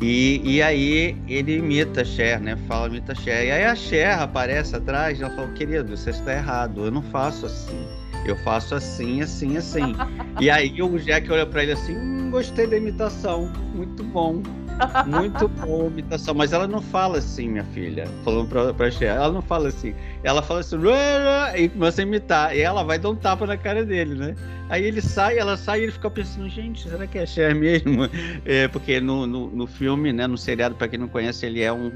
E, 0.00 0.42
e 0.44 0.60
aí 0.60 1.16
ele 1.26 1.56
imita 1.56 2.02
a 2.02 2.04
Cher, 2.04 2.40
né? 2.40 2.56
Fala, 2.68 2.88
imita 2.88 3.12
a 3.12 3.14
Cher. 3.14 3.46
E 3.46 3.50
aí 3.50 3.64
a 3.64 3.74
Cher 3.74 4.20
aparece 4.20 4.76
atrás 4.76 5.18
e 5.18 5.22
ela 5.22 5.34
fala, 5.34 5.48
querido, 5.52 5.96
você 5.96 6.10
está 6.10 6.32
errado, 6.34 6.84
eu 6.84 6.90
não 6.90 7.02
faço 7.02 7.46
assim. 7.46 7.86
Eu 8.26 8.36
faço 8.38 8.74
assim, 8.74 9.22
assim, 9.22 9.56
assim. 9.56 9.94
e 10.40 10.50
aí 10.50 10.82
o 10.82 10.98
Jack 10.98 11.30
olha 11.30 11.46
para 11.46 11.62
ele 11.62 11.72
assim, 11.72 11.96
hum, 11.96 12.30
gostei 12.30 12.66
da 12.66 12.76
imitação, 12.76 13.50
muito 13.74 14.02
bom. 14.02 14.42
Muito 15.06 15.48
boa 15.48 15.86
imitação, 15.86 16.34
mas 16.34 16.52
ela 16.52 16.66
não 16.66 16.80
fala 16.80 17.18
assim, 17.18 17.48
minha 17.48 17.64
filha. 17.64 18.06
Falando 18.24 18.48
pra, 18.48 18.74
pra 18.74 18.90
Cher, 18.90 19.16
ela 19.16 19.32
não 19.32 19.42
fala 19.42 19.68
assim. 19.68 19.94
Ela 20.22 20.42
fala 20.42 20.60
assim, 20.60 20.76
e 21.56 21.68
começa 21.68 22.00
a 22.00 22.04
imitar. 22.04 22.56
E 22.56 22.60
ela 22.60 22.82
vai 22.82 22.98
dar 22.98 23.10
um 23.10 23.16
tapa 23.16 23.46
na 23.46 23.56
cara 23.56 23.84
dele, 23.84 24.14
né? 24.14 24.34
Aí 24.68 24.84
ele 24.84 25.00
sai, 25.00 25.38
ela 25.38 25.56
sai 25.56 25.80
e 25.80 25.82
ele 25.84 25.92
fica 25.92 26.10
pensando, 26.10 26.48
gente, 26.48 26.88
será 26.88 27.06
que 27.06 27.18
é 27.18 27.22
a 27.22 27.26
Cher 27.26 27.54
mesmo? 27.54 28.02
É, 28.44 28.68
porque 28.68 29.00
no, 29.00 29.26
no, 29.26 29.48
no, 29.48 29.66
filme, 29.66 30.12
né, 30.12 30.26
no 30.26 30.36
seriado, 30.36 30.74
pra 30.74 30.88
quem 30.88 30.98
não 30.98 31.08
conhece, 31.08 31.46
ele 31.46 31.62
é 31.62 31.72
um 31.72 31.92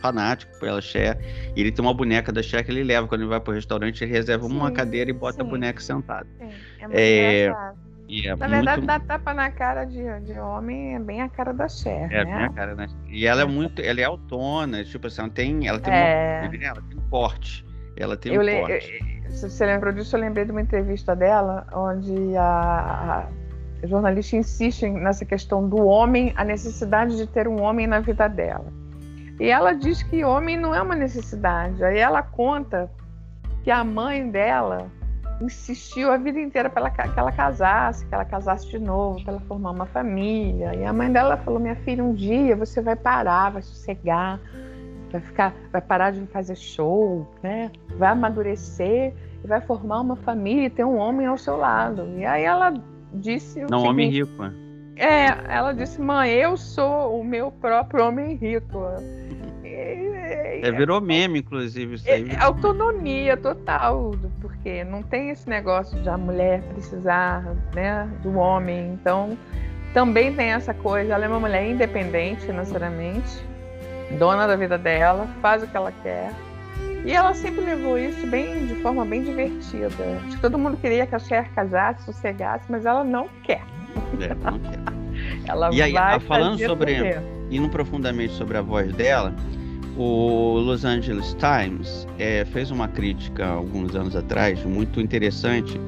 fanático 0.00 0.58
pela 0.58 0.80
Cher. 0.80 1.18
E 1.56 1.60
ele 1.60 1.72
tem 1.72 1.84
uma 1.84 1.94
boneca 1.94 2.32
da 2.32 2.42
Cher 2.42 2.64
que 2.64 2.70
ele 2.70 2.84
leva 2.84 3.06
quando 3.08 3.22
ele 3.22 3.30
vai 3.30 3.40
pro 3.40 3.52
restaurante, 3.52 4.02
ele 4.02 4.12
reserva 4.12 4.46
sim, 4.46 4.54
uma 4.54 4.70
cadeira 4.70 5.10
e 5.10 5.12
bota 5.12 5.36
sim. 5.36 5.40
a 5.42 5.44
boneca 5.44 5.80
sentada. 5.80 6.26
Sim, 6.38 6.50
é 6.80 6.86
muito 6.86 6.98
é, 6.98 7.44
engraçado. 7.44 7.78
É 8.08 8.36
na 8.36 8.46
verdade, 8.46 8.80
muito... 8.80 8.86
dar 8.86 9.00
tapa 9.00 9.32
na 9.32 9.50
cara 9.50 9.84
de, 9.84 10.02
de 10.20 10.38
homem 10.38 10.96
é 10.96 10.98
bem 10.98 11.22
a 11.22 11.28
cara 11.28 11.52
da 11.52 11.68
Cher. 11.68 12.12
É, 12.12 12.24
né? 12.24 12.36
bem 12.36 12.44
a 12.44 12.50
cara 12.50 12.76
da 12.76 12.86
E 13.08 13.26
ela 13.26 13.42
é 13.42 13.44
muito. 13.44 13.80
Ela 13.80 14.00
é 14.00 14.04
autona, 14.04 14.84
tipo 14.84 15.06
assim, 15.06 15.22
ela 15.22 15.30
tem. 15.30 15.66
Ela 15.66 15.80
tem, 15.80 15.94
é... 15.94 16.42
uma, 16.42 16.64
ela 16.64 16.82
tem 16.82 16.98
um 16.98 17.08
porte. 17.08 17.64
Ela 17.96 18.16
tem 18.16 18.34
eu 18.34 18.42
um 18.42 18.66
porte. 18.66 19.22
se 19.30 19.48
você 19.48 19.66
lembrou 19.66 19.92
disso, 19.92 20.16
eu 20.16 20.20
lembrei 20.20 20.44
de 20.44 20.50
uma 20.50 20.60
entrevista 20.60 21.16
dela, 21.16 21.66
onde 21.72 22.36
a, 22.36 23.28
a 23.82 23.86
jornalista 23.86 24.36
insiste 24.36 24.88
nessa 24.88 25.24
questão 25.24 25.68
do 25.68 25.84
homem, 25.84 26.32
a 26.36 26.44
necessidade 26.44 27.16
de 27.16 27.26
ter 27.26 27.48
um 27.48 27.62
homem 27.62 27.86
na 27.86 28.00
vida 28.00 28.28
dela. 28.28 28.66
E 29.40 29.48
ela 29.48 29.72
diz 29.72 30.02
que 30.02 30.24
homem 30.24 30.58
não 30.58 30.74
é 30.74 30.82
uma 30.82 30.94
necessidade. 30.94 31.82
Aí 31.82 31.98
ela 31.98 32.22
conta 32.22 32.90
que 33.64 33.70
a 33.70 33.82
mãe 33.82 34.30
dela 34.30 34.90
insistiu 35.44 36.12
a 36.12 36.16
vida 36.16 36.40
inteira 36.40 36.70
para 36.70 36.90
que 36.90 37.18
ela 37.18 37.32
casasse, 37.32 38.06
que 38.06 38.14
ela 38.14 38.24
casasse 38.24 38.68
de 38.68 38.78
novo, 38.78 39.22
para 39.22 39.34
ela 39.34 39.42
formar 39.42 39.70
uma 39.72 39.86
família. 39.86 40.74
E 40.74 40.84
a 40.84 40.92
mãe 40.92 41.10
dela 41.10 41.36
falou: 41.38 41.58
"Minha 41.58 41.76
filha, 41.76 42.02
um 42.02 42.14
dia 42.14 42.56
você 42.56 42.80
vai 42.80 42.96
parar, 42.96 43.50
vai 43.50 43.62
sossegar, 43.62 44.40
vai 45.10 45.20
ficar, 45.20 45.54
vai 45.70 45.80
parar 45.80 46.12
de 46.12 46.24
fazer 46.26 46.56
show, 46.56 47.26
né? 47.42 47.70
Vai 47.98 48.10
amadurecer 48.10 49.14
e 49.42 49.46
vai 49.46 49.60
formar 49.60 50.00
uma 50.00 50.16
família 50.16 50.66
e 50.66 50.70
ter 50.70 50.84
um 50.84 50.96
homem 50.96 51.26
ao 51.26 51.36
seu 51.36 51.56
lado". 51.56 52.08
E 52.16 52.24
aí 52.24 52.44
ela 52.44 52.72
disse 53.14 53.60
Não, 53.60 53.80
seguinte, 53.80 53.88
homem 53.88 54.10
rico. 54.10 54.42
Né? 54.42 54.52
É, 54.96 55.54
ela 55.54 55.72
disse: 55.72 56.00
"Mãe, 56.00 56.30
eu 56.30 56.56
sou 56.56 57.20
o 57.20 57.24
meu 57.24 57.50
próprio 57.50 58.06
homem 58.06 58.36
rico". 58.36 58.78
É, 60.62 60.70
virou 60.70 61.00
meme, 61.00 61.40
inclusive. 61.40 61.96
Isso 61.96 62.08
aí. 62.08 62.30
É, 62.30 62.36
autonomia 62.40 63.36
total, 63.36 64.14
porque 64.40 64.84
não 64.84 65.02
tem 65.02 65.30
esse 65.30 65.48
negócio 65.48 66.00
de 66.00 66.08
a 66.08 66.16
mulher 66.16 66.62
precisar 66.72 67.42
né, 67.74 68.08
do 68.22 68.38
homem. 68.38 68.92
Então, 68.92 69.36
também 69.92 70.32
tem 70.32 70.52
essa 70.52 70.72
coisa. 70.72 71.14
Ela 71.14 71.24
é 71.24 71.28
uma 71.28 71.40
mulher 71.40 71.68
independente 71.68 72.46
financeiramente, 72.46 73.44
dona 74.20 74.46
da 74.46 74.54
vida 74.54 74.78
dela, 74.78 75.26
faz 75.42 75.64
o 75.64 75.66
que 75.66 75.76
ela 75.76 75.92
quer. 76.00 76.30
E 77.04 77.10
ela 77.10 77.34
sempre 77.34 77.62
levou 77.62 77.98
isso 77.98 78.24
bem 78.28 78.64
de 78.66 78.76
forma 78.76 79.04
bem 79.04 79.24
divertida. 79.24 79.88
Acho 80.24 80.36
que 80.36 80.40
todo 80.40 80.56
mundo 80.56 80.76
queria 80.76 81.04
que 81.04 81.14
a 81.16 81.18
Cher 81.18 81.48
casasse, 81.56 82.04
sossegasse, 82.04 82.66
mas 82.70 82.86
ela 82.86 83.02
não 83.02 83.28
quer. 83.42 83.62
É, 84.20 84.32
não 84.32 84.60
quer. 84.60 84.78
ela 85.50 85.74
e 85.74 85.82
aí, 85.82 85.92
vai 85.92 86.20
falando 86.20 86.56
sobre, 86.64 87.16
indo 87.50 87.68
profundamente 87.68 88.32
sobre 88.34 88.56
a 88.56 88.62
voz 88.62 88.92
dela, 88.92 89.34
o 89.96 90.58
Los 90.58 90.84
Angeles 90.84 91.34
Times 91.34 92.06
é, 92.18 92.44
fez 92.46 92.70
uma 92.70 92.88
crítica 92.88 93.46
alguns 93.46 93.94
anos 93.94 94.16
atrás 94.16 94.64
muito 94.64 95.00
interessante, 95.00 95.78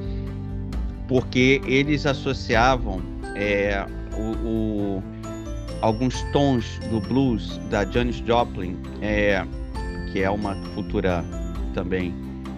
porque 1.07 1.61
eles 1.65 2.05
associavam 2.05 3.01
é, 3.35 3.85
o, 4.17 4.47
o, 4.47 5.03
alguns 5.81 6.21
tons 6.31 6.79
do 6.91 6.99
blues 6.99 7.59
da 7.69 7.85
Janis 7.85 8.17
Joplin, 8.17 8.77
é, 9.01 9.43
que 10.11 10.21
é 10.21 10.29
uma 10.29 10.55
cultura 10.73 11.23
também 11.73 12.13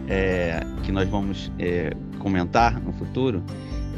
é, 0.07 0.59
que 0.83 0.91
nós 0.91 1.07
vamos 1.09 1.51
é, 1.59 1.91
comentar 2.19 2.79
no 2.79 2.93
futuro. 2.93 3.43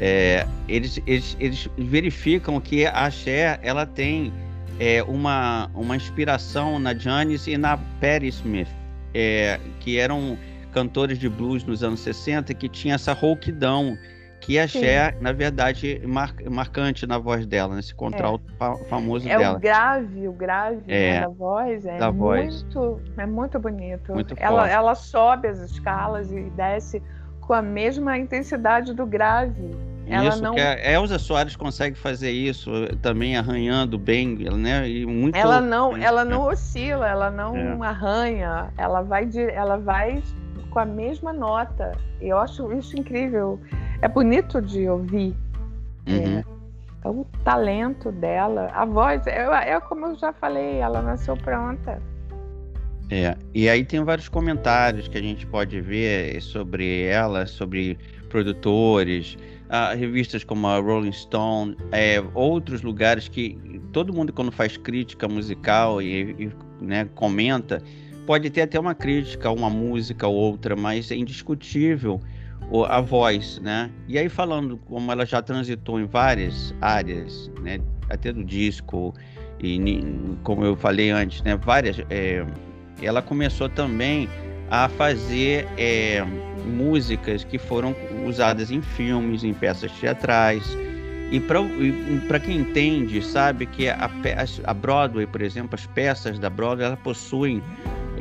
É, 0.00 0.46
eles, 0.66 1.00
eles, 1.06 1.36
eles 1.38 1.68
verificam 1.76 2.58
que 2.60 2.86
a 2.86 3.10
Cher 3.10 3.60
ela 3.62 3.84
tem 3.84 4.32
é, 4.80 5.02
uma, 5.02 5.70
uma 5.74 5.94
inspiração 5.94 6.78
na 6.78 6.94
Janis 6.94 7.46
e 7.46 7.58
na 7.58 7.76
Patti 7.76 8.28
Smith, 8.28 8.68
é, 9.14 9.60
que 9.78 9.98
eram 9.98 10.38
cantores 10.72 11.18
de 11.18 11.28
blues 11.28 11.62
nos 11.64 11.84
anos 11.84 12.00
60 12.00 12.54
que 12.54 12.68
tinha 12.68 12.94
essa 12.94 13.12
rouquidão 13.12 13.98
que 14.40 14.58
a 14.58 14.66
Cher, 14.66 15.16
na 15.20 15.32
verdade, 15.32 16.00
mar, 16.06 16.34
marcante 16.50 17.06
na 17.06 17.18
voz 17.18 17.46
dela, 17.46 17.76
nesse 17.76 17.94
contralto 17.94 18.42
é. 18.58 18.84
famoso 18.84 19.28
é 19.28 19.36
dela. 19.36 19.54
É 19.54 19.58
o 19.58 19.60
grave, 19.60 20.28
o 20.28 20.32
grave 20.32 20.82
é, 20.88 21.12
né, 21.12 21.20
da 21.20 21.28
voz, 21.28 21.84
é 21.84 21.98
da 21.98 22.10
muito, 22.10 22.80
voz. 22.80 23.02
é 23.18 23.26
muito 23.26 23.58
bonito. 23.58 24.14
Muito 24.14 24.34
ela, 24.38 24.66
ela 24.66 24.94
sobe 24.94 25.46
as 25.46 25.58
escalas 25.58 26.32
e 26.32 26.44
desce 26.56 27.02
com 27.42 27.52
a 27.52 27.60
mesma 27.60 28.16
intensidade 28.16 28.94
do 28.94 29.04
grave. 29.04 29.89
Ela 30.10 30.28
isso, 30.28 30.42
não... 30.42 30.54
que 30.54 30.60
a 30.60 30.92
Elza 30.92 31.18
Soares 31.18 31.54
consegue 31.54 31.96
fazer 31.96 32.32
isso 32.32 32.70
também 33.00 33.36
arranhando 33.36 33.96
bem, 33.96 34.36
né? 34.36 34.88
E 34.88 35.06
muito. 35.06 35.36
Ela 35.36 35.60
não, 35.60 35.96
ela 35.96 36.24
não 36.24 36.48
oscila, 36.48 37.08
ela 37.08 37.30
não 37.30 37.84
é. 37.84 37.86
arranha, 37.86 38.72
ela 38.76 39.02
vai, 39.02 39.24
de, 39.24 39.40
ela 39.40 39.76
vai 39.76 40.20
com 40.70 40.78
a 40.80 40.84
mesma 40.84 41.32
nota. 41.32 41.92
E 42.20 42.28
eu 42.28 42.38
acho 42.38 42.72
isso 42.72 42.98
incrível. 42.98 43.60
É 44.02 44.08
bonito 44.08 44.60
de 44.60 44.88
ouvir. 44.88 45.36
Uhum. 46.08 46.38
É, 46.38 46.44
é 47.04 47.08
o 47.08 47.24
talento 47.44 48.10
dela, 48.10 48.68
a 48.72 48.84
voz. 48.84 49.24
É, 49.28 49.46
é 49.70 49.80
como 49.80 50.06
eu 50.06 50.16
já 50.16 50.32
falei, 50.32 50.78
ela 50.78 51.00
nasceu 51.02 51.36
pronta. 51.36 52.02
É, 53.10 53.36
e 53.52 53.68
aí 53.68 53.84
tem 53.84 54.02
vários 54.04 54.28
comentários 54.28 55.08
que 55.08 55.18
a 55.18 55.22
gente 55.22 55.44
pode 55.44 55.80
ver 55.80 56.40
sobre 56.40 57.04
ela, 57.04 57.44
sobre 57.44 57.98
produtores, 58.28 59.36
revistas 59.96 60.44
como 60.44 60.66
a 60.66 60.78
Rolling 60.78 61.12
Stone, 61.12 61.76
é, 61.92 62.22
outros 62.34 62.82
lugares 62.82 63.28
que 63.28 63.58
todo 63.92 64.12
mundo 64.12 64.32
quando 64.32 64.50
faz 64.50 64.76
crítica 64.76 65.28
musical 65.28 66.02
e, 66.02 66.34
e 66.38 66.50
né, 66.80 67.08
comenta, 67.14 67.82
pode 68.26 68.50
ter 68.50 68.62
até 68.62 68.78
uma 68.78 68.94
crítica, 68.94 69.50
uma 69.50 69.70
música 69.70 70.26
ou 70.26 70.34
outra, 70.34 70.76
mas 70.76 71.10
é 71.10 71.16
indiscutível 71.16 72.20
a 72.88 73.00
voz, 73.00 73.58
né? 73.60 73.90
E 74.06 74.18
aí 74.18 74.28
falando 74.28 74.76
como 74.76 75.10
ela 75.10 75.26
já 75.26 75.42
transitou 75.42 76.00
em 76.00 76.06
várias 76.06 76.74
áreas, 76.80 77.50
né? 77.62 77.80
Até 78.08 78.32
do 78.32 78.44
disco 78.44 79.12
e 79.60 80.00
como 80.42 80.64
eu 80.64 80.76
falei 80.76 81.10
antes, 81.10 81.42
né? 81.42 81.56
Várias, 81.56 81.98
é, 82.08 82.44
ela 83.02 83.20
começou 83.20 83.68
também 83.68 84.28
a 84.70 84.88
fazer 84.88 85.66
é, 85.76 86.24
músicas 86.64 87.42
que 87.42 87.58
foram 87.58 87.94
usadas 88.24 88.70
em 88.70 88.80
filmes, 88.80 89.42
em 89.42 89.52
peças 89.52 89.90
teatrais. 89.92 90.64
E 91.32 91.40
para 91.40 92.40
quem 92.40 92.58
entende, 92.58 93.22
sabe 93.22 93.66
que 93.66 93.88
a, 93.88 94.10
a, 94.64 94.74
Broadway, 94.74 95.26
por 95.26 95.42
exemplo, 95.42 95.70
as 95.74 95.86
peças 95.86 96.38
da 96.38 96.50
Broadway, 96.50 96.86
elas 96.86 96.98
possuem. 97.00 97.62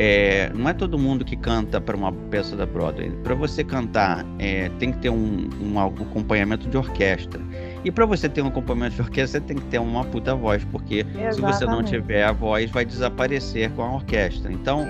É, 0.01 0.49
não 0.55 0.69
é 0.69 0.73
todo 0.73 0.97
mundo 0.97 1.25
que 1.25 1.35
canta 1.35 1.81
para 1.81 1.97
uma 1.97 2.13
peça 2.13 2.55
da 2.55 2.65
Broadway. 2.65 3.12
Para 3.23 3.35
você 3.35 3.63
cantar, 3.63 4.25
é, 4.38 4.69
tem 4.79 4.93
que 4.93 4.99
ter 4.99 5.09
um, 5.09 5.49
um 5.62 5.79
acompanhamento 5.79 6.69
de 6.69 6.77
orquestra. 6.77 7.41
E 7.83 7.91
para 7.91 8.05
você 8.05 8.29
ter 8.29 8.41
um 8.41 8.47
acompanhamento 8.47 8.95
de 8.95 9.01
orquestra, 9.01 9.41
você 9.41 9.45
tem 9.45 9.57
que 9.57 9.65
ter 9.65 9.79
uma 9.79 10.05
puta 10.05 10.33
voz, 10.35 10.63
porque 10.71 10.99
Exatamente. 10.99 11.35
se 11.35 11.41
você 11.41 11.65
não 11.65 11.83
tiver 11.83 12.23
a 12.23 12.31
voz, 12.31 12.71
vai 12.71 12.85
desaparecer 12.85 13.71
com 13.71 13.81
a 13.81 13.95
orquestra. 13.95 14.53
Então, 14.53 14.85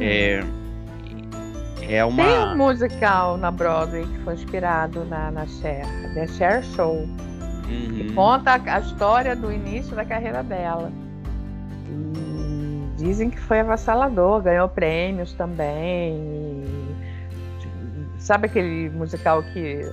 é, 0.00 0.44
É 1.88 2.04
uma... 2.04 2.24
Tem 2.24 2.38
um 2.38 2.56
musical 2.56 3.36
na 3.36 3.50
Broadway 3.50 4.06
que 4.06 4.18
foi 4.20 4.34
inspirado 4.34 5.04
na, 5.04 5.30
na 5.30 5.46
Cher, 5.46 5.84
The 6.14 6.26
Cher 6.26 6.62
Show, 6.62 6.94
uhum. 6.94 7.08
que 7.66 8.12
conta 8.14 8.52
a, 8.52 8.76
a 8.76 8.80
história 8.80 9.34
do 9.34 9.52
início 9.52 9.94
da 9.94 10.04
carreira 10.04 10.42
dela. 10.42 10.92
E 11.88 13.02
dizem 13.02 13.30
que 13.30 13.40
foi 13.40 13.60
avassalador, 13.60 14.42
ganhou 14.42 14.68
prêmios 14.68 15.32
também. 15.32 16.14
E, 16.14 16.94
sabe 18.18 18.46
aquele 18.46 18.88
musical 18.90 19.42
que 19.42 19.90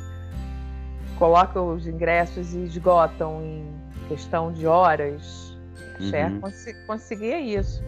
coloca 1.17 1.61
os 1.61 1.87
ingressos 1.87 2.53
e 2.53 2.63
esgotam 2.63 3.41
em 3.41 3.65
questão 4.07 4.51
de 4.51 4.65
horas? 4.67 5.57
A 5.97 6.03
Cher 6.03 6.31
uhum. 6.31 6.41
cons 6.41 6.65
conseguia 6.87 7.39
isso. 7.39 7.83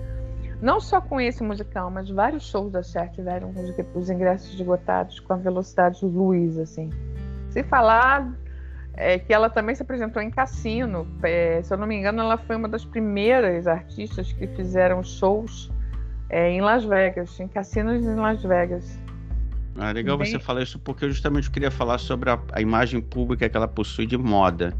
Não 0.61 0.79
só 0.79 1.01
com 1.01 1.19
esse 1.19 1.41
musical, 1.41 1.89
mas 1.89 2.07
vários 2.09 2.43
shows 2.43 2.71
da 2.71 2.83
Cher 2.83 3.09
tiveram 3.11 3.51
os 3.95 4.09
ingressos 4.09 4.53
esgotados 4.53 5.19
com 5.19 5.33
a 5.33 5.35
velocidade 5.35 6.05
luz, 6.05 6.57
assim. 6.59 6.91
Se 7.49 7.63
falar 7.63 8.31
é, 8.93 9.17
que 9.17 9.33
ela 9.33 9.49
também 9.49 9.73
se 9.73 9.81
apresentou 9.81 10.21
em 10.21 10.29
Cassino. 10.29 11.07
É, 11.23 11.61
se 11.63 11.73
eu 11.73 11.77
não 11.77 11.87
me 11.87 11.95
engano, 11.95 12.21
ela 12.21 12.37
foi 12.37 12.55
uma 12.55 12.69
das 12.69 12.85
primeiras 12.85 13.65
artistas 13.65 14.31
que 14.33 14.45
fizeram 14.47 15.03
shows 15.03 15.71
é, 16.29 16.51
em 16.51 16.61
Las 16.61 16.83
Vegas, 16.83 17.39
em 17.39 17.47
cassinos 17.47 18.05
em 18.05 18.15
Las 18.15 18.43
Vegas. 18.43 18.99
Ah, 19.77 19.91
legal 19.91 20.15
Bem... 20.17 20.29
você 20.29 20.37
falar 20.37 20.61
isso, 20.61 20.77
porque 20.77 21.05
eu 21.05 21.09
justamente 21.09 21.49
queria 21.49 21.71
falar 21.71 21.97
sobre 21.97 22.29
a, 22.29 22.39
a 22.51 22.61
imagem 22.61 23.01
pública 23.01 23.49
que 23.49 23.57
ela 23.57 23.67
possui 23.67 24.05
de 24.05 24.17
moda, 24.17 24.75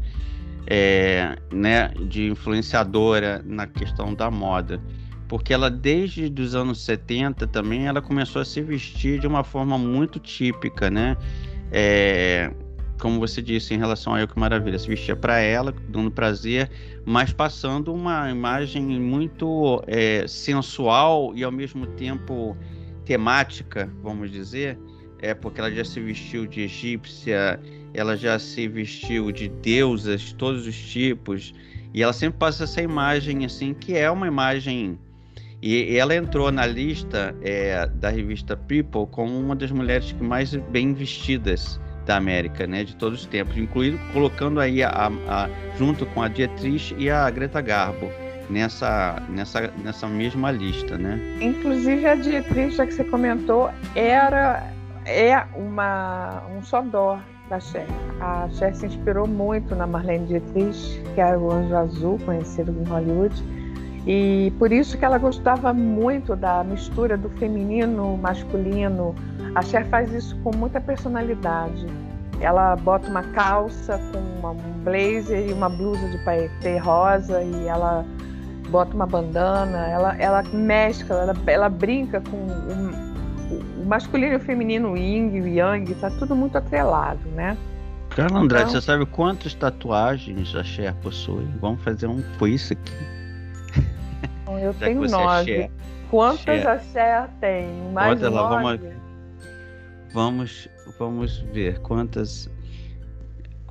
é, 0.66 1.36
né, 1.52 1.88
de 2.08 2.30
influenciadora 2.30 3.42
na 3.44 3.66
questão 3.66 4.14
da 4.14 4.30
moda 4.30 4.80
porque 5.32 5.54
ela 5.54 5.70
desde 5.70 6.30
os 6.42 6.54
anos 6.54 6.84
70 6.84 7.46
também 7.46 7.86
ela 7.86 8.02
começou 8.02 8.42
a 8.42 8.44
se 8.44 8.60
vestir 8.60 9.18
de 9.18 9.26
uma 9.26 9.42
forma 9.42 9.78
muito 9.78 10.18
típica, 10.18 10.90
né? 10.90 11.16
É, 11.70 12.52
como 13.00 13.18
você 13.18 13.40
disse 13.40 13.72
em 13.72 13.78
relação 13.78 14.12
a 14.12 14.20
Eu 14.20 14.28
Que 14.28 14.38
Maravilha, 14.38 14.78
se 14.78 14.86
vestia 14.86 15.16
para 15.16 15.38
ela, 15.38 15.74
dando 15.88 16.10
prazer, 16.10 16.70
mas 17.06 17.32
passando 17.32 17.94
uma 17.94 18.30
imagem 18.30 18.82
muito 19.00 19.82
é, 19.86 20.26
sensual 20.28 21.32
e 21.34 21.42
ao 21.42 21.50
mesmo 21.50 21.86
tempo 21.86 22.54
temática, 23.06 23.90
vamos 24.02 24.30
dizer, 24.30 24.78
é 25.18 25.32
porque 25.32 25.62
ela 25.62 25.70
já 25.70 25.82
se 25.82 25.98
vestiu 25.98 26.46
de 26.46 26.60
egípcia, 26.60 27.58
ela 27.94 28.18
já 28.18 28.38
se 28.38 28.68
vestiu 28.68 29.32
de 29.32 29.48
deusas, 29.48 30.20
de 30.20 30.34
todos 30.34 30.66
os 30.66 30.76
tipos, 30.76 31.54
e 31.94 32.02
ela 32.02 32.12
sempre 32.12 32.38
passa 32.38 32.64
essa 32.64 32.82
imagem 32.82 33.46
assim, 33.46 33.72
que 33.72 33.96
é 33.96 34.10
uma 34.10 34.26
imagem 34.26 34.98
e 35.62 35.96
ela 35.96 36.14
entrou 36.14 36.50
na 36.50 36.66
lista 36.66 37.34
é, 37.40 37.86
da 37.86 38.10
revista 38.10 38.56
People 38.56 39.06
como 39.06 39.38
uma 39.38 39.54
das 39.54 39.70
mulheres 39.70 40.12
mais 40.20 40.54
bem 40.54 40.92
vestidas 40.92 41.80
da 42.04 42.16
América, 42.16 42.66
né, 42.66 42.82
de 42.82 42.96
todos 42.96 43.20
os 43.20 43.26
tempos, 43.26 43.56
incluindo 43.56 43.96
colocando 44.12 44.58
aí 44.58 44.82
a, 44.82 44.90
a, 45.28 45.48
junto 45.78 46.04
com 46.06 46.20
a 46.20 46.26
Dietrich 46.26 46.92
e 46.98 47.08
a 47.08 47.30
Greta 47.30 47.60
Garbo 47.60 48.10
nessa 48.50 49.22
nessa 49.30 49.72
nessa 49.84 50.08
mesma 50.08 50.50
lista, 50.50 50.98
né? 50.98 51.20
Inclusive 51.40 52.04
a 52.06 52.16
Dietrich, 52.16 52.74
já 52.74 52.84
que 52.84 52.92
você 52.92 53.04
comentou, 53.04 53.70
era 53.94 54.68
é 55.06 55.44
uma 55.54 56.42
um 56.50 56.60
xodó 56.60 57.20
da 57.48 57.60
Cher. 57.60 57.86
A 58.20 58.48
Cher 58.50 58.74
se 58.74 58.86
inspirou 58.86 59.28
muito 59.28 59.76
na 59.76 59.86
Marlene 59.86 60.26
Dietrich, 60.26 61.00
que 61.14 61.20
era 61.20 61.38
o 61.38 61.52
Anjo 61.52 61.76
Azul, 61.76 62.18
conhecido 62.24 62.72
em 62.72 62.84
Hollywood 62.84 63.61
e 64.06 64.52
por 64.58 64.72
isso 64.72 64.98
que 64.98 65.04
ela 65.04 65.18
gostava 65.18 65.72
muito 65.72 66.34
da 66.34 66.64
mistura 66.64 67.16
do 67.16 67.28
feminino, 67.30 68.16
masculino. 68.16 69.14
A 69.54 69.62
Cher 69.62 69.86
faz 69.86 70.12
isso 70.12 70.36
com 70.42 70.54
muita 70.56 70.80
personalidade. 70.80 71.86
Ela 72.40 72.74
bota 72.74 73.08
uma 73.08 73.22
calça 73.22 74.00
com 74.12 74.18
uma, 74.40 74.50
um 74.50 74.82
blazer 74.82 75.48
e 75.48 75.52
uma 75.52 75.68
blusa 75.68 76.08
de 76.08 76.18
paetê 76.24 76.78
rosa 76.78 77.42
e 77.42 77.68
ela 77.68 78.04
bota 78.68 78.94
uma 78.94 79.06
bandana, 79.06 79.86
ela, 79.86 80.16
ela 80.16 80.42
mescla, 80.42 81.16
ela, 81.16 81.36
ela 81.46 81.68
brinca 81.68 82.20
com 82.22 82.36
o, 82.36 83.82
o 83.82 83.86
masculino 83.86 84.32
e 84.32 84.36
o 84.36 84.40
feminino, 84.40 84.92
o 84.92 84.96
yin 84.96 85.36
e 85.36 85.40
o 85.42 85.46
yang, 85.46 85.94
tá 85.96 86.10
tudo 86.10 86.34
muito 86.34 86.56
atrelado, 86.56 87.20
né? 87.36 87.56
Carla 88.10 88.40
Andrade, 88.40 88.70
então, 88.70 88.80
você 88.80 88.86
sabe 88.86 89.06
quantas 89.06 89.54
tatuagens 89.54 90.54
a 90.56 90.64
Cher 90.64 90.94
possui? 91.02 91.46
Vamos 91.60 91.82
fazer 91.82 92.06
um 92.06 92.22
quiz 92.38 92.72
aqui. 92.72 93.21
Eu 94.46 94.72
Já 94.72 94.86
tenho 94.86 95.08
nove. 95.08 95.70
Quantas 96.10 96.66
a 96.66 96.78
Cher 96.78 97.28
tem? 97.40 97.66
Mais 97.92 98.20
Bota 98.20 98.30
nove? 98.30 98.54
vamos, 98.54 98.80
vamos, 100.12 100.68
vamos 100.98 101.38
ver 101.52 101.80
quantas 101.80 102.50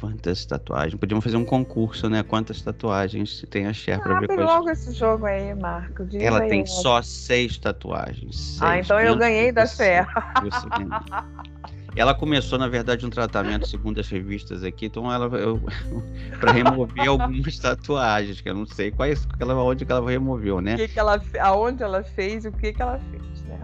quantas 0.02 0.44
tatuagens. 0.46 1.00
Podíamos 1.00 1.24
fazer 1.24 1.38
um 1.38 1.46
concurso, 1.46 2.10
né? 2.10 2.24
Quantas 2.24 2.60
tatuagens 2.62 3.46
tem 3.52 3.68
a 3.68 3.74
Cher 3.74 4.00
ah, 4.00 4.02
para 4.02 4.20
ver 4.20 4.28
quais. 4.28 4.42
logo 4.42 4.70
esse 4.72 4.92
jogo 4.94 5.28
aí, 5.28 5.54
Marco. 5.54 6.04
Diz 6.06 6.22
Ela 6.22 6.42
aí, 6.42 6.50
tem 6.50 6.66
só 6.66 7.02
seis 7.04 7.58
tatuagens. 7.60 8.58
Ah, 8.60 8.74
seis, 8.74 8.86
então 8.86 9.00
eu 9.00 9.16
ganhei 9.16 9.52
da 9.52 9.68
Cher. 9.68 10.08
Ela 11.96 12.14
começou, 12.14 12.58
na 12.58 12.68
verdade, 12.68 13.06
um 13.06 13.10
tratamento, 13.10 13.68
segundo 13.68 14.00
as 14.00 14.08
revistas 14.08 14.64
aqui, 14.64 14.86
então 14.86 15.12
ela 15.12 15.30
para 16.40 16.52
remover 16.54 17.08
algumas 17.08 17.60
tatuagens, 17.60 18.40
que 18.40 18.50
eu 18.50 18.56
não 18.56 18.66
sei 18.66 18.92
quais, 18.92 19.28
ela, 19.40 19.56
onde 19.62 19.86
que 19.86 19.92
ela 19.92 20.10
removeu, 20.10 20.62
né? 20.62 20.78
Que 20.78 20.88
que 20.88 21.00
ela, 21.00 21.22
aonde 21.42 21.84
ela 21.84 22.02
fez 22.02 22.46
e 22.46 22.48
o 22.48 22.52
que, 22.54 22.72
que 22.72 22.82
ela 22.82 22.98
fez, 23.12 23.44
né? 23.44 23.60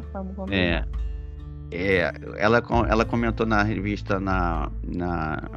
É, 0.50 0.84
é, 1.72 2.14
ela, 2.38 2.62
ela 2.90 3.06
comentou 3.06 3.46
na 3.46 3.64
revista, 3.64 4.20
na, 4.20 4.70
na, 4.84 5.50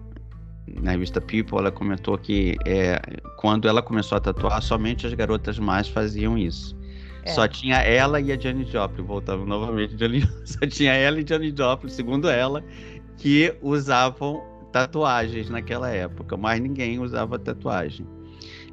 na 0.81 0.93
revista 0.93 1.21
People, 1.21 1.59
ela 1.59 1.73
comentou 1.73 2.16
que 2.18 2.57
é, 2.64 3.01
quando 3.37 3.68
ela 3.68 3.83
começou 3.83 4.16
a 4.16 4.21
tatuar, 4.21 4.62
somente 4.62 5.07
as 5.07 5.14
garotas 5.14 5.59
mais 5.59 5.89
faziam 5.89 6.39
isso. 6.39 6.79
É. 7.25 7.31
Só 7.31 7.47
tinha 7.47 7.77
ela 7.77 8.21
e 8.21 8.33
a 8.33 8.39
Janis 8.39 8.68
Joplin, 8.68 9.05
voltando 9.05 9.45
novamente, 9.47 9.95
só 10.45 10.66
tinha 10.66 10.93
ela 10.93 11.21
e 11.21 11.27
Janis 11.27 11.55
Joplin, 11.57 11.91
segundo 11.91 12.29
ela, 12.29 12.64
que 13.16 13.55
usavam 13.61 14.43
tatuagens 14.73 15.51
naquela 15.51 15.91
época, 15.91 16.37
mas 16.37 16.61
ninguém 16.61 16.99
usava 16.99 17.39
tatuagem. 17.39 18.07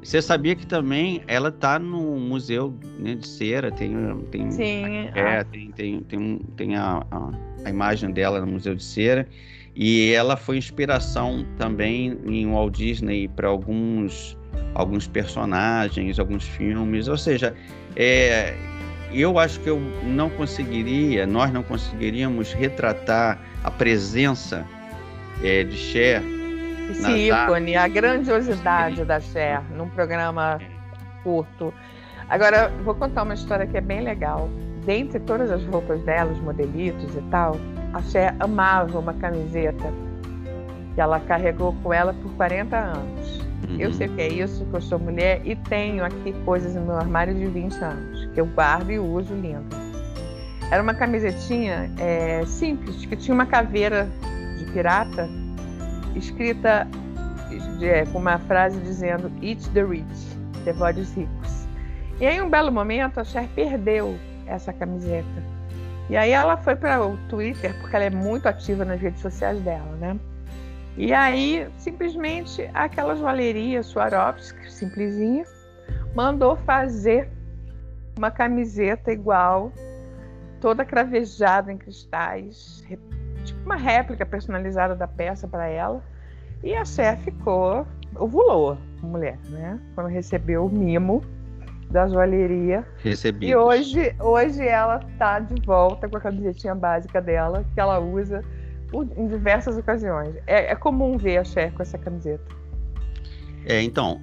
Você 0.02 0.22
sabia 0.22 0.54
que 0.54 0.66
também 0.66 1.22
ela 1.26 1.50
tá 1.50 1.78
no 1.78 2.16
museu 2.18 2.72
né, 2.98 3.16
de 3.16 3.26
cera, 3.26 3.70
tem 3.70 3.92
tem 4.30 4.50
Sim, 4.50 5.08
é, 5.14 5.42
tem 5.44 5.72
tem 5.72 6.00
tem, 6.00 6.38
tem 6.56 6.76
a, 6.76 7.04
a, 7.10 7.30
a, 7.64 7.70
imagem 7.70 8.12
dela 8.12 8.40
no 8.40 8.46
museu 8.46 8.76
de 8.76 8.82
cera 8.82 9.28
e 9.74 10.12
ela 10.12 10.36
foi 10.36 10.56
inspiração 10.56 11.44
também 11.58 12.16
em 12.26 12.46
Walt 12.46 12.76
Disney 12.76 13.26
para 13.28 13.48
alguns 13.48 14.38
alguns 14.74 15.08
personagens, 15.08 16.18
alguns 16.18 16.44
filmes, 16.44 17.08
ou 17.08 17.16
seja, 17.16 17.54
é, 17.98 18.54
eu 19.12 19.38
acho 19.38 19.58
que 19.60 19.68
eu 19.68 19.80
não 20.04 20.30
conseguiria, 20.30 21.26
nós 21.26 21.52
não 21.52 21.62
conseguiríamos 21.62 22.52
retratar 22.52 23.38
a 23.64 23.70
presença 23.70 24.64
é, 25.42 25.64
de 25.64 25.76
Cher. 25.76 26.22
Esse 26.90 27.28
ícone, 27.28 27.76
a 27.76 27.88
grandiosidade 27.88 29.04
da 29.04 29.20
Cher 29.20 29.62
num 29.76 29.88
programa 29.88 30.58
curto. 31.22 31.74
Agora, 32.28 32.68
vou 32.84 32.94
contar 32.94 33.24
uma 33.24 33.34
história 33.34 33.66
que 33.66 33.76
é 33.76 33.80
bem 33.80 34.02
legal. 34.02 34.48
Dentre 34.86 35.18
todas 35.20 35.50
as 35.50 35.64
roupas 35.64 36.00
dela, 36.02 36.30
os 36.30 36.40
modelitos 36.40 37.14
e 37.14 37.22
tal, 37.30 37.56
a 37.92 38.00
Cher 38.02 38.34
amava 38.38 38.98
uma 38.98 39.12
camiseta 39.14 39.92
que 40.94 41.00
ela 41.00 41.20
carregou 41.20 41.74
com 41.82 41.92
ela 41.92 42.14
por 42.14 42.32
40 42.34 42.76
anos. 42.76 43.47
Uhum. 43.68 43.76
Eu 43.78 43.92
sei 43.92 44.06
o 44.06 44.14
que 44.14 44.20
é 44.20 44.28
isso, 44.28 44.64
que 44.66 44.74
eu 44.74 44.80
sou 44.80 44.98
mulher 44.98 45.40
e 45.44 45.56
tenho 45.56 46.04
aqui 46.04 46.32
coisas 46.44 46.74
no 46.74 46.82
meu 46.82 46.96
armário 46.96 47.34
de 47.34 47.46
20 47.46 47.74
anos, 47.82 48.26
que 48.34 48.40
eu 48.40 48.46
guardo 48.46 48.90
e 48.90 48.98
uso 48.98 49.34
lindo. 49.34 49.66
Era 50.70 50.82
uma 50.82 50.94
camisetinha 50.94 51.90
é, 51.98 52.44
simples, 52.46 53.04
que 53.06 53.16
tinha 53.16 53.34
uma 53.34 53.46
caveira 53.46 54.08
de 54.58 54.64
pirata 54.72 55.28
escrita 56.14 56.86
é, 57.80 58.04
com 58.06 58.18
uma 58.18 58.38
frase 58.38 58.78
dizendo 58.80 59.30
Eat 59.42 59.68
the 59.70 59.82
rich, 59.82 60.36
devore 60.64 61.00
os 61.00 61.14
ricos. 61.14 61.66
E 62.20 62.26
aí, 62.26 62.40
um 62.40 62.50
belo 62.50 62.70
momento, 62.70 63.18
a 63.18 63.24
Cher 63.24 63.48
perdeu 63.54 64.18
essa 64.46 64.72
camiseta. 64.72 65.58
E 66.10 66.16
aí 66.16 66.30
ela 66.30 66.56
foi 66.56 66.74
para 66.74 67.04
o 67.04 67.16
Twitter, 67.28 67.74
porque 67.80 67.94
ela 67.94 68.06
é 68.06 68.10
muito 68.10 68.46
ativa 68.46 68.84
nas 68.84 69.00
redes 69.00 69.20
sociais 69.20 69.60
dela, 69.60 69.94
né? 70.00 70.18
E 70.98 71.14
aí, 71.14 71.64
simplesmente, 71.78 72.68
aquela 72.74 73.14
joalheria 73.14 73.84
Swarovski, 73.84 74.68
simplesinha, 74.68 75.44
mandou 76.12 76.56
fazer 76.56 77.30
uma 78.18 78.32
camiseta 78.32 79.12
igual, 79.12 79.72
toda 80.60 80.84
cravejada 80.84 81.72
em 81.72 81.78
cristais, 81.78 82.84
tipo 83.44 83.64
uma 83.64 83.76
réplica 83.76 84.26
personalizada 84.26 84.96
da 84.96 85.06
peça 85.06 85.46
para 85.46 85.68
ela. 85.68 86.02
E 86.64 86.74
a 86.74 86.84
Cher 86.84 87.16
ficou, 87.18 87.86
ovulou, 88.16 88.76
mulher, 89.00 89.38
né? 89.50 89.78
Quando 89.94 90.08
recebeu 90.08 90.66
o 90.66 90.68
mimo 90.68 91.22
da 91.88 92.08
joalheria. 92.08 92.84
Recebidos. 93.04 93.48
E 93.48 93.54
hoje, 93.54 94.16
hoje 94.18 94.66
ela 94.66 95.00
está 95.12 95.38
de 95.38 95.62
volta 95.64 96.08
com 96.08 96.16
a 96.16 96.20
camisetinha 96.20 96.74
básica 96.74 97.22
dela, 97.22 97.64
que 97.72 97.78
ela 97.78 98.00
usa 98.00 98.42
em 98.92 99.26
diversas 99.26 99.76
ocasiões. 99.76 100.36
É, 100.46 100.72
é 100.72 100.74
comum 100.74 101.16
ver 101.16 101.38
a 101.38 101.44
Cher 101.44 101.72
com 101.72 101.82
essa 101.82 101.98
camiseta. 101.98 102.58
É, 103.64 103.82
então, 103.82 104.20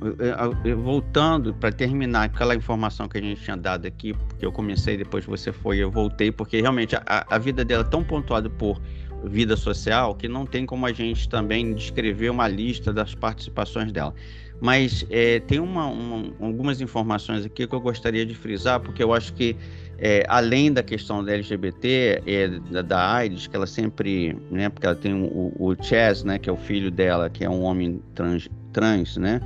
voltando 0.83 1.53
para 1.53 1.71
terminar 1.71 2.23
aquela 2.23 2.55
informação 2.55 3.07
que 3.07 3.17
a 3.17 3.21
gente 3.21 3.41
tinha 3.41 3.55
dado 3.55 3.85
aqui, 3.85 4.13
porque 4.13 4.43
eu 4.45 4.51
comecei, 4.51 4.97
depois 4.97 5.23
você 5.25 5.51
foi, 5.51 5.77
eu 5.77 5.91
voltei, 5.91 6.31
porque 6.31 6.59
realmente 6.61 6.95
a, 6.95 7.03
a 7.29 7.37
vida 7.37 7.63
dela 7.63 7.83
é 7.83 7.87
tão 7.87 8.03
pontuada 8.03 8.49
por 8.49 8.81
vida 9.23 9.55
social 9.55 10.15
que 10.15 10.27
não 10.27 10.45
tem 10.45 10.65
como 10.65 10.85
a 10.85 10.91
gente 10.91 11.27
também 11.29 11.73
descrever 11.73 12.29
uma 12.29 12.47
lista 12.47 12.91
das 12.91 13.13
participações 13.13 13.91
dela. 13.91 14.13
Mas 14.61 15.05
é, 15.09 15.39
tem 15.41 15.59
uma, 15.59 15.85
uma, 15.85 16.33
algumas 16.39 16.79
informações 16.81 17.45
aqui 17.45 17.67
que 17.67 17.75
eu 17.75 17.81
gostaria 17.81 18.25
de 18.25 18.33
frisar, 18.33 18.79
porque 18.79 19.03
eu 19.03 19.13
acho 19.13 19.33
que, 19.33 19.55
é, 19.97 20.25
além 20.27 20.71
da 20.71 20.83
questão 20.83 21.23
da 21.23 21.33
LGBT, 21.33 22.21
é, 22.25 22.47
da, 22.47 22.81
da, 22.81 23.13
AIDS, 23.15 23.47
que 23.47 23.55
ela 23.55 23.67
sempre, 23.67 24.37
né, 24.51 24.69
porque 24.69 24.85
ela 24.85 24.95
tem 24.95 25.13
o, 25.13 25.53
o 25.57 25.75
Chaz, 25.81 26.23
né, 26.23 26.37
que 26.37 26.49
é 26.49 26.53
o 26.53 26.57
filho 26.57 26.91
dela, 26.91 27.29
que 27.29 27.43
é 27.43 27.49
um 27.49 27.61
homem 27.61 28.01
trans, 28.13 28.49
trans 28.73 29.17
né, 29.17 29.41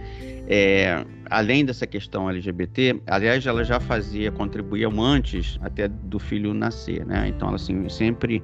é, 0.48 1.06
além 1.30 1.64
dessa 1.64 1.86
questão 1.86 2.30
LGBT, 2.30 3.00
aliás, 3.08 3.46
ela 3.46 3.64
já 3.64 3.80
fazia, 3.80 4.32
contribuía 4.32 4.90
antes 4.90 5.60
até 5.62 5.88
do 5.88 6.18
filho 6.18 6.54
nascer, 6.54 7.06
né, 7.06 7.28
então 7.28 7.50
ela 7.50 7.56
assim, 7.56 7.88
sempre, 7.88 8.42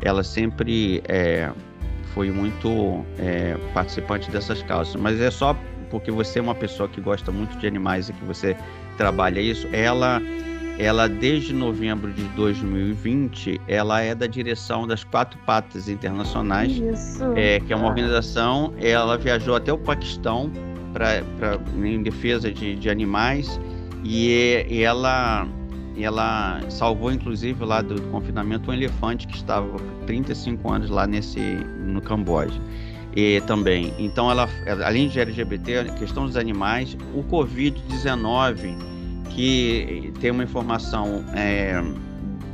ela 0.00 0.24
sempre 0.24 1.02
é, 1.06 1.50
foi 2.14 2.30
muito 2.30 3.04
é, 3.18 3.56
participante 3.72 4.30
dessas 4.30 4.62
causas, 4.62 4.96
mas 4.96 5.20
é 5.20 5.30
só 5.30 5.56
porque 5.90 6.10
você 6.10 6.40
é 6.40 6.42
uma 6.42 6.54
pessoa 6.56 6.88
que 6.88 7.00
gosta 7.00 7.30
muito 7.30 7.56
de 7.58 7.66
animais 7.68 8.08
e 8.08 8.12
que 8.12 8.24
você 8.24 8.56
trabalha 8.96 9.40
isso, 9.40 9.68
ela 9.72 10.20
ela 10.78 11.08
desde 11.08 11.52
novembro 11.52 12.12
de 12.12 12.24
2020 12.30 13.60
ela 13.68 14.00
é 14.00 14.14
da 14.14 14.26
direção 14.26 14.86
das 14.86 15.04
Quatro 15.04 15.38
Patas 15.40 15.88
Internacionais, 15.88 17.20
é, 17.36 17.60
que 17.60 17.72
é 17.72 17.76
uma 17.76 17.86
organização. 17.86 18.74
Ela 18.80 19.16
viajou 19.16 19.54
até 19.54 19.72
o 19.72 19.78
Paquistão 19.78 20.50
para 20.92 21.22
em 21.76 22.02
defesa 22.02 22.52
de, 22.52 22.76
de 22.76 22.90
animais 22.90 23.60
e, 24.04 24.66
e 24.68 24.82
ela 24.82 25.46
ela 25.96 26.60
salvou 26.70 27.12
inclusive 27.12 27.64
lá 27.64 27.80
do, 27.80 27.94
do 27.94 28.02
confinamento 28.10 28.68
um 28.68 28.74
elefante 28.74 29.28
que 29.28 29.36
estava 29.36 29.76
35 30.06 30.72
anos 30.72 30.90
lá 30.90 31.06
nesse 31.06 31.38
no 31.40 32.00
Camboja 32.00 32.60
e 33.16 33.40
também. 33.42 33.94
Então, 33.98 34.30
ela, 34.30 34.48
além 34.84 35.08
de 35.08 35.20
LGBT, 35.20 35.78
a 35.78 35.84
questão 35.84 36.26
dos 36.26 36.36
animais, 36.36 36.96
o 37.14 37.22
Covid-19, 37.22 38.76
que 39.34 40.12
tem 40.20 40.30
uma 40.30 40.44
informação 40.44 41.24
é, 41.34 41.82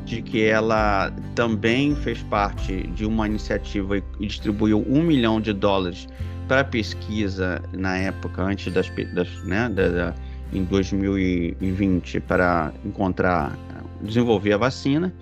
de 0.05 0.23
que 0.23 0.43
ela 0.45 1.13
também 1.35 1.95
fez 1.95 2.23
parte 2.25 2.87
de 2.89 3.05
uma 3.05 3.27
iniciativa 3.27 3.99
e 3.99 4.27
distribuiu 4.27 4.85
um 4.89 5.03
milhão 5.03 5.41
de 5.41 5.53
dólares 5.53 6.09
para 6.49 6.65
pesquisa 6.65 7.63
na 7.73 7.97
época, 7.97 8.43
antes 8.43 8.73
das, 8.73 8.91
das 9.15 9.45
né, 9.45 9.69
da, 9.69 9.89
da, 9.89 10.15
em 10.53 10.65
2020, 10.65 12.19
para 12.21 12.73
encontrar, 12.85 13.57
desenvolver 14.03 14.55
a 14.55 14.57
vacina. 14.57 15.15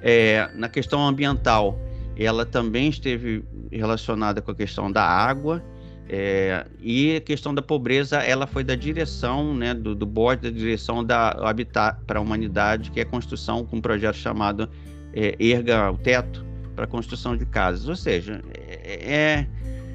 É, 0.00 0.48
na 0.54 0.68
questão 0.68 1.04
ambiental, 1.04 1.76
ela 2.16 2.44
também 2.44 2.90
esteve 2.90 3.42
relacionada 3.72 4.40
com 4.40 4.50
a 4.50 4.54
questão 4.54 4.92
da 4.92 5.02
água 5.02 5.64
é, 6.08 6.66
e 6.80 7.16
a 7.16 7.20
questão 7.20 7.54
da 7.54 7.60
pobreza, 7.60 8.18
ela 8.18 8.46
foi 8.46 8.64
da 8.64 8.74
direção, 8.74 9.54
né, 9.54 9.74
do, 9.74 9.94
do 9.94 10.06
board 10.06 10.42
da 10.42 10.56
direção 10.56 11.04
da 11.04 11.30
Habitat 11.30 11.98
para 12.06 12.18
a 12.18 12.22
Humanidade, 12.22 12.90
que 12.90 13.00
é 13.00 13.02
a 13.02 13.06
construção 13.06 13.64
com 13.64 13.76
um 13.76 13.80
projeto 13.80 14.16
chamado 14.16 14.68
é, 15.12 15.36
Erga 15.38 15.90
o 15.90 15.98
Teto 15.98 16.44
para 16.74 16.84
a 16.84 16.88
construção 16.88 17.36
de 17.36 17.44
casas. 17.44 17.88
Ou 17.88 17.96
seja, 17.96 18.42
é, 18.56 19.14
é 19.14 19.46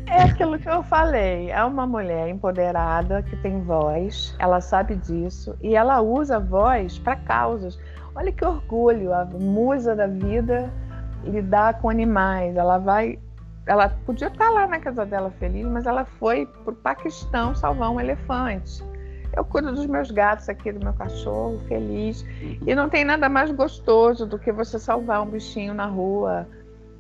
é 0.06 0.22
aquilo 0.22 0.60
que 0.60 0.70
eu 0.70 0.84
falei. 0.84 1.50
É 1.50 1.64
uma 1.64 1.88
mulher 1.88 2.28
empoderada 2.30 3.24
que 3.24 3.36
tem 3.38 3.62
voz, 3.62 4.36
ela 4.38 4.62
sabe 4.62 4.96
disso 4.98 5.56
e 5.62 5.76
ela 5.76 6.02
usa 6.02 6.36
a 6.36 6.40
voz 6.40 7.00
para 7.00 7.16
causas. 7.16 7.80
Olha 8.14 8.32
que 8.32 8.46
orgulho, 8.46 9.14
a 9.14 9.26
musa 9.26 9.96
da 9.96 10.06
vida 10.06 10.72
lidar 11.24 11.80
com 11.80 11.90
animais. 11.90 12.56
Ela 12.56 12.78
vai. 12.78 13.18
Ela 13.66 13.90
podia 14.06 14.28
estar 14.28 14.50
lá 14.50 14.68
na 14.68 14.80
casa 14.80 15.06
dela 15.06 15.32
feliz, 15.40 15.66
mas 15.66 15.86
ela 15.86 16.06
foi 16.06 16.46
para 16.46 16.74
o 16.74 16.76
Paquistão 16.76 17.56
salvar 17.56 17.92
um 17.92 18.00
elefante. 18.00 18.84
Eu 19.36 19.44
cuido 19.44 19.72
dos 19.72 19.86
meus 19.86 20.12
gatos 20.12 20.48
aqui, 20.50 20.72
do 20.72 20.84
meu 20.84 20.94
cachorro, 20.94 21.60
feliz. 21.68 22.26
E 22.66 22.76
não 22.76 22.90
tem 22.90 23.04
nada 23.04 23.28
mais 23.30 23.50
gostoso 23.52 24.28
do 24.28 24.38
que 24.38 24.52
você 24.52 24.78
salvar 24.78 25.24
um 25.24 25.26
bichinho 25.26 25.74
na 25.74 25.86
rua. 25.86 26.48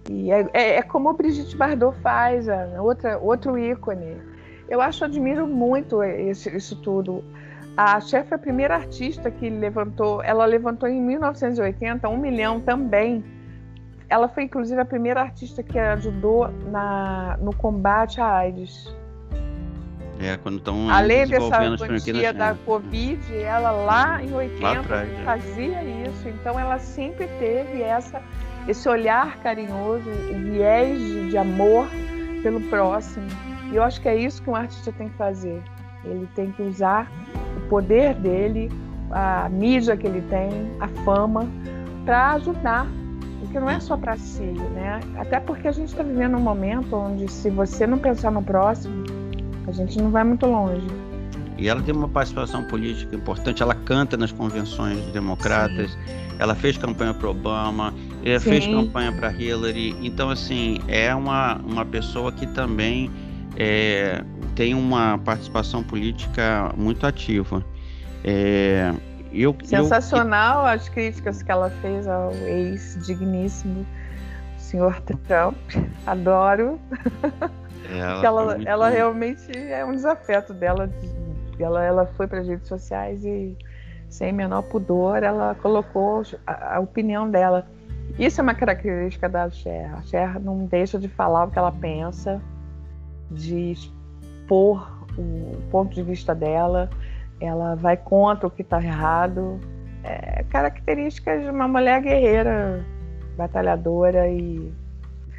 E 0.09 0.31
é, 0.31 0.49
é, 0.53 0.75
é 0.77 0.81
como 0.81 1.09
o 1.09 1.13
Brigitte 1.13 1.55
Bardot 1.55 1.95
faz, 1.99 2.47
outra, 2.79 3.19
outro 3.19 3.57
ícone. 3.57 4.17
Eu 4.67 4.81
acho, 4.81 5.05
admiro 5.05 5.45
muito 5.45 6.01
esse, 6.01 6.49
isso 6.55 6.75
tudo. 6.77 7.23
A 7.75 7.99
chefe 7.99 8.33
é 8.33 8.35
a 8.35 8.39
primeira 8.39 8.75
artista 8.75 9.29
que 9.29 9.49
levantou, 9.49 10.23
ela 10.23 10.45
levantou 10.45 10.87
em 10.87 11.01
1980 11.01 12.07
um 12.07 12.17
milhão 12.17 12.59
também 12.59 13.23
ela 14.13 14.27
foi, 14.27 14.43
inclusive, 14.43 14.79
a 14.79 14.85
primeira 14.85 15.21
artista 15.21 15.63
que 15.63 15.79
ajudou 15.79 16.47
na, 16.69 17.35
no 17.41 17.51
combate 17.55 18.21
à 18.21 18.31
AIDS. 18.31 18.95
É, 20.19 20.37
quando 20.37 20.59
estão 20.59 20.87
Além 20.87 21.27
dessa 21.27 21.75
quantia 21.75 22.31
da 22.31 22.53
Covid, 22.63 23.35
ela 23.35 23.71
lá 23.71 24.21
em 24.21 24.31
80 24.31 24.61
lá 24.61 24.79
atrás, 24.79 25.09
é. 25.11 25.23
fazia 25.23 25.83
isso. 25.83 26.29
Então, 26.29 26.59
ela 26.59 26.77
sempre 26.77 27.25
teve 27.39 27.81
essa, 27.81 28.21
esse 28.67 28.87
olhar 28.87 29.35
carinhoso, 29.39 30.07
viés 30.51 30.99
de, 30.99 31.29
de 31.31 31.37
amor 31.39 31.87
pelo 32.43 32.61
próximo. 32.69 33.25
E 33.71 33.77
eu 33.77 33.81
acho 33.81 33.99
que 33.99 34.07
é 34.07 34.15
isso 34.15 34.43
que 34.43 34.49
um 34.51 34.55
artista 34.55 34.91
tem 34.91 35.09
que 35.09 35.17
fazer. 35.17 35.59
Ele 36.05 36.29
tem 36.35 36.51
que 36.51 36.61
usar 36.61 37.11
o 37.57 37.67
poder 37.67 38.13
dele, 38.13 38.71
a 39.09 39.49
mídia 39.49 39.97
que 39.97 40.05
ele 40.05 40.21
tem, 40.29 40.51
a 40.79 40.87
fama, 41.03 41.47
para 42.05 42.33
ajudar 42.33 42.85
porque 43.43 43.59
não 43.59 43.69
é 43.69 43.79
só 43.79 43.97
para 43.97 44.15
si, 44.17 44.41
né? 44.41 44.99
Até 45.17 45.39
porque 45.39 45.67
a 45.67 45.71
gente 45.71 45.89
está 45.89 46.01
vivendo 46.01 46.37
um 46.37 46.41
momento 46.41 46.95
onde, 46.95 47.29
se 47.29 47.49
você 47.49 47.85
não 47.85 47.97
pensar 47.97 48.31
no 48.31 48.41
próximo, 48.41 49.03
a 49.67 49.71
gente 49.71 50.01
não 50.01 50.09
vai 50.09 50.23
muito 50.23 50.45
longe. 50.45 50.87
E 51.57 51.67
ela 51.67 51.81
tem 51.81 51.93
uma 51.93 52.07
participação 52.07 52.63
política 52.63 53.15
importante, 53.15 53.61
ela 53.61 53.75
canta 53.75 54.17
nas 54.17 54.31
convenções 54.31 54.99
democratas, 55.07 55.91
Sim. 55.91 55.97
ela 56.39 56.55
fez 56.55 56.77
campanha 56.77 57.13
para 57.13 57.29
Obama, 57.29 57.93
ela 58.23 58.39
Sim. 58.39 58.49
fez 58.49 58.65
campanha 58.65 59.11
para 59.11 59.31
Hillary. 59.31 59.95
Então, 60.01 60.29
assim, 60.29 60.79
é 60.87 61.13
uma, 61.13 61.57
uma 61.57 61.85
pessoa 61.85 62.31
que 62.31 62.47
também 62.47 63.11
é, 63.57 64.23
tem 64.55 64.73
uma 64.73 65.17
participação 65.19 65.83
política 65.83 66.73
muito 66.77 67.05
ativa. 67.05 67.63
É, 68.23 68.93
eu, 69.33 69.55
Sensacional 69.63 70.61
eu... 70.61 70.67
as 70.67 70.89
críticas 70.89 71.41
que 71.41 71.51
ela 71.51 71.69
fez 71.69 72.07
ao 72.07 72.31
ex-digníssimo 72.31 73.85
senhor 74.73 74.99
Trump. 75.01 75.57
Adoro. 76.05 76.79
Ela, 77.89 78.25
ela, 78.25 78.63
ela 78.65 78.89
realmente 78.89 79.55
é 79.55 79.85
um 79.85 79.91
desafeto 79.91 80.53
dela. 80.53 80.89
Ela, 81.59 81.83
ela 81.83 82.05
foi 82.17 82.27
para 82.27 82.39
as 82.39 82.47
redes 82.47 82.67
sociais 82.67 83.23
e, 83.23 83.55
sem 84.09 84.31
menor 84.31 84.63
pudor, 84.63 85.21
ela 85.21 85.55
colocou 85.61 86.23
a, 86.47 86.77
a 86.77 86.79
opinião 86.79 87.29
dela. 87.29 87.67
Isso 88.17 88.41
é 88.41 88.43
uma 88.43 88.55
característica 88.55 89.29
da 89.29 89.49
Cher. 89.49 89.93
A 89.93 90.01
Cher 90.03 90.39
não 90.39 90.65
deixa 90.65 90.97
de 90.97 91.07
falar 91.07 91.45
o 91.45 91.51
que 91.51 91.59
ela 91.59 91.71
pensa, 91.71 92.41
de 93.29 93.71
expor 93.71 95.05
o 95.17 95.61
ponto 95.69 95.93
de 95.93 96.01
vista 96.01 96.33
dela 96.33 96.89
ela 97.43 97.75
vai 97.75 97.97
contra 97.97 98.47
o 98.47 98.51
que 98.51 98.61
está 98.61 98.81
errado. 98.81 99.59
É 100.03 100.43
característica 100.49 101.37
de 101.39 101.49
uma 101.49 101.67
mulher 101.67 102.01
guerreira, 102.01 102.85
batalhadora 103.37 104.27
e. 104.27 104.71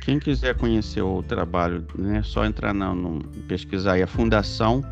Quem 0.00 0.18
quiser 0.18 0.54
conhecer 0.56 1.02
o 1.02 1.22
trabalho, 1.22 1.86
né, 1.98 2.18
é 2.18 2.22
só 2.22 2.44
entrar 2.44 2.74
no, 2.74 2.94
no 2.94 3.20
pesquisar 3.48 3.92
aí 3.92 4.02
a 4.02 4.06
Fundação 4.06 4.82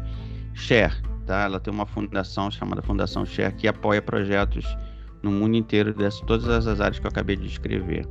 Share, 0.55 0.95
tá? 1.27 1.43
Ela 1.43 1.61
tem 1.61 1.73
uma 1.73 1.85
fundação 1.85 2.51
chamada 2.51 2.81
Fundação 2.83 3.27
Share 3.27 3.55
que 3.55 3.69
apoia 3.69 4.01
projetos 4.01 4.65
no 5.23 5.31
mundo 5.31 5.57
inteiro 5.57 5.93
dessas 5.93 6.21
todas 6.23 6.67
as 6.67 6.81
áreas 6.81 6.99
que 6.99 7.07
eu 7.07 7.11
acabei 7.11 7.37
de 7.37 7.47
descrever. 7.47 8.07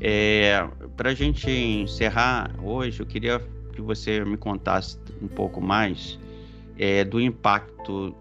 É, 0.00 0.66
Para 0.96 1.10
a 1.10 1.14
gente 1.14 1.50
encerrar 1.50 2.50
hoje, 2.62 3.00
eu 3.00 3.06
queria 3.06 3.40
que 3.72 3.80
você 3.80 4.24
me 4.24 4.36
contasse 4.36 4.98
um 5.22 5.28
pouco 5.28 5.60
mais 5.60 6.18
é, 6.78 7.04
do 7.04 7.20
impacto 7.20 8.14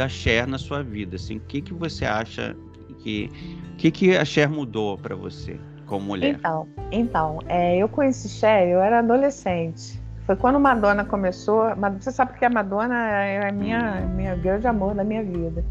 da 0.00 0.08
Cher 0.08 0.46
na 0.46 0.56
sua 0.56 0.82
vida? 0.82 1.16
Assim, 1.16 1.36
o 1.36 1.40
que, 1.40 1.60
que 1.60 1.74
você 1.74 2.04
acha 2.04 2.56
que. 2.98 3.30
Que, 3.76 3.90
que 3.90 4.16
a 4.16 4.24
Cher 4.24 4.48
mudou 4.48 4.98
para 4.98 5.14
você 5.14 5.58
como 5.86 6.06
mulher? 6.06 6.36
Então, 6.38 6.68
então 6.90 7.38
é, 7.48 7.76
eu 7.78 7.88
conheci 7.88 8.28
Cher, 8.28 8.68
eu 8.68 8.80
era 8.80 8.98
adolescente. 8.98 10.00
Foi 10.26 10.36
quando 10.36 10.58
Madonna 10.60 11.04
começou. 11.04 11.64
Você 11.98 12.12
sabe 12.12 12.38
que 12.38 12.44
a 12.44 12.50
Madonna 12.50 12.94
é 12.94 13.48
a 13.48 13.52
minha, 13.52 14.02
hum. 14.04 14.14
minha 14.16 14.34
grande 14.36 14.66
amor 14.66 14.94
da 14.94 15.04
minha 15.04 15.22
vida. 15.22 15.64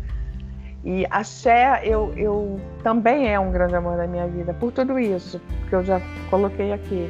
E 0.83 1.05
a 1.09 1.23
Cher, 1.23 1.81
eu, 1.83 2.13
eu 2.15 2.59
também 2.83 3.27
é 3.27 3.39
um 3.39 3.51
grande 3.51 3.75
amor 3.75 3.97
da 3.97 4.07
minha 4.07 4.27
vida, 4.27 4.53
por 4.53 4.71
tudo 4.71 4.97
isso 4.97 5.41
que 5.67 5.75
eu 5.75 5.83
já 5.83 6.01
coloquei 6.29 6.71
aqui. 6.71 7.09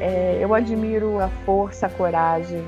É, 0.00 0.38
eu 0.40 0.52
admiro 0.54 1.20
a 1.20 1.28
força, 1.44 1.86
a 1.86 1.90
coragem, 1.90 2.64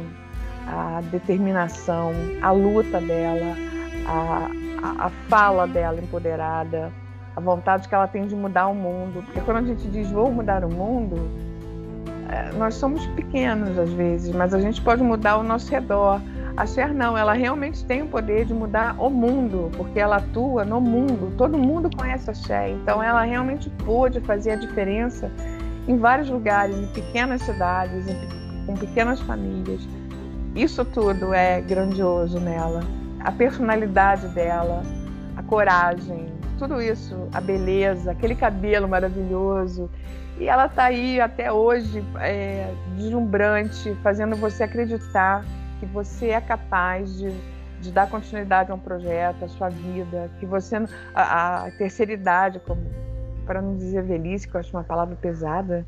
a 0.67 1.01
determinação, 1.11 2.13
a 2.41 2.51
luta 2.51 3.01
dela, 3.01 3.57
a, 4.07 4.51
a, 4.83 5.07
a 5.07 5.11
fala 5.29 5.67
dela 5.67 6.01
empoderada, 6.01 6.93
a 7.35 7.41
vontade 7.41 7.89
que 7.89 7.95
ela 7.95 8.07
tem 8.07 8.27
de 8.27 8.35
mudar 8.35 8.69
o 8.69 8.75
mundo. 8.75 9.23
Porque 9.25 9.41
quando 9.41 9.59
a 9.59 9.63
gente 9.63 9.89
diz 9.89 10.11
vou 10.11 10.31
mudar 10.31 10.65
o 10.65 10.73
mundo, 10.73 11.17
é, 12.29 12.53
nós 12.53 12.75
somos 12.75 13.07
pequenos 13.09 13.79
às 13.79 13.93
vezes, 13.93 14.35
mas 14.35 14.55
a 14.55 14.61
gente 14.61 14.81
pode 14.81 15.03
mudar 15.03 15.37
o 15.37 15.43
nosso 15.43 15.71
redor. 15.71 16.21
A 16.57 16.67
Cher 16.67 16.93
não, 16.93 17.17
ela 17.17 17.33
realmente 17.33 17.85
tem 17.85 18.03
o 18.03 18.07
poder 18.07 18.45
de 18.45 18.53
mudar 18.53 18.95
o 18.99 19.09
mundo, 19.09 19.71
porque 19.77 19.99
ela 19.99 20.17
atua 20.17 20.65
no 20.65 20.81
mundo. 20.81 21.35
Todo 21.37 21.57
mundo 21.57 21.89
conhece 21.97 22.31
a 22.31 22.35
Cher, 22.35 22.71
então 22.71 23.03
ela 23.03 23.23
realmente 23.23 23.71
pôde 23.85 24.21
fazer 24.21 24.53
a 24.53 24.57
diferença 24.57 25.31
em 25.89 25.97
vários 25.97 26.29
lugares, 26.29 26.77
em 26.77 26.87
pequenas 26.89 27.43
cidades, 27.43 28.07
em, 28.07 28.67
com 28.67 28.75
pequenas 28.75 29.21
famílias. 29.21 29.87
Isso 30.55 30.85
tudo 30.85 31.33
é 31.33 31.61
grandioso 31.63 32.39
nela. 32.39 32.83
A 33.21 33.33
personalidade 33.33 34.29
dela, 34.29 34.83
a 35.35 35.43
coragem, 35.43 36.27
tudo 36.59 36.81
isso, 36.81 37.29
a 37.33 37.41
beleza, 37.41 38.11
aquele 38.11 38.35
cabelo 38.35 38.87
maravilhoso. 38.87 39.91
E 40.39 40.49
ela 40.49 40.67
está 40.67 40.85
aí 40.85 41.21
até 41.21 41.51
hoje, 41.51 42.05
é, 42.21 42.71
deslumbrante, 42.97 43.95
fazendo 44.03 44.37
você 44.37 44.65
acreditar 44.65 45.43
que 45.81 45.87
você 45.87 46.29
é 46.29 46.41
capaz 46.41 47.17
de, 47.17 47.33
de 47.81 47.91
dar 47.91 48.09
continuidade 48.09 48.71
a 48.71 48.75
um 48.75 48.79
projeto, 48.79 49.45
a 49.45 49.49
sua 49.49 49.71
vida, 49.71 50.31
que 50.39 50.45
você 50.45 50.77
a, 51.15 51.65
a 51.65 51.71
terceira 51.73 52.13
idade, 52.13 52.61
como 52.61 52.83
para 53.47 53.63
não 53.63 53.75
dizer 53.77 54.03
velhice, 54.03 54.47
que 54.47 54.55
eu 54.55 54.61
acho 54.61 54.77
uma 54.77 54.85
palavra 54.85 55.17
pesada, 55.17 55.87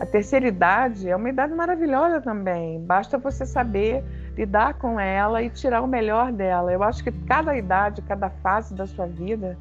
a 0.00 0.06
terceira 0.06 0.48
idade 0.48 1.08
é 1.08 1.14
uma 1.14 1.28
idade 1.28 1.54
maravilhosa 1.54 2.20
também. 2.20 2.80
Basta 2.80 3.18
você 3.18 3.44
saber 3.46 4.04
lidar 4.36 4.74
com 4.74 4.98
ela 4.98 5.42
e 5.42 5.50
tirar 5.50 5.82
o 5.82 5.86
melhor 5.86 6.32
dela. 6.32 6.72
Eu 6.72 6.82
acho 6.82 7.04
que 7.04 7.12
cada 7.12 7.56
idade, 7.56 8.02
cada 8.02 8.30
fase 8.30 8.74
da 8.74 8.86
sua 8.86 9.06
vida, 9.06 9.58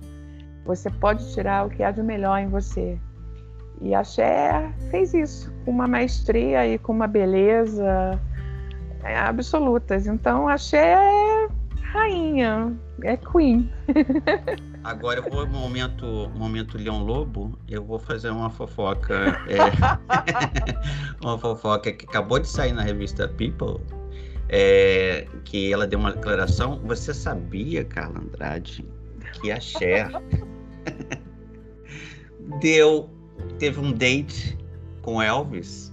você 0.65 0.89
pode 0.89 1.31
tirar 1.33 1.65
o 1.65 1.69
que 1.69 1.83
há 1.83 1.91
de 1.91 2.01
melhor 2.01 2.37
em 2.37 2.47
você. 2.47 2.97
E 3.81 3.95
a 3.95 4.03
Cher 4.03 4.71
fez 4.89 5.13
isso 5.13 5.51
com 5.65 5.71
uma 5.71 5.87
maestria 5.87 6.67
e 6.67 6.77
com 6.77 6.93
uma 6.93 7.07
beleza 7.07 8.19
é, 9.03 9.17
absolutas. 9.17 10.07
Então 10.07 10.47
a 10.47 10.57
Cher 10.57 10.97
é 10.97 11.60
rainha, 11.91 12.73
é 13.03 13.17
queen. 13.17 13.71
Agora 14.83 15.19
eu 15.19 15.29
vou 15.29 15.47
momento 15.47 16.31
momento 16.35 16.77
Leão 16.77 17.03
Lobo, 17.03 17.57
eu 17.67 17.83
vou 17.83 17.99
fazer 17.99 18.29
uma 18.29 18.49
fofoca, 18.49 19.37
é, 19.47 19.57
uma 21.21 21.37
fofoca 21.37 21.91
que 21.91 22.05
acabou 22.05 22.39
de 22.39 22.47
sair 22.47 22.71
na 22.71 22.81
revista 22.81 23.27
People, 23.27 23.79
é, 24.49 25.27
que 25.45 25.71
ela 25.71 25.85
deu 25.85 25.99
uma 25.99 26.13
declaração. 26.13 26.79
Você 26.85 27.13
sabia, 27.13 27.83
Carla 27.83 28.19
Andrade, 28.19 28.85
que 29.33 29.51
a 29.51 29.59
Cher 29.59 30.09
deu 32.59 33.09
teve 33.59 33.79
um 33.79 33.91
date 33.91 34.57
com 35.01 35.21
Elvis? 35.21 35.91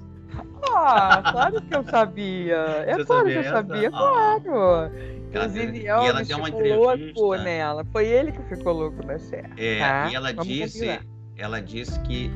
Ah, 0.75 1.23
claro 1.33 1.61
que 1.61 1.75
eu 1.75 1.85
sabia. 1.85 2.57
É 2.87 2.95
Você 2.95 3.05
claro 3.05 3.27
que 3.27 3.35
eu 3.35 3.45
sabia, 3.45 3.89
ah. 3.89 3.91
claro. 3.91 5.18
Inclusive, 5.29 5.87
ela, 5.87 6.07
Elvis 6.07 6.11
ela 6.11 6.25
deu 6.25 6.39
uma 6.39 6.49
entrevista. 6.49 7.45
nela. 7.45 7.85
Foi 7.93 8.07
ele 8.07 8.33
que 8.33 8.43
ficou 8.43 8.73
louco 8.73 9.05
na 9.07 9.19
Cher. 9.19 9.51
É, 9.57 9.79
tá? 9.79 10.09
e 10.11 10.15
ela 10.15 10.33
Vamos 10.33 10.49
disse, 10.49 11.01
ela 11.37 11.61
disse 11.61 12.01
que 12.01 12.31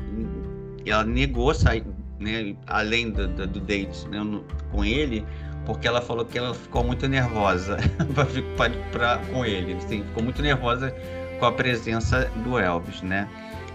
ela 0.85 1.03
negou 1.03 1.53
sair, 1.53 1.83
né, 2.19 2.55
além 2.67 3.09
do, 3.09 3.27
do, 3.27 3.47
do 3.47 3.59
date 3.59 4.07
né, 4.09 4.19
no, 4.19 4.43
com 4.71 4.85
ele, 4.85 5.25
porque 5.65 5.87
ela 5.87 6.01
falou 6.01 6.25
que 6.25 6.37
ela 6.37 6.53
ficou 6.53 6.83
muito 6.83 7.07
nervosa 7.07 7.77
pra, 8.55 8.69
pra, 8.91 9.17
com 9.31 9.45
ele. 9.45 9.73
Assim, 9.73 10.03
ficou 10.03 10.23
muito 10.23 10.41
nervosa 10.41 10.93
com 11.39 11.45
a 11.45 11.51
presença 11.51 12.29
do 12.43 12.59
Elvis, 12.59 13.01
né? 13.01 13.27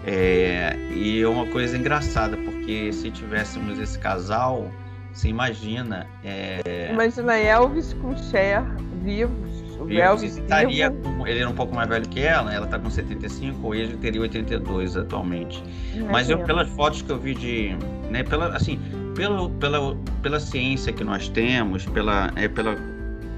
É, 0.06 0.76
e 0.94 1.20
é 1.20 1.28
uma 1.28 1.46
coisa 1.46 1.76
engraçada, 1.76 2.36
porque 2.36 2.92
se 2.92 3.10
tivéssemos 3.10 3.78
esse 3.78 3.98
casal, 3.98 4.70
você 5.18 5.28
imagina. 5.28 6.06
É... 6.24 6.90
Imagina 6.92 7.36
Elvis 7.36 7.92
com 7.94 8.16
Cher 8.16 8.62
vivos. 9.02 9.58
O 9.80 9.90
Elvis 9.90 10.36
estaria 10.36 10.90
com, 10.90 11.26
ele 11.26 11.40
era 11.40 11.48
um 11.48 11.54
pouco 11.54 11.74
mais 11.74 11.88
velho 11.88 12.08
que 12.08 12.20
ela, 12.20 12.52
ela 12.52 12.64
está 12.64 12.78
com 12.78 12.90
75, 12.90 13.74
ele 13.74 13.96
teria 13.96 14.20
82 14.20 14.96
atualmente. 14.96 15.62
Imagina. 15.92 16.12
Mas 16.12 16.30
eu 16.30 16.38
pelas 16.40 16.68
fotos 16.70 17.02
que 17.02 17.10
eu 17.10 17.18
vi 17.18 17.34
de, 17.34 17.76
né, 18.10 18.24
pela 18.24 18.56
assim, 18.56 18.80
pelo, 19.14 19.50
pela, 19.50 19.96
pela 20.20 20.40
ciência 20.40 20.92
que 20.92 21.04
nós 21.04 21.28
temos, 21.28 21.86
pela, 21.86 22.32
é, 22.34 22.48
pela, 22.48 22.76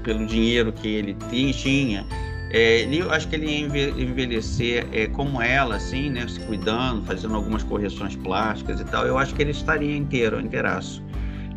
pelo 0.03 0.25
dinheiro 0.25 0.71
que 0.73 0.87
ele 0.87 1.15
tinha, 1.53 2.05
é, 2.49 2.81
ele, 2.81 2.99
eu 2.99 3.11
acho 3.11 3.27
que 3.27 3.35
ele 3.35 3.45
ia 3.45 3.89
envelhecer 4.01 4.87
é, 4.91 5.07
como 5.07 5.41
ela, 5.41 5.75
assim, 5.75 6.09
né? 6.09 6.27
Se 6.27 6.39
cuidando, 6.41 7.05
fazendo 7.05 7.35
algumas 7.35 7.63
correções 7.63 8.15
plásticas 8.15 8.81
e 8.81 8.85
tal. 8.85 9.05
Eu 9.05 9.17
acho 9.17 9.33
que 9.33 9.41
ele 9.41 9.51
estaria 9.51 9.95
inteiro, 9.95 10.39
inteiraço. 10.39 11.01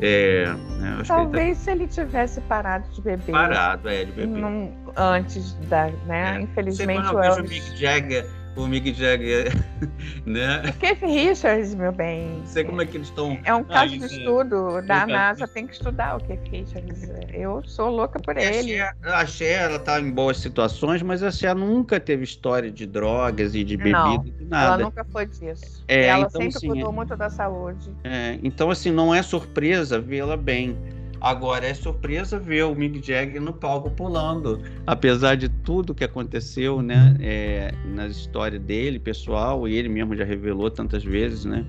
É, 0.07 0.53
né, 0.81 1.03
Talvez 1.07 1.47
ele 1.67 1.87
tá... 1.87 1.93
se 1.95 2.03
ele 2.03 2.07
tivesse 2.07 2.41
parado 2.43 2.87
de 2.91 3.01
beber. 3.01 3.33
Parado, 3.33 3.89
é, 3.89 4.05
de 4.05 4.13
beber. 4.13 4.27
Num, 4.27 4.71
antes 4.95 5.55
da, 5.69 5.87
né? 6.07 6.37
É. 6.37 6.41
Infelizmente 6.43 7.15
o 7.15 7.23
Elvis... 7.23 7.39
o 7.39 7.49
Mick 7.49 7.77
Jagger 7.77 8.29
o 8.57 8.67
Mick 8.67 8.93
Jagger, 8.93 9.53
né? 10.25 10.63
O 10.69 10.73
Keith 10.75 11.01
Richards, 11.01 11.75
meu 11.75 11.93
bem. 11.93 12.39
Não 12.39 12.47
sei 12.47 12.65
como 12.65 12.81
é 12.81 12.87
que 12.87 12.97
eles 12.97 13.09
estão. 13.09 13.39
É 13.45 13.55
um 13.55 13.65
caso 13.65 13.99
de 13.99 14.05
estudo 14.05 14.81
da 14.83 15.03
é 15.03 15.07
NASA, 15.07 15.49
tem 15.49 15.67
que 15.67 15.75
estudar 15.75 16.17
o 16.17 16.21
Keith 16.21 16.49
Richards. 16.51 17.09
Eu 17.33 17.63
sou 17.65 17.91
louca 17.91 18.21
por 18.21 18.37
ele. 18.37 18.81
A 18.81 19.27
Cher, 19.27 19.71
ela 19.71 19.79
tá 19.79 20.01
em 20.01 20.11
boas 20.11 20.39
situações, 20.39 21.03
mas 21.03 21.23
a 21.23 21.31
Cher 21.31 21.55
nunca 21.55 21.99
teve 21.99 22.25
história 22.25 22.71
de 22.71 22.87
drogas 22.87 23.55
e 23.55 23.65
de 23.65 23.77
bebida 23.77 23.99
não, 23.99 24.23
de 24.23 24.45
nada. 24.45 24.75
Ela 24.75 24.85
nunca 24.85 25.05
foi 25.05 25.27
disso. 25.27 25.85
É, 25.89 26.07
ela 26.07 26.27
então, 26.27 26.41
sempre 26.41 26.57
assim, 26.57 26.69
cuidou 26.69 26.91
é... 26.91 26.95
muito 26.95 27.17
da 27.17 27.31
saúde. 27.31 27.91
É, 28.05 28.39
então, 28.43 28.71
assim, 28.71 28.91
não 28.91 29.15
é 29.15 29.23
surpresa 29.23 30.01
vê-la 30.01 30.37
bem. 30.37 30.77
Agora 31.25 31.67
é 31.67 31.73
surpresa 31.73 32.39
ver 32.39 32.65
o 32.65 32.75
Mick 32.75 33.01
Jagger 33.03 33.41
no 33.41 33.55
palco 33.55 33.91
pulando, 33.91 34.61
apesar 34.87 35.37
de 35.37 35.49
tudo 35.49 35.95
que 35.95 36.05
aconteceu, 36.05 36.83
né, 36.83 37.17
é, 37.19 37.73
na 37.87 38.07
história 38.09 38.59
dele, 38.59 38.99
pessoal, 38.99 39.67
e 39.67 39.75
ele 39.75 39.89
mesmo 39.89 40.15
já 40.15 40.23
revelou 40.23 40.71
tantas 40.71 41.03
vezes, 41.03 41.47
né. 41.47 41.65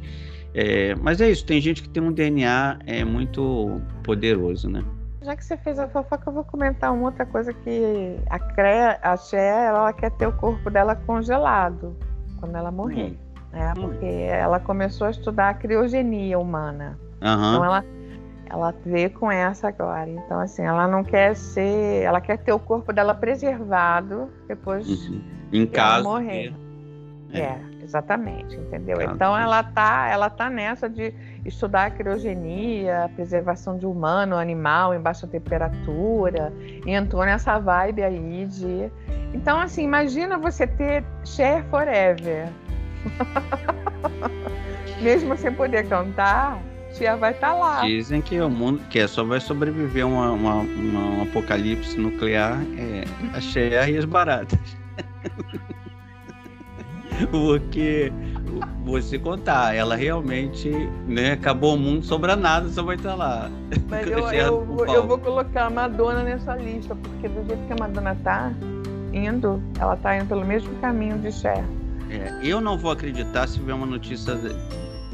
É, 0.54 0.94
mas 0.96 1.22
é 1.22 1.32
isso, 1.32 1.46
tem 1.46 1.62
gente 1.62 1.82
que 1.82 1.88
tem 1.88 2.04
um 2.04 2.12
DNA 2.12 2.80
é, 2.86 3.06
muito 3.06 3.80
poderoso, 4.04 4.70
né. 4.70 4.84
Já 5.22 5.38
que 5.38 5.46
você 5.46 5.56
fez 5.56 5.80
a 5.80 5.88
fofoca, 5.88 6.30
eu 6.30 6.34
vou 6.34 6.44
comentar 6.44 6.92
uma 6.94 7.06
outra 7.06 7.26
coisa 7.26 7.54
que 7.54 8.18
a, 8.30 8.38
Cre 8.38 9.00
a 9.02 9.16
Cher, 9.16 9.70
ela 9.70 9.94
quer 9.94 10.12
ter 10.12 10.28
o 10.28 10.34
corpo 10.34 10.70
dela 10.70 10.98
congelado 10.98 11.96
quando 12.42 12.58
ela 12.58 12.72
morrer. 12.72 13.14
Hum. 13.14 13.18
Né? 13.54 13.74
Porque 13.74 14.06
hum. 14.06 14.30
ela 14.30 14.60
começou 14.60 15.08
a 15.08 15.12
estudar 15.12 15.50
a 15.50 15.54
criogenia 15.54 16.38
humana. 16.38 17.00
Uhum. 17.24 17.32
Então 17.32 17.66
ela 17.66 17.86
ela 18.56 18.74
vê 18.86 19.10
com 19.10 19.30
essa 19.30 19.68
agora. 19.68 20.10
Então, 20.10 20.40
assim, 20.40 20.64
ela 20.64 20.88
não 20.88 21.04
quer 21.04 21.36
ser. 21.36 22.04
Ela 22.04 22.22
quer 22.22 22.38
ter 22.38 22.54
o 22.54 22.60
corpo 22.60 22.94
dela 22.94 23.14
preservado 23.14 24.30
depois 24.48 24.88
uhum. 24.88 25.22
em 25.52 25.68
caso 25.68 26.06
morrer. 26.06 26.54
É. 27.34 27.40
é. 27.40 27.60
exatamente, 27.84 28.56
entendeu? 28.56 29.02
Então 29.02 29.38
ela 29.38 29.62
tá, 29.62 30.08
ela 30.10 30.30
tá 30.30 30.50
nessa 30.50 30.90
de 30.90 31.14
estudar 31.44 31.88
a 31.88 31.92
criogenia, 31.92 33.06
a 33.06 33.10
preservação 33.10 33.78
de 33.78 33.86
humano, 33.86 34.38
animal 34.38 34.94
em 34.94 35.02
baixa 35.02 35.28
temperatura, 35.28 36.54
e 36.86 36.92
entrou 36.92 37.26
nessa 37.26 37.60
vibe 37.60 38.04
aí 38.04 38.46
de. 38.46 38.90
Então, 39.34 39.60
assim, 39.60 39.84
imagina 39.84 40.38
você 40.38 40.66
ter 40.66 41.04
Cher 41.26 41.66
Forever. 41.66 42.48
Mesmo 45.02 45.36
sem 45.36 45.54
poder 45.54 45.90
cantar, 45.90 46.58
tia 46.98 47.16
vai 47.16 47.32
estar 47.32 47.52
tá 47.52 47.56
lá. 47.56 47.82
Dizem 47.82 48.22
que 48.22 48.40
o 48.40 48.50
mundo 48.50 48.82
que 48.90 49.08
só 49.08 49.24
vai 49.24 49.40
sobreviver 49.40 50.06
uma, 50.08 50.32
uma, 50.32 50.56
uma 50.56 51.00
um 51.00 51.22
apocalipse 51.24 51.98
nuclear 51.98 52.60
é 52.78 53.04
a 53.36 53.42
Cher 53.42 53.90
e 53.90 53.98
as 53.98 54.06
baratas. 54.06 54.60
Porque 57.32 58.12
você 58.84 59.18
contar, 59.18 59.74
ela 59.74 59.96
realmente, 59.96 60.70
né, 61.08 61.32
acabou 61.32 61.76
o 61.76 61.78
mundo, 61.78 62.04
sobra 62.04 62.36
nada, 62.36 62.68
só 62.70 62.84
vai 62.84 62.98
estar 62.98 63.16
lá. 63.16 63.50
Mas 63.90 64.08
eu, 64.12 64.20
eu, 64.32 64.86
eu, 64.88 65.08
vou 65.08 65.18
colocar 65.18 65.68
a 65.68 65.70
Madonna 65.70 66.24
nessa 66.24 66.56
lista, 66.56 66.94
porque 66.96 67.30
do 67.30 67.46
jeito 67.48 67.66
que 67.68 67.74
a 67.74 67.78
Madonna 67.80 68.16
tá 68.24 68.52
indo, 69.14 69.62
ela 69.80 69.96
tá 69.96 70.18
indo 70.18 70.28
pelo 70.28 70.44
mesmo 70.44 70.74
caminho 70.82 71.18
de 71.20 71.32
Cher. 71.32 71.64
É, 72.10 72.40
eu 72.44 72.60
não 72.60 72.78
vou 72.78 72.92
acreditar 72.92 73.48
se 73.48 73.60
vier 73.60 73.76
uma 73.76 73.86
notícia 73.86 74.36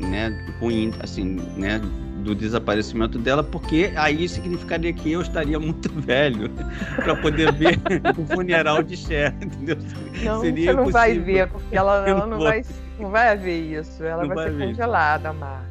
né, 0.02 0.46
ruim, 0.60 0.94
assim, 1.00 1.40
né, 1.56 1.82
do 2.22 2.36
desaparecimento 2.36 3.18
dela, 3.18 3.44
porque 3.44 3.92
aí 3.96 4.28
significaria 4.30 4.94
que 4.94 5.12
eu 5.12 5.22
estaria 5.22 5.60
muito 5.60 5.92
velho 6.02 6.50
para 6.96 7.16
poder 7.16 7.52
ver 7.54 7.80
o 8.18 8.26
funeral 8.26 8.84
de 8.84 8.96
Cher, 8.96 9.34
entendeu? 9.42 9.78
Não, 10.24 10.42
Seria 10.42 10.72
você 10.72 10.78
não 10.78 10.90
vai 10.90 11.20
ver, 11.20 11.48
porque 11.48 11.76
ela, 11.76 12.06
ela 12.08 12.26
não, 12.26 12.40
vai, 12.40 12.64
não 13.00 13.10
vai 13.10 13.30
haver 13.30 13.80
isso, 13.80 14.04
ela 14.04 14.26
vai, 14.26 14.36
vai, 14.36 14.48
ser 14.48 14.56
ver. 14.56 14.68
congelada, 14.68 15.34
Marco. 15.34 15.66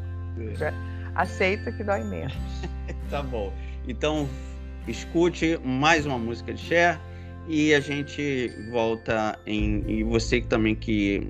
É. 0.60 0.72
Aceita 1.14 1.72
que 1.72 1.84
dói 1.84 2.02
menos. 2.04 2.36
tá 3.10 3.22
bom. 3.22 3.52
Então, 3.86 4.28
escute 4.86 5.58
mais 5.64 6.06
uma 6.06 6.18
música 6.18 6.52
de 6.52 6.60
Cher 6.60 6.98
e 7.48 7.74
a 7.74 7.80
gente 7.80 8.52
volta 8.70 9.38
em... 9.46 9.84
E 9.88 10.04
você 10.04 10.40
também 10.40 10.74
que 10.74 11.28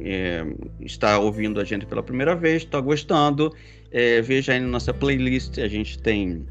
é, 0.00 0.44
está 0.80 1.18
ouvindo 1.18 1.60
a 1.60 1.64
gente 1.64 1.86
pela 1.86 2.02
primeira 2.02 2.34
vez, 2.34 2.62
está 2.62 2.80
gostando, 2.80 3.52
é, 3.90 4.20
veja 4.20 4.52
aí 4.52 4.60
na 4.60 4.68
nossa 4.68 4.92
playlist, 4.92 5.58
a 5.58 5.68
gente 5.68 5.98
tem 5.98 6.46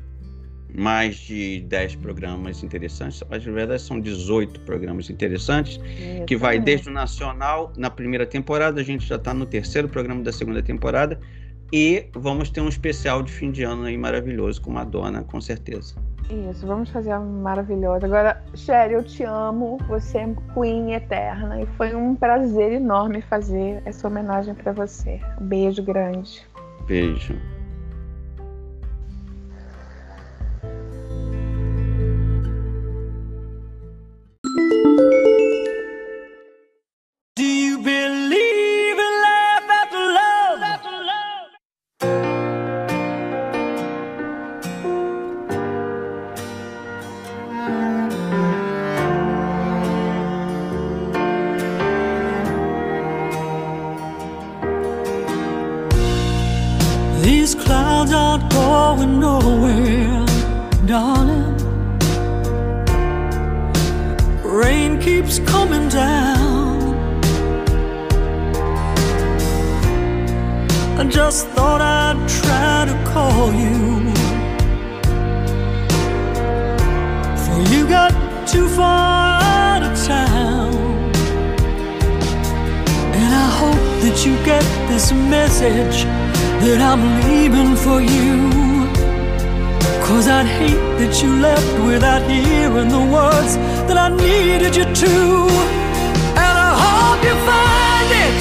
mais 0.78 1.16
de 1.16 1.62
10 1.62 1.96
programas 1.96 2.64
interessantes, 2.64 3.24
mas 3.30 3.46
na 3.46 3.52
verdade 3.54 3.82
são 3.82 4.00
18 4.00 4.60
programas 4.62 5.10
interessantes, 5.10 5.80
que 6.28 6.36
vai 6.36 6.60
desde 6.60 6.89
o 6.89 6.91
Nacional, 6.91 7.72
na 7.78 7.89
primeira 7.89 8.26
temporada, 8.26 8.82
a 8.82 8.84
gente 8.84 9.06
já 9.06 9.16
está 9.16 9.34
no 9.34 9.46
terceiro 9.46 9.88
programa 9.88 10.22
da 10.22 10.34
segunda 10.34 10.62
temporada, 10.62 11.20
e 11.72 12.05
vamos 12.13 12.49
ter 12.49 12.61
um 12.61 12.70
especial 12.70 13.24
de 13.24 13.32
fim 13.32 13.51
de 13.51 13.63
ano 13.63 13.84
aí 13.84 13.97
maravilhoso 13.97 14.61
com 14.61 14.72
Madonna, 14.72 15.24
com 15.24 15.41
certeza. 15.41 15.95
Isso, 16.30 16.66
vamos 16.66 16.89
fazer 16.89 17.11
a 17.11 17.20
maravilhosa. 17.20 18.05
Agora, 18.07 18.43
Sherry, 18.55 18.93
eu 18.93 19.03
te 19.03 19.24
amo. 19.24 19.78
Você 19.88 20.20
é 20.20 20.36
queen 20.53 20.93
eterna. 20.93 21.61
E 21.61 21.66
foi 21.78 21.95
um 21.95 22.16
prazer 22.16 22.74
enorme 22.74 23.22
fazer 23.22 23.82
essa 23.86 24.07
homenagem 24.07 24.55
para 24.55 24.72
você. 24.72 25.20
Um 25.39 25.45
beijo 25.45 25.84
grande. 25.84 26.45
Beijo. 26.88 27.36
just 71.28 71.48
thought 71.56 71.82
I'd 71.82 72.20
try 72.42 72.86
to 72.86 72.96
call 73.12 73.52
you. 73.64 73.80
For 77.44 77.58
you 77.74 77.82
got 77.88 78.12
too 78.48 78.68
far 78.70 79.42
out 79.42 79.82
of 79.88 79.94
town. 80.06 80.76
And 83.20 83.32
I 83.46 83.48
hope 83.62 83.86
that 84.04 84.18
you 84.24 84.34
get 84.52 84.66
this 84.92 85.12
message 85.36 85.98
that 86.64 86.80
I'm 86.90 87.04
leaving 87.26 87.74
for 87.86 88.00
you. 88.16 88.36
Cause 90.06 90.28
I'd 90.28 90.50
hate 90.60 90.84
that 91.00 91.14
you 91.24 91.30
left 91.48 91.74
without 91.90 92.22
hearing 92.30 92.90
the 92.98 93.06
words 93.18 93.58
that 93.88 93.98
I 93.98 94.10
needed 94.10 94.76
you 94.80 94.86
to. 95.04 95.16
And 96.46 96.56
I 96.70 96.72
hope 96.86 97.22
you 97.28 97.36
find 97.50 98.10
it 98.26 98.38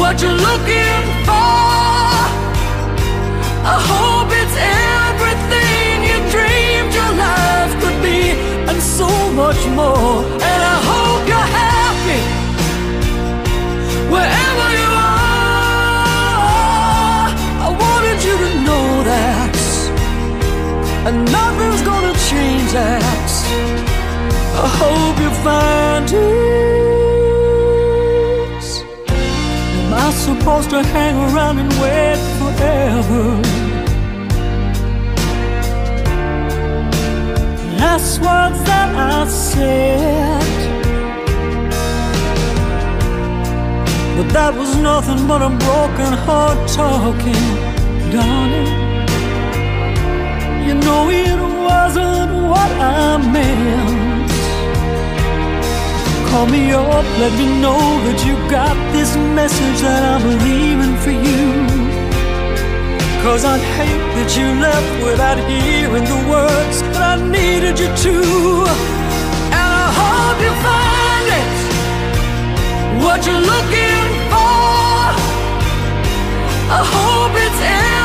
what 0.00 0.20
you're 0.20 0.40
looking 0.50 1.17
much 9.48 9.66
more. 9.68 10.24
And 10.50 10.60
I 10.74 10.78
hope 10.90 11.22
you're 11.30 11.50
happy 11.62 12.22
wherever 14.12 14.66
you 14.80 14.90
are. 15.06 15.38
I 17.66 17.68
wanted 17.84 18.18
you 18.26 18.34
to 18.44 18.50
know 18.66 18.88
that, 19.12 19.56
and 21.06 21.16
nothing's 21.38 21.82
gonna 21.90 22.14
change 22.30 22.68
that. 22.72 23.30
I 24.64 24.66
hope 24.82 25.16
you 25.24 25.30
find 25.46 26.10
it. 26.12 26.67
supposed 30.48 30.70
to 30.70 30.82
hang 30.82 31.14
around 31.28 31.58
and 31.58 31.70
wait 31.82 32.18
forever. 32.38 33.24
last 37.78 38.18
words 38.26 38.60
that 38.68 38.88
I 38.94 39.28
said. 39.28 40.58
But 44.16 44.28
that 44.36 44.52
was 44.60 44.74
nothing 44.76 45.20
but 45.28 45.42
a 45.42 45.50
broken 45.66 46.12
heart 46.24 46.60
talking, 46.80 47.46
darling. 48.10 48.72
You 50.66 50.74
know 50.86 51.10
it 51.26 51.40
wasn't 51.68 52.32
what 52.50 52.70
I 52.80 53.18
meant. 53.34 53.97
Call 56.30 56.46
me 56.46 56.72
up, 56.72 57.06
let 57.18 57.32
me 57.38 57.46
know 57.60 57.80
that 58.04 58.20
you 58.26 58.34
got 58.50 58.76
this 58.92 59.16
message 59.34 59.80
that 59.80 60.02
I'm 60.04 60.24
leaving 60.44 60.96
for 61.00 61.10
you. 61.10 61.48
Cause 63.24 63.46
I'd 63.46 63.64
hate 63.80 64.04
that 64.16 64.30
you 64.36 64.46
left 64.60 64.92
without 65.08 65.38
hearing 65.48 66.04
the 66.04 66.20
words 66.28 66.82
that 66.92 67.00
I 67.00 67.16
needed 67.16 67.80
you 67.80 67.88
to. 68.04 68.16
And 69.56 69.70
I 69.84 69.88
hope 70.00 70.38
you 70.46 70.54
find 70.68 71.26
it, 71.40 71.56
what 73.04 73.18
you're 73.24 73.46
looking 73.54 74.06
for. 74.28 75.00
I 76.76 76.80
hope 76.96 77.34
it's 77.40 77.62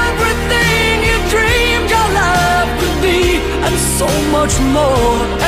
everything 0.07 0.91
you 1.09 1.17
dreamed 1.27 1.89
your 1.91 2.09
life 2.23 2.71
could 2.79 2.97
be, 3.03 3.43
and 3.67 3.75
so 3.99 4.07
much 4.31 4.55
more. 4.71 5.42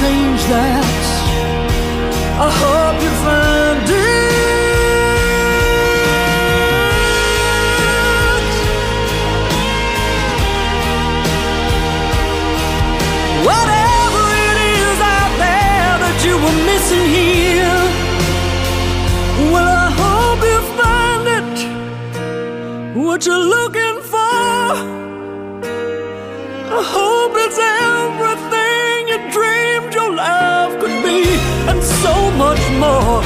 change 0.00 0.42
that. 0.52 1.04
I 2.46 2.48
hope 2.62 2.98
you 3.04 3.12
find 3.24 3.88
it. 3.88 4.26
Whatever 13.48 14.24
it 14.48 14.58
is 14.76 14.98
out 15.16 15.32
there 15.44 15.92
that 16.04 16.18
you 16.26 16.34
were 16.44 16.58
missing 16.70 17.06
here, 17.18 17.80
well, 19.52 19.70
I 19.86 19.88
hope 20.02 20.40
you 20.52 20.60
find 20.80 21.24
it. 21.38 21.56
What 23.04 23.18
you're 23.26 23.46
looking 23.56 23.96
for, 24.12 24.36
I 26.78 26.82
hope. 26.94 27.25
much 32.36 32.70
more. 32.72 33.25